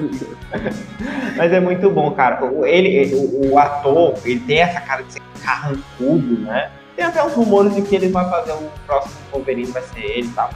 [1.35, 2.45] Mas é muito bom, cara.
[2.45, 6.69] O- Ele, ele- o, o ator, ele tem essa cara de ser carrancudo, né?
[6.95, 10.27] Tem até uns rumores de que ele vai fazer o próximo Wolverine, vai ser ele
[10.27, 10.49] e tal.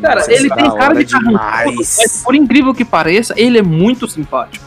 [0.00, 1.96] Cara, Nossa, ele tem cara de carrancudo, demais.
[1.98, 4.64] mas por incrível que pareça, ele é muito simpático.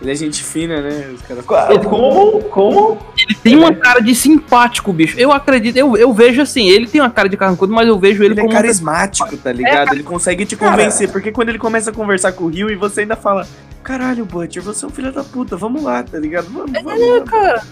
[0.00, 1.10] Ele é gente fina, né?
[1.12, 1.44] Os caras
[1.84, 2.40] Como?
[2.44, 2.98] Como?
[3.18, 5.18] Ele tem uma cara de simpático, bicho.
[5.18, 8.22] Eu acredito, eu, eu vejo assim, ele tem uma cara de carrancudo, mas eu vejo
[8.22, 9.92] ele, Ele é como uma carismático, tá ligado?
[9.92, 10.70] Ele consegue te Cara.
[10.70, 13.44] convencer, porque quando ele começa a conversar com o Rio e você ainda fala,
[13.82, 16.46] caralho, Butcher, você é um filho da puta, vamos lá, tá ligado?
[16.48, 17.00] Vamos, vamos.
[17.00, 17.62] vamos." cara.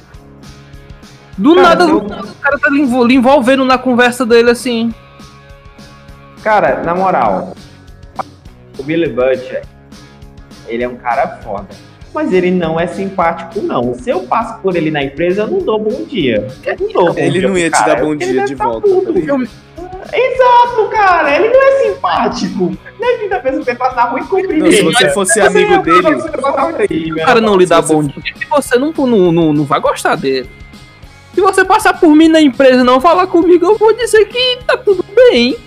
[1.39, 4.93] Do Cara, nada, eu- o cara tá lhe envolvendo na conversa dele assim.
[6.47, 7.57] Cara, na moral,
[8.79, 9.65] o Billy Butcher,
[10.69, 11.67] ele é um cara foda.
[12.15, 13.93] Mas ele não é simpático, não.
[13.95, 16.47] Se eu passo por ele na empresa, eu não dou bom dia.
[16.65, 18.45] Eu não dou bom Ele dia não ia te cara, dar bom porque ele dia
[18.45, 18.89] de tá volta.
[18.89, 20.17] tá?
[20.17, 21.35] Exato, cara.
[21.35, 22.79] Ele não é simpático.
[22.97, 24.65] Deve da pessoa que você passa na rua e cumprimenta.
[24.67, 28.45] Não, se você fosse amigo é dele, O cara não lhe dá bom dia, e
[28.45, 30.49] você não, não, não, não vai gostar dele.
[31.35, 34.59] Se você passar por mim na empresa e não falar comigo, eu vou dizer que
[34.65, 35.67] tá tudo bem.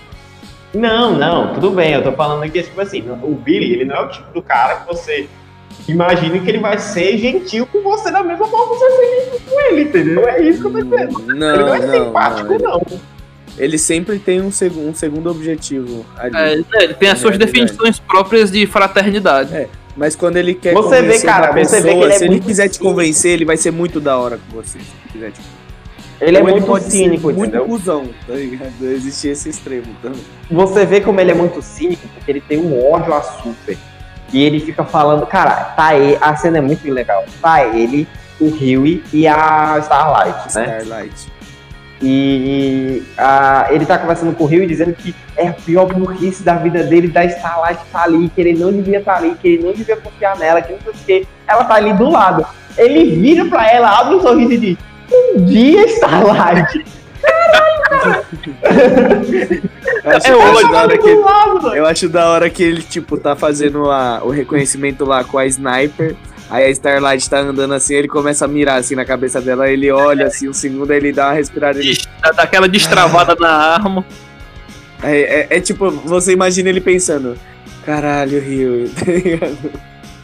[0.74, 1.92] Não, não, tudo bem.
[1.94, 4.76] Eu tô falando aqui, tipo assim, o Billy, ele não é o tipo do cara
[4.76, 5.28] que você
[5.88, 9.40] imagina que ele vai ser gentil com você da mesma forma que você é gentil
[9.48, 10.28] com ele, entendeu?
[10.28, 11.18] É isso que eu tô dizendo.
[11.34, 12.70] Não, ele não é não, simpático, não.
[12.70, 13.00] não.
[13.58, 16.36] Ele sempre tem um, seg um segundo objetivo ali.
[16.36, 19.54] É, ele tem as É suas definições próprias de fraternidade.
[19.54, 19.68] É.
[19.96, 22.18] Mas quando ele quer Você vê, convencer cara, uma você vê pessoa, que ele é
[22.18, 22.90] se ele quiser te cínico.
[22.90, 24.78] convencer, ele vai ser muito da hora com você.
[24.78, 25.40] Se quiser te...
[26.20, 27.64] Ele é muito pode cínico, muito entendeu?
[27.64, 28.72] cuzão, tá ligado?
[28.82, 30.20] Existe esse extremo também.
[30.50, 33.76] Você vê como ele é muito cínico, porque ele tem um ódio a super.
[34.32, 37.24] E ele fica falando, cara, tá ele, a cena é muito legal.
[37.40, 38.06] Tá ele,
[38.40, 40.78] o Huey e a Starlight, né?
[40.82, 41.32] Starlight.
[42.02, 46.42] E a- ele tá conversando com o Rio e dizendo que é a pior burrice
[46.42, 49.62] da vida dele, da Starlight tá ali, que ele não devia estar ali, que ele
[49.64, 51.28] não devia confiar nela, que não sei o que.
[51.46, 52.46] Ela tá ali do lado.
[52.78, 54.78] Ele vira pra ela, abre um sorriso e diz:
[55.12, 56.84] Um dia, Starlight.
[60.04, 61.74] Eu acho, É eu acho da hora que do lado.
[61.74, 65.46] Eu acho da hora que ele, tipo, tá fazendo a- o reconhecimento lá com a
[65.46, 66.14] sniper.
[66.48, 69.88] Aí a Starlight tá andando assim, ele começa a mirar assim na cabeça dela, ele
[69.92, 71.78] olha assim um segundo, aí ele dá uma respirada.
[71.78, 71.96] Ele...
[72.20, 74.04] Dá daquela destravada na arma.
[75.02, 77.36] É, é- é tipo, você imagina ele pensando,
[77.86, 79.70] caralho, Rio, tá ligado?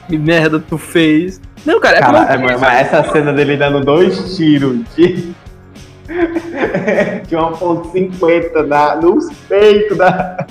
[0.09, 1.41] Que merda tu fez.
[1.65, 5.35] Não, cara, é Cara, é, mas- mas essa cena dele dando dois tiros de.
[7.27, 10.47] de 1.50 na, nos peitos da,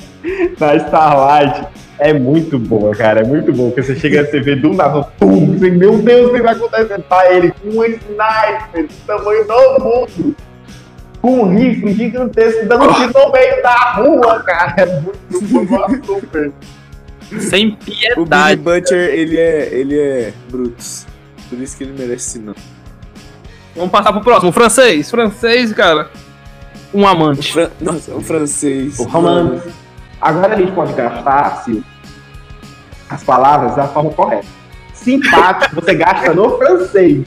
[0.60, 1.66] da Starlight
[1.98, 3.22] é muito boa, cara.
[3.22, 3.68] É muito bom.
[3.70, 6.54] Porque você chega a você vê do nada, pum, assim, meu Deus, o que vai
[6.54, 7.02] acontecer?
[7.04, 10.36] Tá ele com um sniper do tamanho do mundo.
[11.22, 14.74] Com um rifle gigantesco dando tiro no meio da rua, cara.
[14.78, 16.52] É muito bom, super.
[17.40, 18.62] Sem O Billy piedade.
[18.62, 21.06] Butcher, ele é, ele é Brutus.
[21.50, 22.58] Por isso que ele merece esse nome.
[23.76, 24.52] Vamos passar pro próximo.
[24.52, 25.10] Francês.
[25.12, 26.10] Francês, cara.
[26.94, 27.52] Um amante.
[27.52, 28.98] Fran- Nossa, o francês.
[29.00, 29.70] O romance.
[30.22, 31.84] Agora a gente pode gastar Sil,
[33.10, 34.48] as palavras da forma correta.
[34.94, 37.26] Simpático você gasta no francês.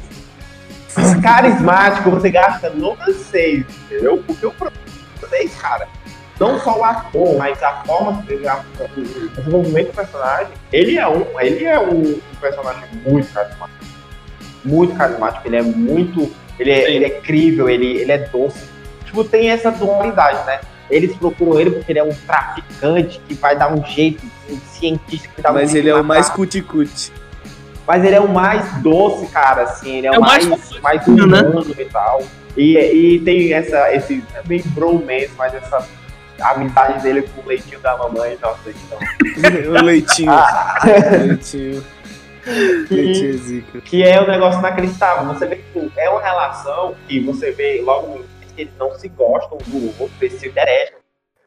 [1.22, 4.22] Carismático você gasta no francês, entendeu?
[4.26, 5.86] Porque o francês, cara,
[6.38, 11.08] não só o ator, mas a forma que ele, o desenvolvimento do personagem, ele é
[11.08, 13.78] um, ele é um personagem muito carismático.
[14.64, 16.32] Muito carismático, ele é muito.
[16.58, 16.92] Ele é, Sim.
[16.92, 18.68] ele é crível, ele, ele é doce.
[19.04, 20.60] Tipo, tem essa dualidade, né?
[20.90, 25.28] Eles procuram ele porque ele é um traficante que vai dar um jeito, um cientista
[25.28, 27.12] que dá um Mas ele é o mais cuticute.
[27.86, 31.06] Mas ele é o mais doce, cara, assim, ele é, É o mais mais, mais
[31.06, 31.24] né?
[31.24, 32.22] humano e tal.
[32.56, 35.86] E, e tem essa, esse, é bem bromance, mas essa
[36.40, 38.98] amizade dele com o leitinho da mamãe, nossa, então.
[39.80, 40.30] o leitinho.
[40.32, 40.78] Ah,
[41.26, 41.84] leitinho.
[42.90, 43.80] Leitinho é zica.
[43.82, 45.26] que é um negócio inacreditável.
[45.34, 48.94] Você vê que é uma relação que você vê logo no início que eles não
[48.94, 50.98] se gostam do outro, eles se detestam.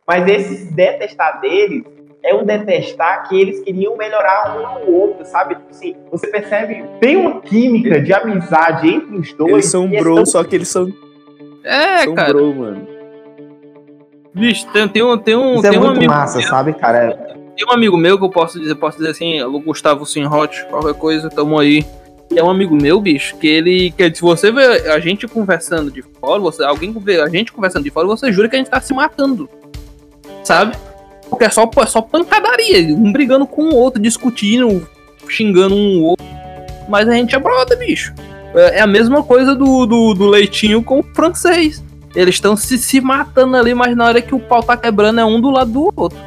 [0.08, 1.84] Mas esse detestar deles
[2.24, 5.56] é um detestar que eles queriam melhorar um ao outro, sabe?
[5.56, 9.52] Tipo assim, você percebe, tem uma química de amizade entre os dois.
[9.54, 10.88] Eles são que é bro, tão- só que eles são,
[11.64, 12.32] É, são cara.
[12.32, 12.88] bro, mano.
[14.34, 16.14] Bicho, tem, tem um, tem um, Isso é tem um muito amigo.
[16.14, 17.14] massa, sabe, cara?
[17.56, 20.94] Tem um amigo meu que eu posso dizer, posso dizer assim, o Gustavo Sinhot, qualquer
[20.94, 21.86] coisa, tamo aí.
[22.32, 23.92] E é um amigo meu, bicho, que ele.
[23.92, 27.84] Que se você vê a gente conversando de fora, você, alguém vê a gente conversando
[27.84, 29.50] de fora, você jura que a gente tá se matando.
[30.44, 30.78] Sabe?
[31.30, 34.88] Porque é só, é só pancadaria, um brigando com o outro, discutindo,
[35.28, 36.26] xingando um outro.
[36.88, 38.14] Mas a gente é brother, bicho.
[38.56, 41.84] É, é a mesma coisa do, do, do leitinho com o francês.
[42.16, 45.26] Eles estão se, se matando ali, mas na hora que o pau tá quebrando é
[45.26, 46.18] um do lado do outro.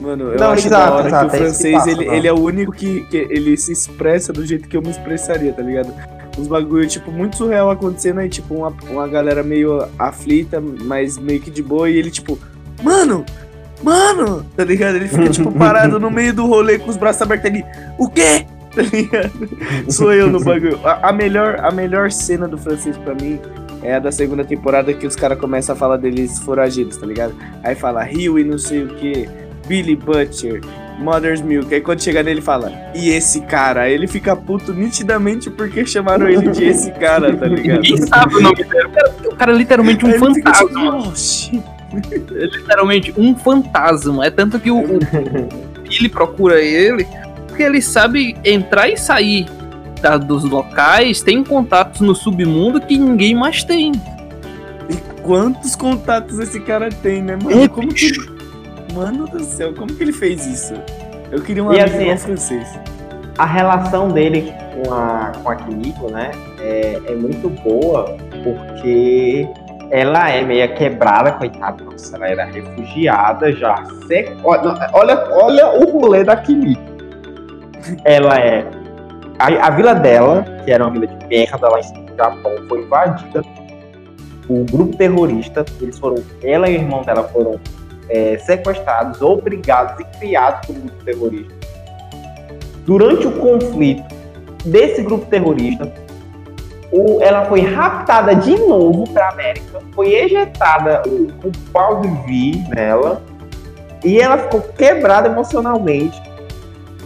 [0.00, 2.06] Mano, eu Não, acho exato, da hora exato, que é o que francês, passa, ele,
[2.06, 2.14] não.
[2.14, 5.52] ele é o único que, que ele se expressa do jeito que eu me expressaria,
[5.52, 5.92] tá ligado?
[6.38, 11.40] Uns bagulho, tipo, muito surreal acontecendo aí, tipo, uma, uma galera meio aflita, mas meio
[11.40, 12.38] que de boa, e ele, tipo,
[12.82, 13.26] mano,
[13.82, 14.96] mano, tá ligado?
[14.96, 17.64] Ele fica, tipo, parado no meio do rolê com os braços abertos ali,
[17.98, 18.46] o quê?
[18.74, 19.32] Tá ligado?
[19.90, 20.78] Sou eu no bagulho.
[20.84, 23.38] A, a melhor, a melhor cena do francês pra mim
[23.82, 27.34] é a da segunda temporada que os caras começam a falar deles foragidos, tá ligado?
[27.62, 29.28] Aí fala Rio e não sei o que,
[29.66, 30.60] Billy Butcher,
[30.98, 31.74] Mother's Milk.
[31.74, 33.82] Aí quando chega nele fala, e esse cara?
[33.82, 37.80] Aí ele fica puto nitidamente porque chamaram ele de esse cara, tá ligado?
[37.80, 38.86] Ninguém sabe o nome dele.
[38.86, 40.96] O cara, o cara é literalmente um tipo, fantasma.
[40.96, 41.62] oh, shit.
[41.92, 44.26] É literalmente um fantasma.
[44.26, 44.98] É tanto que o, o
[45.82, 47.06] Billy procura ele
[47.48, 49.46] porque ele sabe entrar e sair
[50.00, 53.92] da- dos locais, tem contatos no submundo que ninguém mais tem.
[55.22, 57.68] Quantos contatos esse cara tem, né, mano?
[57.68, 58.40] como que ele...
[58.94, 60.74] Mano do céu, como que ele fez isso?
[61.30, 62.66] Eu queria um E amigo assim, francês.
[63.38, 69.46] a relação dele com a, com a Kimiko, né, é, é muito boa, porque
[69.92, 73.84] ela é meio quebrada, coitada, nossa, ela era refugiada já.
[74.08, 76.82] Se- Olha, olha, olha o rolê da Kimiko.
[78.04, 78.66] Ela é.
[79.40, 83.42] A, a vila dela, que era uma vila de merda lá em Japão, foi invadida.
[84.48, 86.22] O grupo terrorista, eles foram.
[86.42, 87.58] Ela e o irmão dela foram
[88.08, 91.60] é, sequestrados, obrigados e criados pelo grupo terrorista
[92.84, 94.02] durante o conflito
[94.64, 95.92] desse grupo terrorista,
[96.90, 102.64] o- ela foi raptada de novo para América, foi ejetada o, o pau de vi
[102.74, 103.22] nela
[104.04, 106.20] e ela ficou quebrada emocionalmente.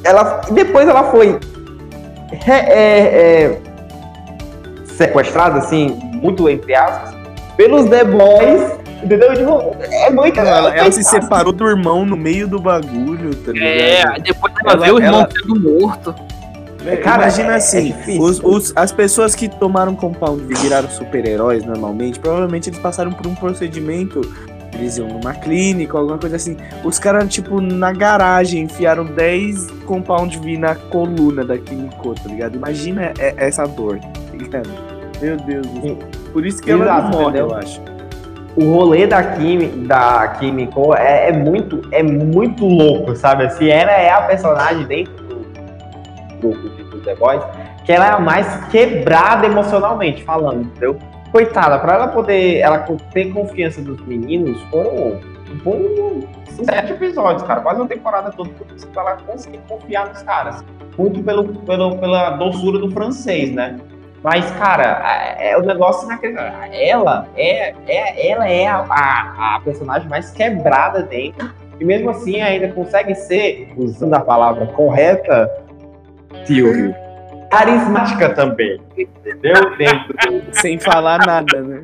[0.02, 1.38] Ela, depois ela foi
[2.46, 3.58] é, é,
[4.86, 7.14] sequestrada, assim, muito entre aspas,
[7.56, 8.84] pelos The Boys.
[9.02, 9.34] Entendeu?
[9.34, 10.40] Tipo, é muito.
[10.40, 11.22] Ela, ela se coitado.
[11.24, 13.68] separou do irmão no meio do bagulho, tá ligado?
[13.68, 16.14] É, aí depois ela, Ela- vê o irmão ela- sendo morto.
[16.86, 18.22] É, Cara, Imagina é- é assim, difícil.
[18.22, 23.26] os- os- as pessoas que tomaram Compound V viraram super-heróis normalmente, provavelmente eles passaram por
[23.26, 24.22] um procedimento,
[24.74, 26.56] eles iam numa clínica, alguma coisa assim.
[26.82, 32.56] Os caras, tipo, na garagem, enfiaram 10 Compound V na coluna da Kimiko, tá ligado?
[32.56, 34.68] Imagina é- essa dor, tá ligado?
[35.20, 35.98] Meu Deus do céu.
[36.32, 37.80] Por isso que ela não morre, eu acho.
[38.56, 43.44] o rolê da Kimi, da Kimiko é, é muito é muito louco, sabe?
[43.44, 45.44] Assim, ela é a personagem dentro do
[46.40, 47.42] grupo de do The Boys
[47.84, 50.98] que ela é a mais quebrada emocionalmente falando, entendeu?
[51.34, 52.78] Coitada, pra ela poder ela
[53.12, 55.18] ter confiança dos meninos, foram,
[55.64, 58.50] foram sete episódios, cara, quase uma temporada toda
[58.92, 60.64] pra ela conseguir confiar nos caras.
[60.96, 63.80] Muito pelo, pelo, pela doçura do francês, né?
[64.22, 66.70] Mas, cara, é é o negócio inacreditável.
[66.72, 71.50] Ela é, é, ela é a, a, a personagem mais quebrada dentro.
[71.80, 75.50] E mesmo assim ainda consegue ser, usando a palavra correta,
[76.44, 76.94] Silvio,
[77.58, 78.80] carismática também.
[78.96, 79.76] Entendeu?
[79.76, 80.14] Dentro.
[80.52, 81.82] Sem falar nada, né?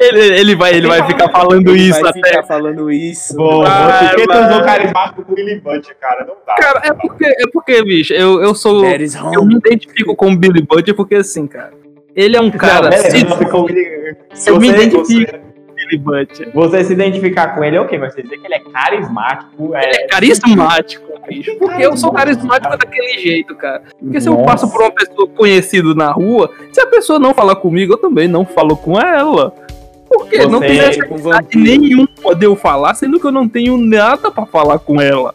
[0.00, 2.28] Ele, ele vai, ele vai ficar falando Ele isso vai até.
[2.28, 3.36] ficar falando isso.
[3.36, 4.50] Bom, Vai, por que tu vai.
[4.50, 6.24] usou carismático com o Billy Butcher, cara?
[6.24, 6.54] Não dá.
[6.54, 8.84] Cara, é porque, é porque, bicho, eu, eu sou.
[9.32, 11.72] Eu me identifico com o Billy Butcher porque assim, cara.
[12.14, 12.88] Ele é um cara.
[12.90, 13.68] Não, você ficou-
[14.32, 15.45] se eu me você- identifico
[15.86, 16.50] o Billy Butcher.
[16.52, 19.84] Você se identificar com ele, ok, mas você dizer que ele é carismático, é.
[19.84, 21.56] Ele é carismático, bicho.
[21.58, 23.82] Porque eu sou carismático daquele jeito, cara.
[23.98, 27.56] Porque se eu passo por uma pessoa conhecida na rua, se a pessoa não falar
[27.56, 29.52] comigo, eu também não falo com ela.
[30.08, 31.64] Porque não Você tem é necessidade vampiro.
[31.64, 35.34] nenhuma de eu falar, sendo que eu não tenho nada pra falar com ela.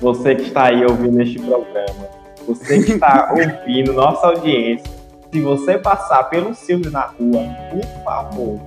[0.00, 2.08] Você que está aí ouvindo este programa,
[2.46, 4.90] você que está ouvindo nossa audiência,
[5.32, 8.60] se você passar pelo Silvio na rua, por favor,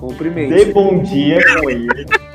[0.00, 0.54] Cumprimento.
[0.54, 1.88] dê bom dia com ele,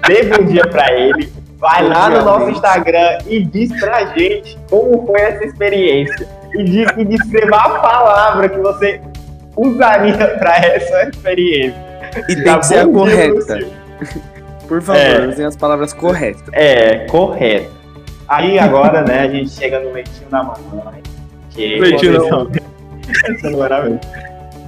[0.07, 5.05] dê bom dia pra ele, vai lá no nosso Instagram e diz pra gente como
[5.07, 6.27] foi essa experiência.
[6.53, 9.01] E, di- e descreva a palavra que você
[9.57, 11.85] usaria pra essa experiência.
[12.29, 13.59] E tem Dá que ser a correta.
[14.67, 15.27] Por favor, É.
[15.27, 16.43] usem as palavras corretas.
[16.53, 17.71] É, correto.
[18.27, 21.01] Aí agora, né, a gente chega no leitinho da mamãe.
[21.49, 22.51] Que Leitinho da mamãe.
[23.65, 23.99] Era mesmo.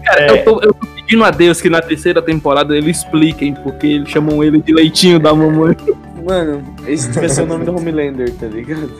[0.06, 0.32] Cara, É.
[0.32, 4.10] eu, tô, eu tô pedindo a Deus que na terceira temporada eles expliquem porque eles
[4.10, 5.76] chamam ele de leitinho da mamãe.
[6.28, 8.92] Mano, esse devia ser o nome do Homelander, tá ligado?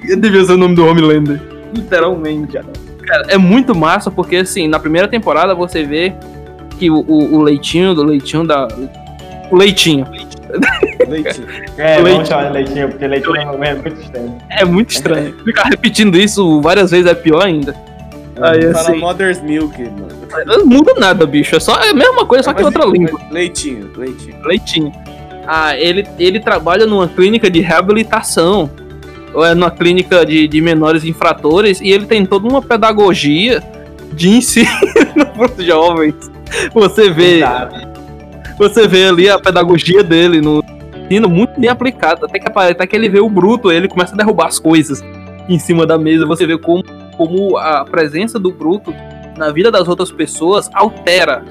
[0.00, 1.42] Devia ser o nome do Homelander.
[1.74, 2.52] Literalmente.
[2.52, 6.14] Cara, é muito massa porque, assim, na primeira temporada você vê
[6.78, 8.68] que o, o, o leitinho do leitinho da.
[9.50, 10.06] O leitinho.
[11.08, 11.46] Leitinho.
[11.76, 12.12] É, Leite.
[12.12, 14.38] vamos chamar de leitinho, porque leitinho é muito estranho.
[14.50, 15.44] É muito estranho.
[15.44, 17.74] Ficar repetindo isso várias vezes é pior ainda.
[18.40, 20.08] Aí, Fala assim, Mother's Milk, mano.
[20.46, 21.56] não muda nada, bicho.
[21.56, 23.20] É só é a mesma coisa, só que outra língua.
[23.30, 24.36] Leitinho, leitinho.
[24.44, 24.92] Leitinho.
[25.46, 28.70] Ah, ele, ele trabalha numa clínica de reabilitação.
[29.34, 31.80] Ou é numa clínica de, de menores infratores.
[31.80, 33.62] E ele tem toda uma pedagogia
[34.12, 34.68] de ensino
[35.36, 36.14] para os jovens.
[36.72, 37.76] Você vê, Exato.
[38.58, 40.62] você vê ali a pedagogia dele no
[41.04, 42.26] ensino muito bem aplicada.
[42.26, 45.02] Até que, até que ele vê o bruto, ele começa a derrubar as coisas
[45.48, 46.26] em cima da mesa.
[46.26, 46.82] Você vê como,
[47.18, 48.94] como a presença do bruto
[49.36, 51.44] na vida das outras pessoas altera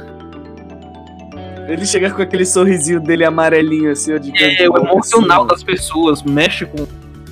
[1.68, 5.49] Ele chega com aquele sorrisinho dele amarelinho, assim, ó, de de é, o emocional assim,
[5.49, 6.88] das pessoas, mexe com.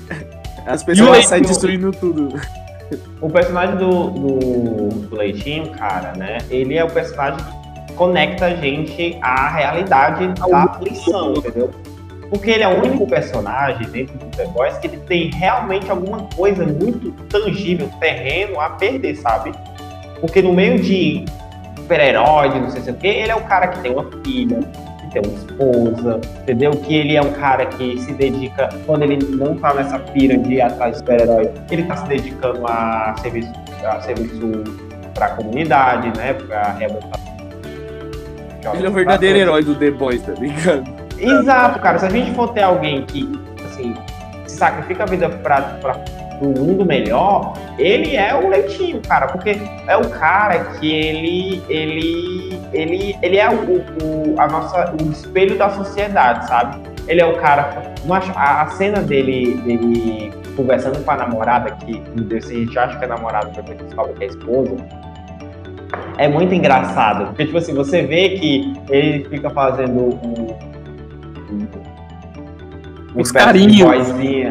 [0.68, 2.30] As pessoas saem destruindo tudo.
[3.22, 6.40] O personagem do, do, do Leitinho, cara, né?
[6.49, 7.40] Ele é o personagem
[7.88, 11.72] que conecta a gente à realidade da aflição, entendeu?
[12.30, 16.23] Porque ele é o único personagem dentro do The Boys que ele tem realmente alguma
[16.35, 19.52] coisa muito tangível, terreno a perder, sabe?
[20.19, 21.23] Porque no meio de
[21.77, 24.60] super-herói, não sei se o quê, ele é o cara que tem uma filha,
[24.99, 26.72] que tem uma esposa, entendeu?
[26.72, 30.56] Que ele é um cara que se dedica, quando ele não tá nessa pira de
[30.56, 33.53] ir atrás de super-herói, ele tá se dedicando a serviço,
[33.85, 34.64] a serviço
[35.14, 36.34] pra comunidade, né?
[36.34, 37.35] Pra reabilitação.
[38.73, 41.05] Ele é o verdadeiro herói do The Boys, tá ligado?
[41.20, 42.00] Exato, cara.
[42.00, 43.30] Se a gente for ter alguém que,
[43.66, 43.94] assim,
[44.48, 45.96] sacrifica a vida pra, pra
[46.42, 49.28] um mundo melhor, ele é o leitinho, cara.
[49.28, 51.64] Porque é o cara que ele.
[51.70, 52.60] ele.
[52.74, 53.54] ele, ele é o,
[54.04, 56.78] o- a nossa, o espelho da sociedade, sabe?
[57.08, 57.94] Ele é o cara.
[58.36, 62.02] A, a cena dele, dele conversando com a namorada, que
[62.42, 64.76] se a gente acha que é namorada, depois descobre que é esposa.
[66.18, 67.28] É muito engraçado.
[67.28, 70.74] Porque, tipo assim, você vê que ele fica fazendo um.
[73.16, 74.10] Os carinhos.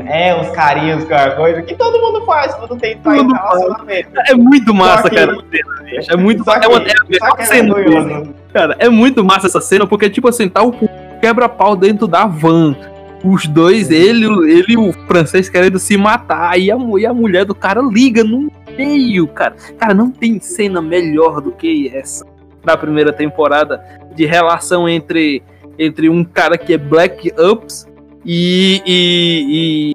[0.09, 4.09] É, os carinhos, com a coisa que todo mundo faz quando tem em Tudo relacionamento.
[4.27, 5.35] É muito massa, que- cara.
[5.35, 6.05] cena.
[6.09, 6.93] É muito Só é uma, é
[7.39, 7.75] é cena.
[7.75, 8.35] vergonhoso.
[8.55, 10.73] Cara, é muito massa essa cena, porque, tipo assim, tá o
[11.21, 12.75] quebra-pau dentro da van.
[13.23, 16.59] Os dois, ele, ele e o francês querendo se matar.
[16.59, 19.57] E a, e a mulher do cara liga no meio, cara.
[19.79, 22.25] Cara, não tem cena melhor do que essa
[22.65, 23.83] na primeira temporada
[24.15, 25.43] de relação entre,
[25.79, 27.87] entre um cara que é Black Ops
[28.25, 29.95] e, e, e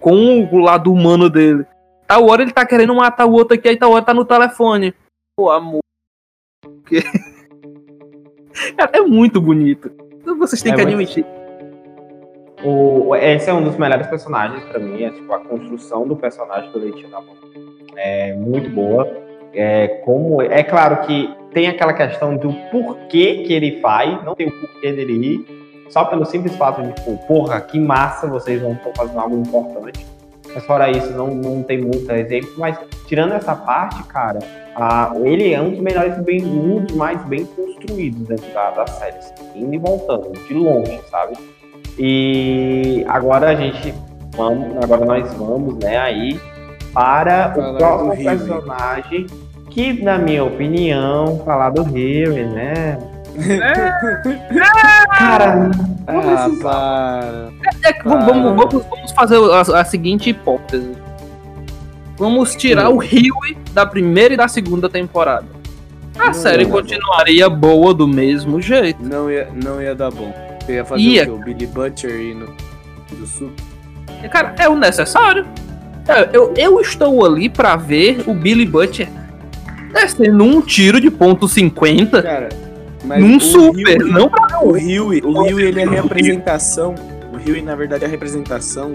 [0.00, 1.64] com o lado humano dele.
[2.06, 4.92] Tal hora ele tá querendo matar o outro aqui, aí tal hora tá no telefone.
[5.36, 5.80] Pô, amor.
[6.86, 7.02] Que-
[8.76, 9.90] Cara, é muito bonito.
[10.20, 11.24] Então Vocês têm É que admitir.
[12.62, 16.70] O, esse é um dos melhores personagens pra mim, é tipo a construção do personagem
[16.72, 17.34] do Leitinho da Mão.
[17.96, 19.08] É muito boa.
[19.54, 24.48] É, como, é claro que tem aquela questão do porquê que ele faz, não tem
[24.48, 28.78] o porquê dele ir, só pelo simples fato de, tipo, porra, que massa, vocês vão
[28.96, 30.06] fazendo algo importante.
[30.54, 32.50] Mas fora isso, não, não tem muito exemplo.
[32.58, 34.38] Mas tirando essa parte, cara,
[34.74, 38.86] a- ele é um dos melhores, bem, um dos mais bem construídos dentro da, da
[38.86, 39.16] série.
[39.18, 41.34] assim, indo e voltando, de longe, sabe?
[41.98, 43.92] E agora a gente
[44.36, 46.40] vamos, agora nós vamos, né, aí
[46.94, 49.26] para o próximo personagem
[49.70, 52.98] que, na minha opinião, falar do Huey, né?
[55.16, 55.70] Cara,
[56.06, 57.48] Ah, para.
[57.84, 60.92] É vamos, vamos, vamos- vamos fazer a, a seguinte hipótese.
[62.18, 65.46] Vamos tirar o Huey da primeira e da segunda temporada.
[66.18, 69.02] A Não, série continuaria boa do mesmo jeito.
[69.02, 70.32] Não ia, não ia dar bom.
[70.60, 71.22] Você ia fazer Ia.
[71.22, 71.30] o quê?
[71.30, 72.46] O Billy Butcher e no
[73.12, 73.50] do sul?
[74.30, 75.46] Cara, é o necessário.
[76.06, 79.08] É, Eu, eu estou ali pra ver o Billy Butcher
[79.92, 82.48] descendo um tiro de ponto 50 Cara,
[83.04, 86.94] mas num super, não pra O Huey, o Huey, ele é a representação.
[87.32, 88.92] O Huey, na verdade, é a representação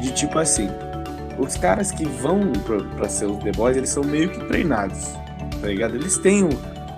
[0.00, 0.68] de tipo assim.
[1.38, 5.08] Os caras que vão pra, pra ser os The Boys, eles são meio que treinados.
[5.60, 5.94] Tá ligado?
[5.94, 6.50] Eles têm um-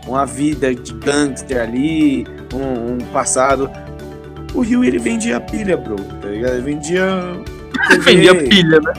[0.06, 3.70] uma vida de gangster ali, um, um passado.
[4.54, 5.96] O Huey, ele vendia pilha, bro.
[6.20, 6.54] Tá ligado?
[6.54, 7.06] Ele vendia.
[7.88, 8.92] TV, defender a pilha, né?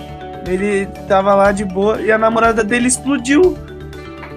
[0.48, 3.58] Ele tava lá de boa e a namorada dele explodiu.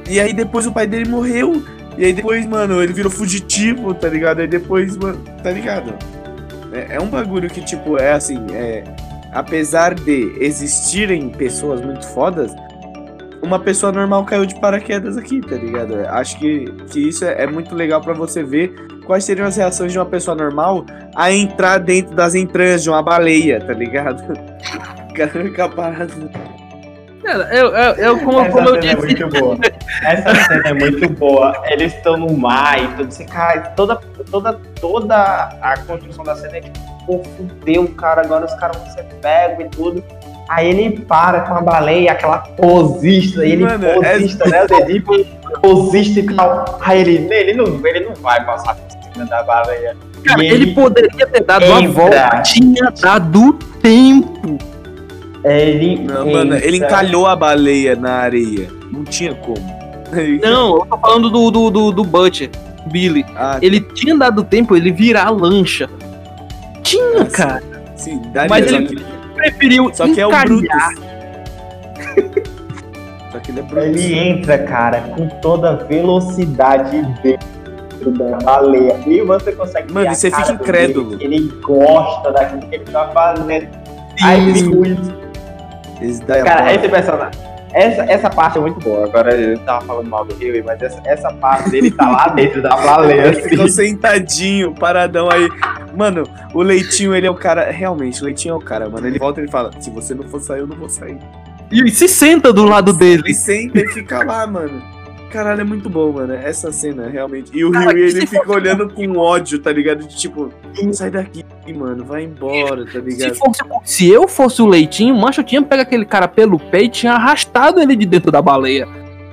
[0.09, 1.62] E aí depois o pai dele morreu.
[1.97, 4.40] E aí depois, mano, ele virou fugitivo, tá ligado?
[4.40, 5.93] Aí depois, mano, tá ligado?
[6.72, 8.85] É, é um bagulho que, tipo, é assim, é.
[9.32, 12.55] Apesar de existirem pessoas muito fodas,
[13.43, 15.97] uma pessoa normal caiu de paraquedas aqui, tá ligado?
[16.09, 18.74] Acho que, que isso é, é muito legal pra você ver
[19.05, 23.02] quais seriam as reações de uma pessoa normal a entrar dentro das entranhas de uma
[23.02, 24.22] baleia, tá ligado?
[25.09, 26.30] O cara fica parado.
[27.29, 29.59] Cara, eu, eu, eu como, Essa como eu cena é disse, muito boa.
[30.03, 31.63] Essa cena é muito boa.
[31.67, 33.13] Eles estão no mar e tudo.
[33.13, 33.97] Você, cara, toda,
[34.31, 35.15] toda, toda
[35.61, 38.23] a construção da cena é tipo, pô, fudeu, cara.
[38.23, 40.05] Agora os caras vão ser pegos e tudo.
[40.49, 44.65] Aí ele para com a baleia, aquela posista, e ele Mano, é- posista, né?
[44.65, 45.05] O dedinho
[45.61, 46.79] posista e tal.
[46.81, 49.95] Aí ele, ele, não, ele não vai passar por cima da baleia.
[50.25, 51.93] cara, E ele poderia ter dado a entra.
[51.93, 52.43] volta.
[52.43, 53.53] Tinha dado
[53.83, 54.57] tempo.
[55.51, 58.69] Ele, Não, mano, ele encalhou a baleia na areia.
[58.93, 59.79] Não tinha como.
[60.43, 62.51] Não, eu tô falando do, do, do, do Butcher,
[62.87, 63.25] Billy.
[63.37, 65.89] Ah, Ele tinha dado tempo ele virar a lancha.
[66.83, 67.62] Tinha, cara.
[67.97, 70.47] sim, daria, Mas ele- que, Preferiu só que é o encalhar.
[70.47, 70.69] Brutus.
[73.33, 73.87] só que ele é Brutus.
[73.87, 78.99] Ele entra, cara, com toda a velocidade dentro da baleia.
[79.07, 81.16] E você consegue Mano, você fica incrédulo.
[81.16, 83.69] Billy, Ele gosta daquilo que ele tá fazendo.
[84.23, 84.70] Aí Sim.
[86.01, 86.75] Esse daí é Cara, foda.
[86.75, 87.41] esse personagem.
[87.73, 89.05] Essa, essa parte é muito boa.
[89.05, 92.62] Agora eu tava falando mal do Rio, mas essa, essa parte dele tá lá dentro
[92.62, 93.27] da baleia.
[93.27, 93.89] Ele ficou Assim.
[93.89, 95.49] sentadinho, paradão aí.
[95.95, 97.70] Mano, o Leitinho, ele é o cara.
[97.70, 99.07] Realmente, o Leitinho é o cara, mano.
[99.07, 101.19] Ele volta e ele fala: Se você não for sair, eu não vou sair.
[101.70, 103.23] E se senta do lado dele.
[103.27, 104.83] Ele senta e fica lá, mano.
[105.31, 106.33] Caralho, é muito bom, mano.
[106.33, 107.51] Essa cena, realmente.
[107.57, 110.07] E o Cara, Rio, ele se fica olhando com ódio, tá ligado?
[110.07, 110.51] De tipo,
[110.93, 111.45] sai daqui,
[111.75, 112.05] mano.
[112.05, 113.35] Vai embora, tá Se, ligado?
[113.35, 117.01] fosse, se eu fosse o leitinho, mancho, eu tinha pego aquele cara pelo peito e
[117.01, 118.89] tinha arrastado ele de dentro da baleia.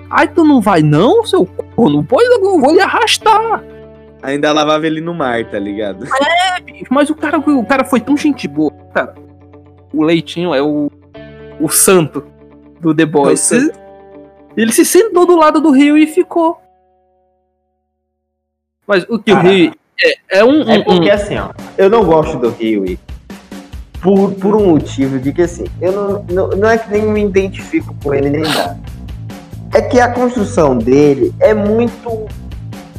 [0.10, 2.04] Ai, tu não vai não, seu corno?
[2.04, 3.64] Pois eu vou lhe arrastar.
[4.22, 6.06] Ainda lavava ele no mar, tá ligado?
[6.90, 8.72] Mas o cara, o cara foi tão gente boa.
[8.94, 9.16] Cara,
[9.94, 10.92] o leitinho é o,
[11.60, 12.24] o santo
[12.82, 13.52] do The Boys.
[13.52, 13.85] É o santo.
[14.58, 16.62] Ele se sentou do lado do rio e ficou.
[18.88, 21.50] Mas o que Cara, o rio é, é um, É um- porque um- assim, ó,
[21.78, 22.98] eu não gosto do Rio
[24.02, 27.24] por, por um motivo de que assim, eu não, não, não é que nem me
[27.24, 28.80] identifico com ele nem nada.
[29.74, 32.28] É que a construção dele é muito.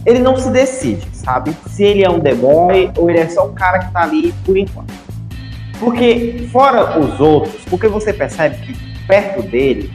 [0.04, 1.56] Ele não se decide, sabe?
[1.68, 4.56] Se ele é um Boy ou ele é só um cara que tá ali por
[4.56, 4.92] enquanto.
[5.78, 9.90] Porque, fora os outros, porque você percebe que perto dele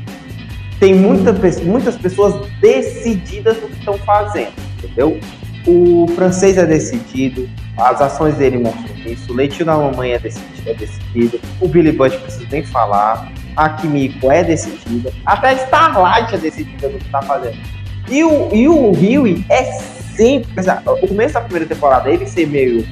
[0.82, 1.32] tem muita,
[1.64, 4.54] muitas pessoas decididas no que estão fazendo,
[4.84, 5.20] entendeu?
[5.68, 7.48] O francês é decidido,
[7.78, 11.92] as ações dele mostram isso, o leitinho da mamãe é decidido, é decidido o Billy
[11.92, 17.10] Butt preciso nem falar, a Kimiko é decidida, até a Starlight é decidida no que
[17.12, 17.58] tá fazendo.
[18.10, 19.64] E o, e o Huey é
[20.16, 20.52] sempre.
[20.88, 22.84] O começo da primeira temporada, ele ser meio,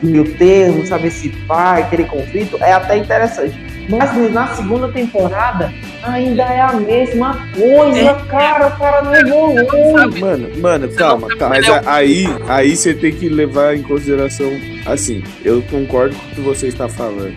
[0.00, 3.71] meio termo, saber se vai, aquele conflito, é até interessante.
[3.88, 5.72] Mas na segunda temporada
[6.02, 8.68] ainda é a mesma coisa, cara.
[8.68, 10.20] O cara não evoluiu.
[10.20, 11.56] Mano, mano, calma, calma.
[11.56, 14.50] Mas a- aí, aí você tem que levar em consideração.
[14.86, 17.34] Assim, eu concordo com o que você está falando.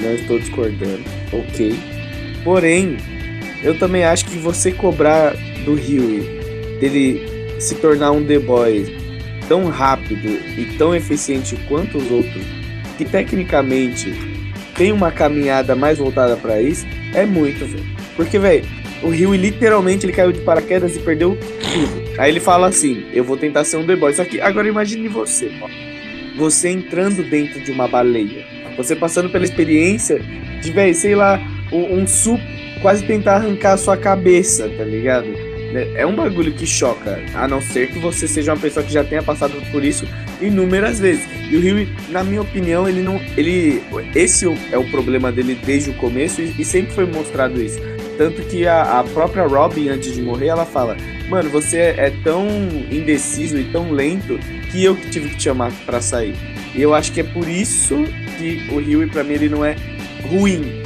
[0.00, 1.00] Não estou discordando.
[1.32, 1.76] Ok.
[2.44, 2.96] Porém,
[3.62, 5.34] eu também acho que você cobrar
[5.64, 8.96] do Huey dele se tornar um The Boy
[9.48, 12.44] tão rápido e tão eficiente quanto os outros,
[12.96, 14.12] que tecnicamente
[14.78, 17.84] tem uma caminhada mais voltada pra isso, é muito, velho.
[18.14, 18.64] Porque, velho,
[19.02, 22.18] o Rio literalmente ele caiu de paraquedas e perdeu tudo.
[22.18, 24.14] Aí ele fala assim: Eu vou tentar ser um The Boy.
[24.14, 25.68] Só que agora imagine você, ó.
[26.36, 28.46] Você entrando dentro de uma baleia.
[28.76, 30.20] Você passando pela experiência
[30.62, 31.40] de, velho, sei lá,
[31.72, 32.04] um, um
[32.80, 35.47] quase tentar arrancar a sua cabeça, tá ligado?
[35.72, 35.92] Né?
[35.94, 39.04] É um bagulho que choca, a não ser que você seja uma pessoa que já
[39.04, 40.06] tenha passado por isso
[40.40, 41.26] inúmeras vezes.
[41.50, 43.20] E o Rio, na minha opinião, ele não.
[43.36, 43.82] ele
[44.14, 47.78] Esse é o problema dele desde o começo e, e sempre foi mostrado isso.
[48.16, 50.96] Tanto que a, a própria Robin, antes de morrer, ela fala:
[51.28, 52.48] Mano, você é, é tão
[52.90, 54.38] indeciso e tão lento
[54.70, 56.34] que eu que tive que te chamar pra sair.
[56.74, 58.04] E eu acho que é por isso
[58.38, 59.76] que o Rio, pra mim, ele não é
[60.28, 60.82] ruim.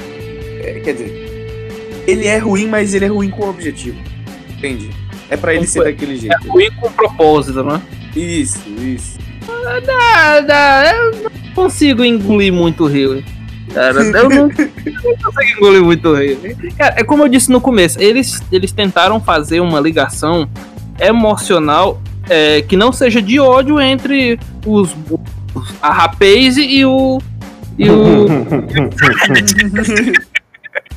[0.62, 1.32] É, quer dizer,
[2.06, 4.11] ele é ruim, mas ele é ruim com objetivo.
[4.62, 4.90] Entende?
[5.28, 6.34] É pra ele ser daquele jeito.
[6.44, 7.80] é ruim com propósito, né?
[8.14, 9.18] Isso, isso.
[9.48, 13.24] Ah, dá, eu não consigo engolir muito o rio.
[13.74, 16.38] Cara, eu não, eu não consigo engolir muito o rio.
[16.76, 20.48] Cara, é como eu disse no começo, eles, eles tentaram fazer uma ligação
[21.00, 27.20] emocional é, que não seja de ódio entre os, os- a Rapaze e o.
[27.78, 28.26] E o.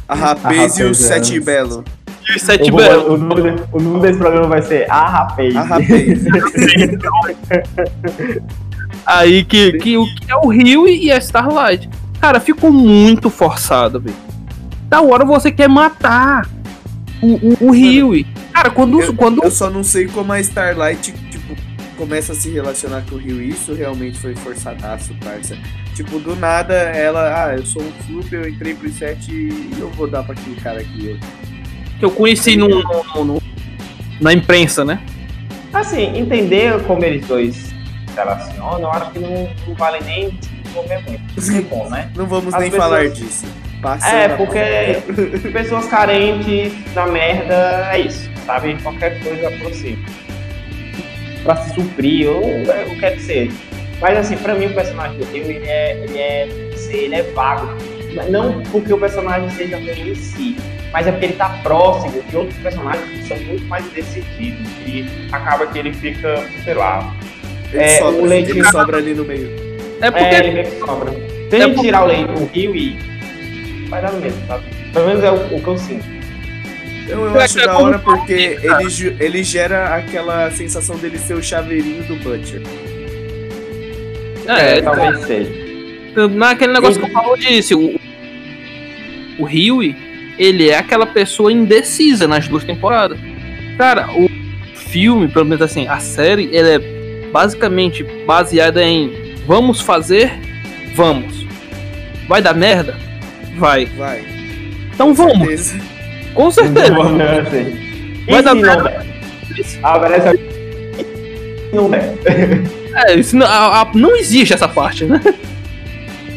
[0.08, 1.08] A Rapaz e o Rapaz, é.
[1.08, 1.84] Sete Belo.
[2.30, 3.14] E o Sete O, Belo.
[3.14, 5.56] o nome, de- o nome desse programa vai ser A Rapaz.
[5.56, 5.90] A Rapaz.
[9.06, 11.88] Aí que, que, o que é o Rio e a Starlight.
[12.20, 14.16] Cara, ficou muito forçado, velho.
[14.88, 16.48] Da hora você quer matar
[17.22, 18.26] o, o, o Rio.
[18.52, 21.56] Cara, quando, Eu- quando Eu só não sei como a Starlight, tipo,
[21.98, 23.40] começa a se relacionar com o Rio.
[23.42, 25.56] Isso realmente foi forçadaço, parça.
[25.94, 29.90] Tipo, do nada ela, ah, eu sou um flup, eu entrei pro set e eu
[29.92, 31.10] vou dar pra aquele cara aqui.
[31.12, 31.18] Eu...
[32.00, 33.42] que eu conheci no, no- no-
[34.22, 35.00] na imprensa, né?
[35.74, 37.74] Assim, entender como eles dois se
[38.16, 41.52] relacionam, eu acho que não, não vale nem desenvolver muito.
[41.58, 42.10] É bom, né?
[42.16, 43.46] Não vamos As nem pessoas- falar disso.
[43.82, 44.60] Passando É, porque
[45.52, 48.76] pessoas carentes na merda é isso, sabe?
[48.82, 50.04] Qualquer coisa aproxima.
[51.44, 53.52] Pra se suprir, ou é, o que quer que seja.
[54.02, 56.50] Mas assim, pra mim o personagem do Rio, ele é, ele é,
[56.90, 57.68] ele é vago.
[58.30, 60.56] Não porque o personagem seja ruim em si,
[60.92, 64.68] mas é porque ele tá próximo de outros personagens que são muito mais decididos.
[64.86, 67.14] E acaba que ele fica, sei lá.
[67.74, 69.50] Ele, é, sobra, o leite- ele sobra ali no meio.
[70.02, 71.12] É porque É, ele meio que sobra.
[71.12, 72.98] Se a É gente porque- tirar o leite do Rio e.
[73.90, 74.64] Vai dar no mesmo, sabe?
[74.94, 76.06] Pelo menos é o, o que eu sinto.
[77.08, 81.36] Eu, eu É, acho é da hora porque ele, ele gera aquela sensação dele ser
[81.36, 82.62] o chaveirinho do Butcher.
[84.48, 85.52] é, talvez seja.
[86.32, 88.00] naquele negócio que eu falo disse, o,
[89.40, 89.96] o Huey,
[90.38, 93.18] ele é aquela pessoa indecisa nas duas temporadas.
[93.78, 94.30] Cara, o
[94.76, 96.80] filme, pelo menos assim, a série, ele é
[97.32, 100.32] basicamente baseada em vamos fazer,
[100.96, 101.46] vamos.
[102.28, 102.98] Vai dar merda?
[103.58, 103.86] Vai.
[103.98, 104.24] Vai.
[104.94, 105.80] Então vamos, Certeza.
[106.34, 106.94] com certeza.
[107.42, 108.24] assim.
[108.30, 109.06] Vai dar der?
[109.84, 110.40] Ah, parece
[111.74, 112.14] não der.
[113.08, 115.22] É, isso não, a- a- não existe essa parte, né?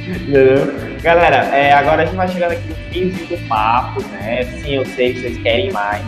[0.08, 0.87] Entendeu?
[1.02, 4.42] Galera, é, agora a gente vai chegando aqui no finzinho do papo, né?
[4.44, 6.02] Sim, eu sei que vocês querem mais.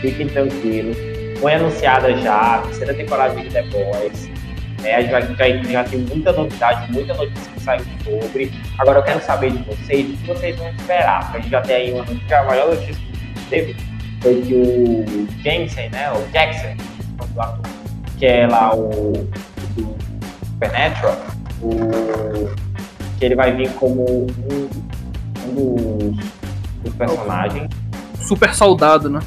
[0.00, 0.96] Fiquem tranquilos.
[1.40, 4.30] Foi anunciada já a terceira temporada de The Boys.
[4.84, 8.52] É, a gente vai, já, já tem muita novidade, muita notícia que saiu sobre.
[8.78, 11.24] Agora eu quero saber de vocês, o que vocês vão esperar.
[11.24, 13.76] Porque a gente já tem aí uma notícia, a maior notícia que teve
[14.22, 16.12] foi que o Jameson, né?
[16.12, 16.76] O Jackson,
[17.34, 17.60] o ator,
[18.18, 19.12] que é lá o
[19.74, 19.96] do
[20.46, 21.16] Supernatural,
[21.60, 22.65] o
[23.18, 24.26] que ele vai vir como um,
[25.48, 26.24] um dos,
[26.84, 27.68] dos personagens,
[28.20, 29.20] Super soldado, né?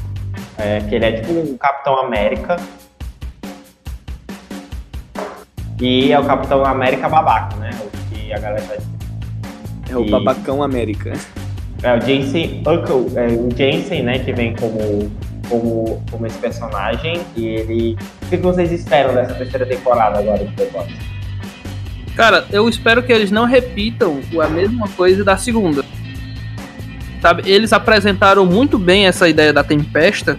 [0.57, 2.57] é, que ele é tipo um Capitão América.
[5.82, 7.70] E é o Capitão América babaca, né?
[7.82, 8.76] O que a galera tá
[9.90, 11.14] É o E- babacão América.
[11.82, 15.10] É o Jensen Uncle, é, o Jensen, né, que vem como,
[15.48, 17.22] como, como esse personagem.
[17.38, 17.98] E ele.
[18.24, 20.91] O que vocês esperam dessa terceira temporada agora do The Boys?
[22.19, 25.85] Cara, eu espero que eles não repitam a mesma coisa da segunda.
[27.21, 30.37] Sabe, eles apresentaram muito bem essa ideia da Tempesta.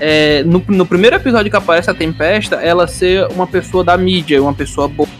[0.00, 4.42] É, no, no primeiro episódio que aparece a Tempesta, ela ser uma pessoa da mídia,
[4.42, 5.10] uma pessoa boa.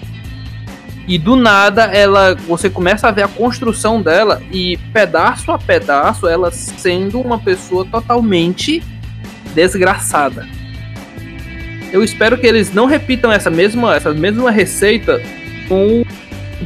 [1.07, 6.27] E do nada, ela, você começa a ver a construção dela e pedaço a pedaço,
[6.27, 8.83] ela sendo uma pessoa totalmente
[9.55, 10.49] desgraçada.
[11.93, 15.21] Eu espero que eles não repitam essa mesma, essa mesma receita
[15.71, 16.07] com o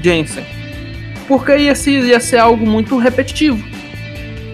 [0.02, 0.44] Jensen.
[1.28, 3.62] Porque ia ser, ia ser algo muito repetitivo.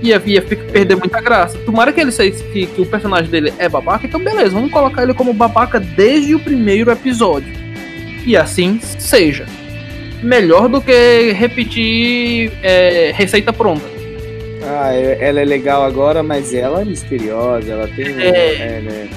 [0.03, 1.57] Ia, ia perder muita graça.
[1.59, 5.03] Tomara que ele seja que, que o personagem dele é babaca, então beleza, vamos colocar
[5.03, 7.53] ele como babaca desde o primeiro episódio.
[8.27, 9.47] E assim seja.
[10.23, 13.85] Melhor do que repetir é, receita pronta.
[14.63, 18.07] Ah, é- ela é legal agora, mas ela é misteriosa, ela tem.
[18.21, 18.29] É.
[18.29, 19.09] é, né?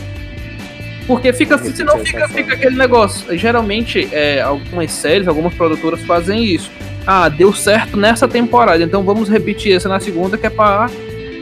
[1.05, 3.37] Porque fica, Repetir senão fica, fica aquele negócio.
[3.37, 6.71] Geralmente, é, algumas séries, algumas produtoras fazem isso.
[7.05, 10.89] Ah, deu certo nessa temporada, então vamos repetir essa na segunda, que é pra,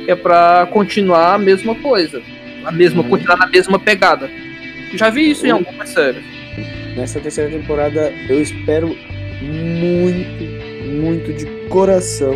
[0.06, 2.22] que é pra continuar a mesma coisa.
[2.66, 3.10] A mesma, Uhum.
[3.10, 4.30] continuar na mesma pegada.
[4.96, 6.24] Já vi isso em algumas séries.
[6.96, 8.96] Nessa terceira temporada, eu espero
[9.42, 10.44] muito,
[10.92, 12.36] muito de coração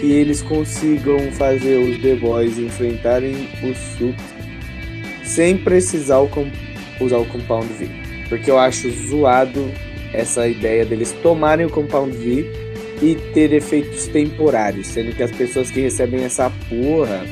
[0.00, 4.33] que eles consigam fazer os The Boys enfrentarem os Suits
[5.24, 6.30] sem precisar o
[7.00, 7.88] usar o Compound V.
[8.28, 9.70] Porque eu acho zoado
[10.12, 12.46] essa ideia deles tomarem o Compound V
[13.02, 17.22] e ter efeitos temporários, sendo que as pessoas que recebem essa porra,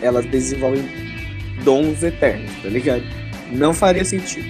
[0.00, 0.84] elas desenvolvem
[1.64, 3.02] dons eternos, tá ligado?
[3.50, 4.46] Não faria sentido.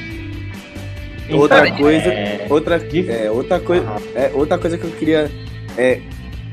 [1.31, 4.01] Outra Então, coisa- é, Outra, de- é, outra, coisa, Aham.
[4.15, 5.31] é, outra coisa que eu queria
[5.79, 6.01] é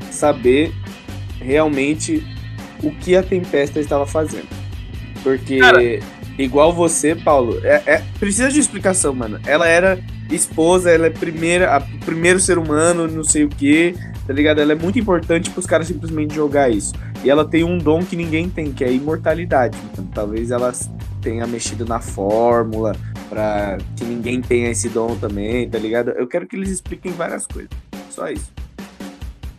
[0.09, 0.71] saber
[1.41, 2.23] realmente
[2.81, 4.47] o que a Tempesta estava fazendo.
[5.23, 5.81] Porque, Cara.
[6.37, 9.39] igual você, Paulo, é, é- precisa de explicação, mano.
[9.45, 9.99] Ela era
[10.29, 13.95] esposa, ela é primeira, a, primeiro ser humano, não sei o que,
[14.25, 14.61] tá ligado?
[14.61, 16.93] Ela é muito importante pros caras simplesmente jogar isso.
[17.23, 19.77] E ela tem um dom que ninguém tem, que é a imortalidade.
[19.91, 20.71] Então, talvez ela
[21.21, 22.95] tenha mexido na fórmula
[23.29, 26.11] pra que ninguém tenha esse dom também, tá ligado?
[26.11, 27.69] Eu quero que eles expliquem várias coisas.
[28.09, 28.51] Só isso.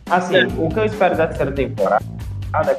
[0.09, 2.03] Assim, o que eu espero da terceira temporada,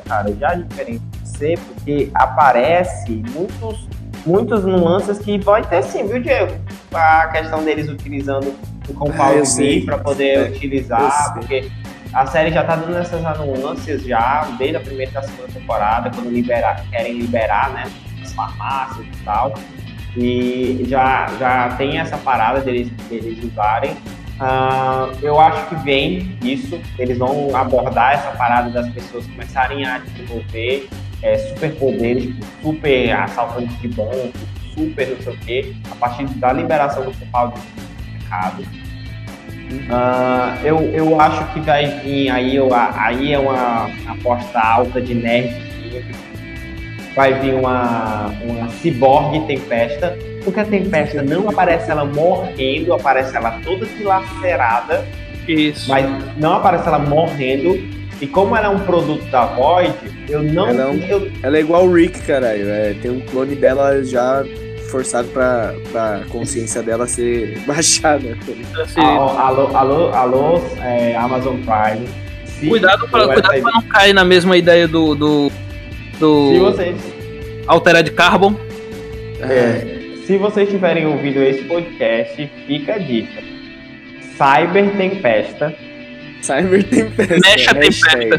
[0.06, 1.02] cara, já é diferente
[1.36, 3.88] ser, porque aparece muitos,
[4.24, 6.54] muitos nuances que vai ter sim, viu, Diego?
[6.92, 8.54] A questão deles utilizando
[8.88, 9.48] o Compound.
[9.56, 11.70] V para poder É, utilizar, porque
[12.12, 16.10] a série já tá dando essas nuances já, desde a primeira e da segunda temporada,
[16.14, 17.84] quando liberar, querem liberar, né,
[18.22, 19.54] as farmácias e tal.
[20.16, 23.90] E já, já tem essa parada deles, deles usarem.
[24.34, 29.98] Uh, eu acho que vem isso, eles vão abordar essa parada das pessoas começarem a
[29.98, 30.88] desenvolver
[31.24, 34.32] é, superpoderes, tipo, super assaltantes de banco,
[34.74, 37.60] super não sei o quê, a partir da liberação do portal do
[38.12, 38.62] mercado.
[39.74, 45.14] Uh, eu, eu acho que vai vir aí, eu, aí é uma aposta alta de
[45.14, 45.64] nerd.
[47.16, 53.52] Vai vir uma, uma ciborgue tempesta, porque a tempesta não aparece ela morrendo, aparece ela
[53.64, 55.06] toda dilacerada.
[55.48, 55.88] Isso.
[55.88, 56.04] Mas
[56.36, 58.03] não aparece ela morrendo.
[58.20, 59.94] E como ela é um produto da Void,
[60.28, 60.68] eu não.
[60.68, 61.32] Ela é, um, eu...
[61.42, 62.68] ela é igual o Rick, caralho.
[62.68, 64.44] É, tem um clone dela já
[64.88, 68.36] forçado pra, pra consciência dela ser baixada.
[68.80, 72.08] Assim, alô, alô, alô, é, Amazon Prime.
[72.44, 75.14] Se cuidado pra, cuidado pra não cair na mesma ideia do.
[75.14, 75.52] do,
[76.18, 76.96] do se vocês.
[77.66, 78.54] Altered Carbon.
[79.40, 83.42] É, se vocês tiverem ouvido esse podcast, fica a dica.
[84.36, 85.74] Cyber Tempesta.
[86.44, 87.34] Cyber Tempesta.
[87.40, 88.38] Mecha Tempesta.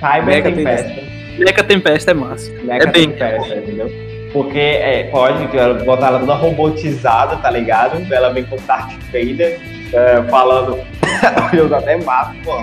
[0.00, 1.02] Cyber Mecha Tempesta.
[1.38, 2.50] Mecha Tempesta é massa.
[2.50, 3.10] Mecha é bem.
[3.10, 3.90] Tempesta, entendeu?
[4.32, 5.46] Porque é, pode
[5.84, 8.12] botar ela toda robotizada, tá ligado?
[8.12, 9.60] Ela vem com Darth Vader
[9.92, 10.78] é, falando.
[11.56, 12.62] Eu até mato, pô.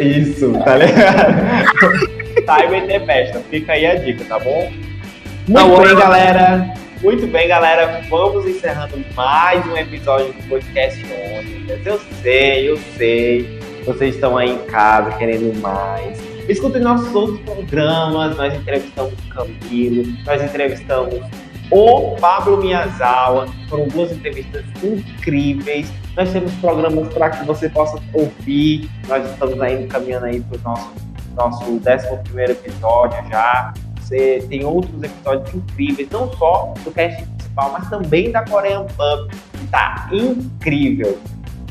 [0.00, 2.22] Isso, tá ligado?
[2.88, 3.38] The Best.
[3.50, 4.72] Fica aí a dica, tá bom?
[5.46, 6.81] Muito bem, galera.
[7.02, 8.00] Muito bem, galera.
[8.08, 11.86] Vamos encerrando mais um episódio do podcast Ônibus.
[11.86, 13.60] Eu sei, eu sei.
[13.84, 20.12] Vocês estão aí em casa querendo mais Escutem nossos outros programas, nós entrevistamos o Camilo,
[20.24, 21.20] nós entrevistamos
[21.70, 25.92] o Pablo Miyazawa, foram duas entrevistas incríveis.
[26.16, 28.90] Nós temos programas para que você possa ouvir.
[29.08, 30.92] Nós estamos aí caminhando aí para o nosso,
[31.34, 33.72] nosso 11 episódio já.
[34.02, 39.30] Você tem outros episódios incríveis, não só do cast principal, mas também da Korean Pub,
[39.52, 41.18] que está incrível.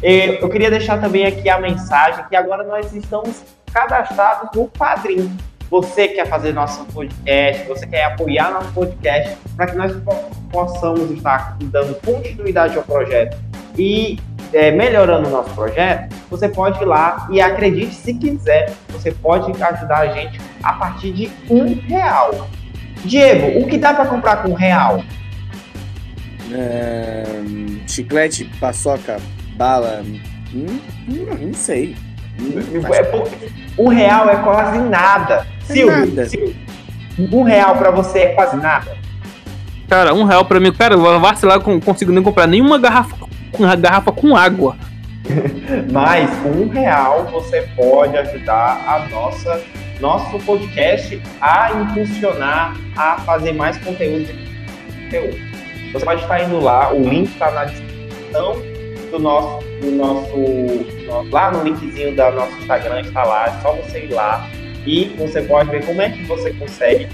[0.02, 5.32] Eu queria deixar também aqui a mensagem que agora nós estamos cadastrados no Padrim.
[5.70, 9.94] Você quer fazer nosso podcast, você quer apoiar nosso podcast para que nós
[10.52, 13.38] possamos estar dando continuidade ao projeto
[13.78, 14.20] e
[14.54, 19.52] é, melhorando o nosso projeto, você pode ir lá e acredite se quiser, você pode
[19.52, 22.50] ajudar a gente a partir de um real.
[23.04, 25.04] Diego, o que dá para comprar com um real?
[26.54, 27.24] É,
[27.88, 29.18] chiclete, paçoca,
[29.56, 30.04] bala,
[30.54, 30.80] hum,
[31.10, 31.96] hum, não sei.
[32.94, 35.48] É porque um real é quase nada.
[35.70, 36.26] É Silvio, nada.
[36.28, 36.56] Silvio,
[37.32, 38.98] um real pra você é quase nada.
[39.88, 43.18] Cara, um real pra mim, cara, eu vacilar, não consigo nem comprar nenhuma garrafa,
[43.58, 44.76] uma garrafa com água.
[45.92, 49.62] Mas com um real você pode ajudar a nossa
[50.02, 54.28] nosso podcast a impulsionar a fazer mais conteúdo.
[55.94, 58.62] Você pode estar indo lá, o link está na descrição
[59.12, 64.06] do nosso, do nosso, lá no linkzinho do nosso Instagram está lá, é só você
[64.06, 64.50] ir lá
[64.86, 67.08] e você pode ver como é que você consegue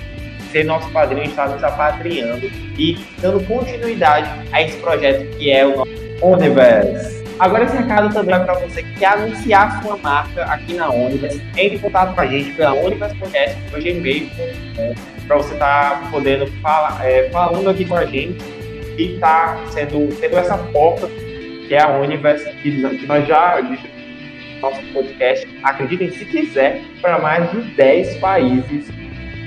[0.52, 5.78] ser nosso padrinho, estar nos apadrinhando e dando continuidade a esse projeto que é o
[5.78, 7.24] nosso Universe.
[7.40, 11.42] Agora esse recado também é para você que quer anunciar sua marca aqui na Universe.
[11.56, 14.30] Entre em contato com a gente pela Universe Podcast, no gmail,
[15.28, 18.44] para você estar tá podendo falar, é, falando aqui com a gente
[18.98, 21.08] e estar tá sendo, tendo essa porta
[21.68, 22.72] que é a Universe, que
[23.06, 23.62] nós já
[24.62, 28.90] nosso podcast, acreditem se quiser, para mais de 10 países.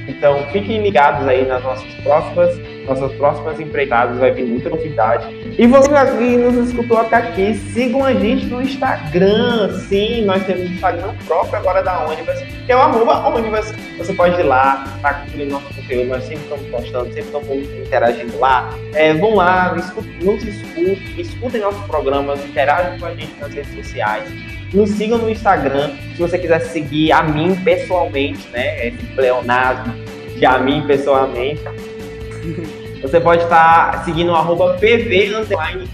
[0.07, 2.57] Então fiquem ligados aí nas nossas próximas,
[2.91, 5.33] nossas próximas empreitadas, vai vir muita novidade.
[5.57, 9.79] E você que nos escutou até aqui, sigam a gente no Instagram.
[9.89, 13.73] Sim, nós temos um Instagram próprio agora da Universe, que é o arroba Universe.
[13.97, 17.49] Você pode ir lá, tá curtindo nosso conteúdo, nós sempre estamos postando, sempre estamos
[17.87, 18.71] interagindo lá.
[18.95, 23.75] É, vão lá, escutem, nos escutem, escutem nossos programas, interajam com a gente nas redes
[23.75, 24.29] sociais.
[24.73, 28.89] Nos sigam no Instagram, se você quiser seguir a mim pessoalmente, né?
[28.89, 29.95] Esse pleonasmo
[30.37, 31.61] de a mim pessoalmente.
[33.03, 35.33] Você pode estar seguindo o arroba PV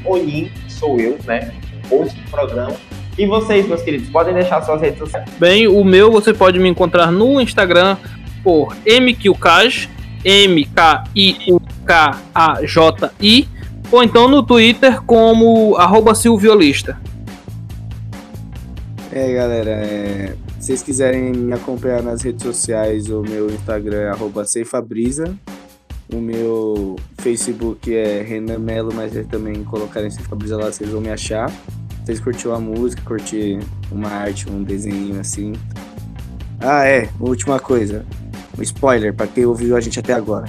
[0.05, 1.53] Onin, sou eu, né?
[1.89, 2.75] Host do programa.
[3.17, 5.31] E vocês, meus queridos, podem deixar suas redes sociais.
[5.39, 7.97] Bem, o meu você pode me encontrar no Instagram
[8.43, 9.89] por MQCaj,
[10.25, 11.09] M-K-I-U-K-A-J-I,
[13.91, 17.01] ou então no Twitter como arroba Silviolista.
[19.13, 20.35] É, galera, é...
[20.59, 25.35] se vocês quiserem me acompanhar nas redes sociais, o meu Instagram é arroba Ceifabrisa.
[26.13, 31.11] O meu Facebook é Renan Melo, mas é também colocarem Ceifabrisa lá, vocês vão me
[31.11, 31.51] achar.
[32.05, 33.59] vocês curtiu a música, curtir
[33.91, 35.53] uma arte, um desenho assim.
[36.61, 38.05] Ah, é, última coisa.
[38.57, 40.47] Um spoiler pra quem ouviu a gente até agora.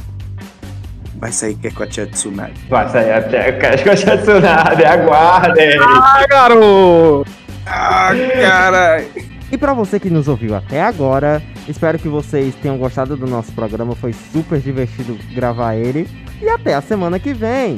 [1.15, 2.53] Vai sair que é com a tia Tsunade.
[2.69, 5.79] Vai sair até com a Tsunade, aguardem.
[5.79, 7.25] Ah, garoto!
[7.65, 9.36] Ah, caralho!
[9.51, 13.51] E pra você que nos ouviu até agora, espero que vocês tenham gostado do nosso
[13.53, 13.95] programa.
[13.95, 16.07] Foi super divertido gravar ele.
[16.41, 17.77] E até a semana que vem.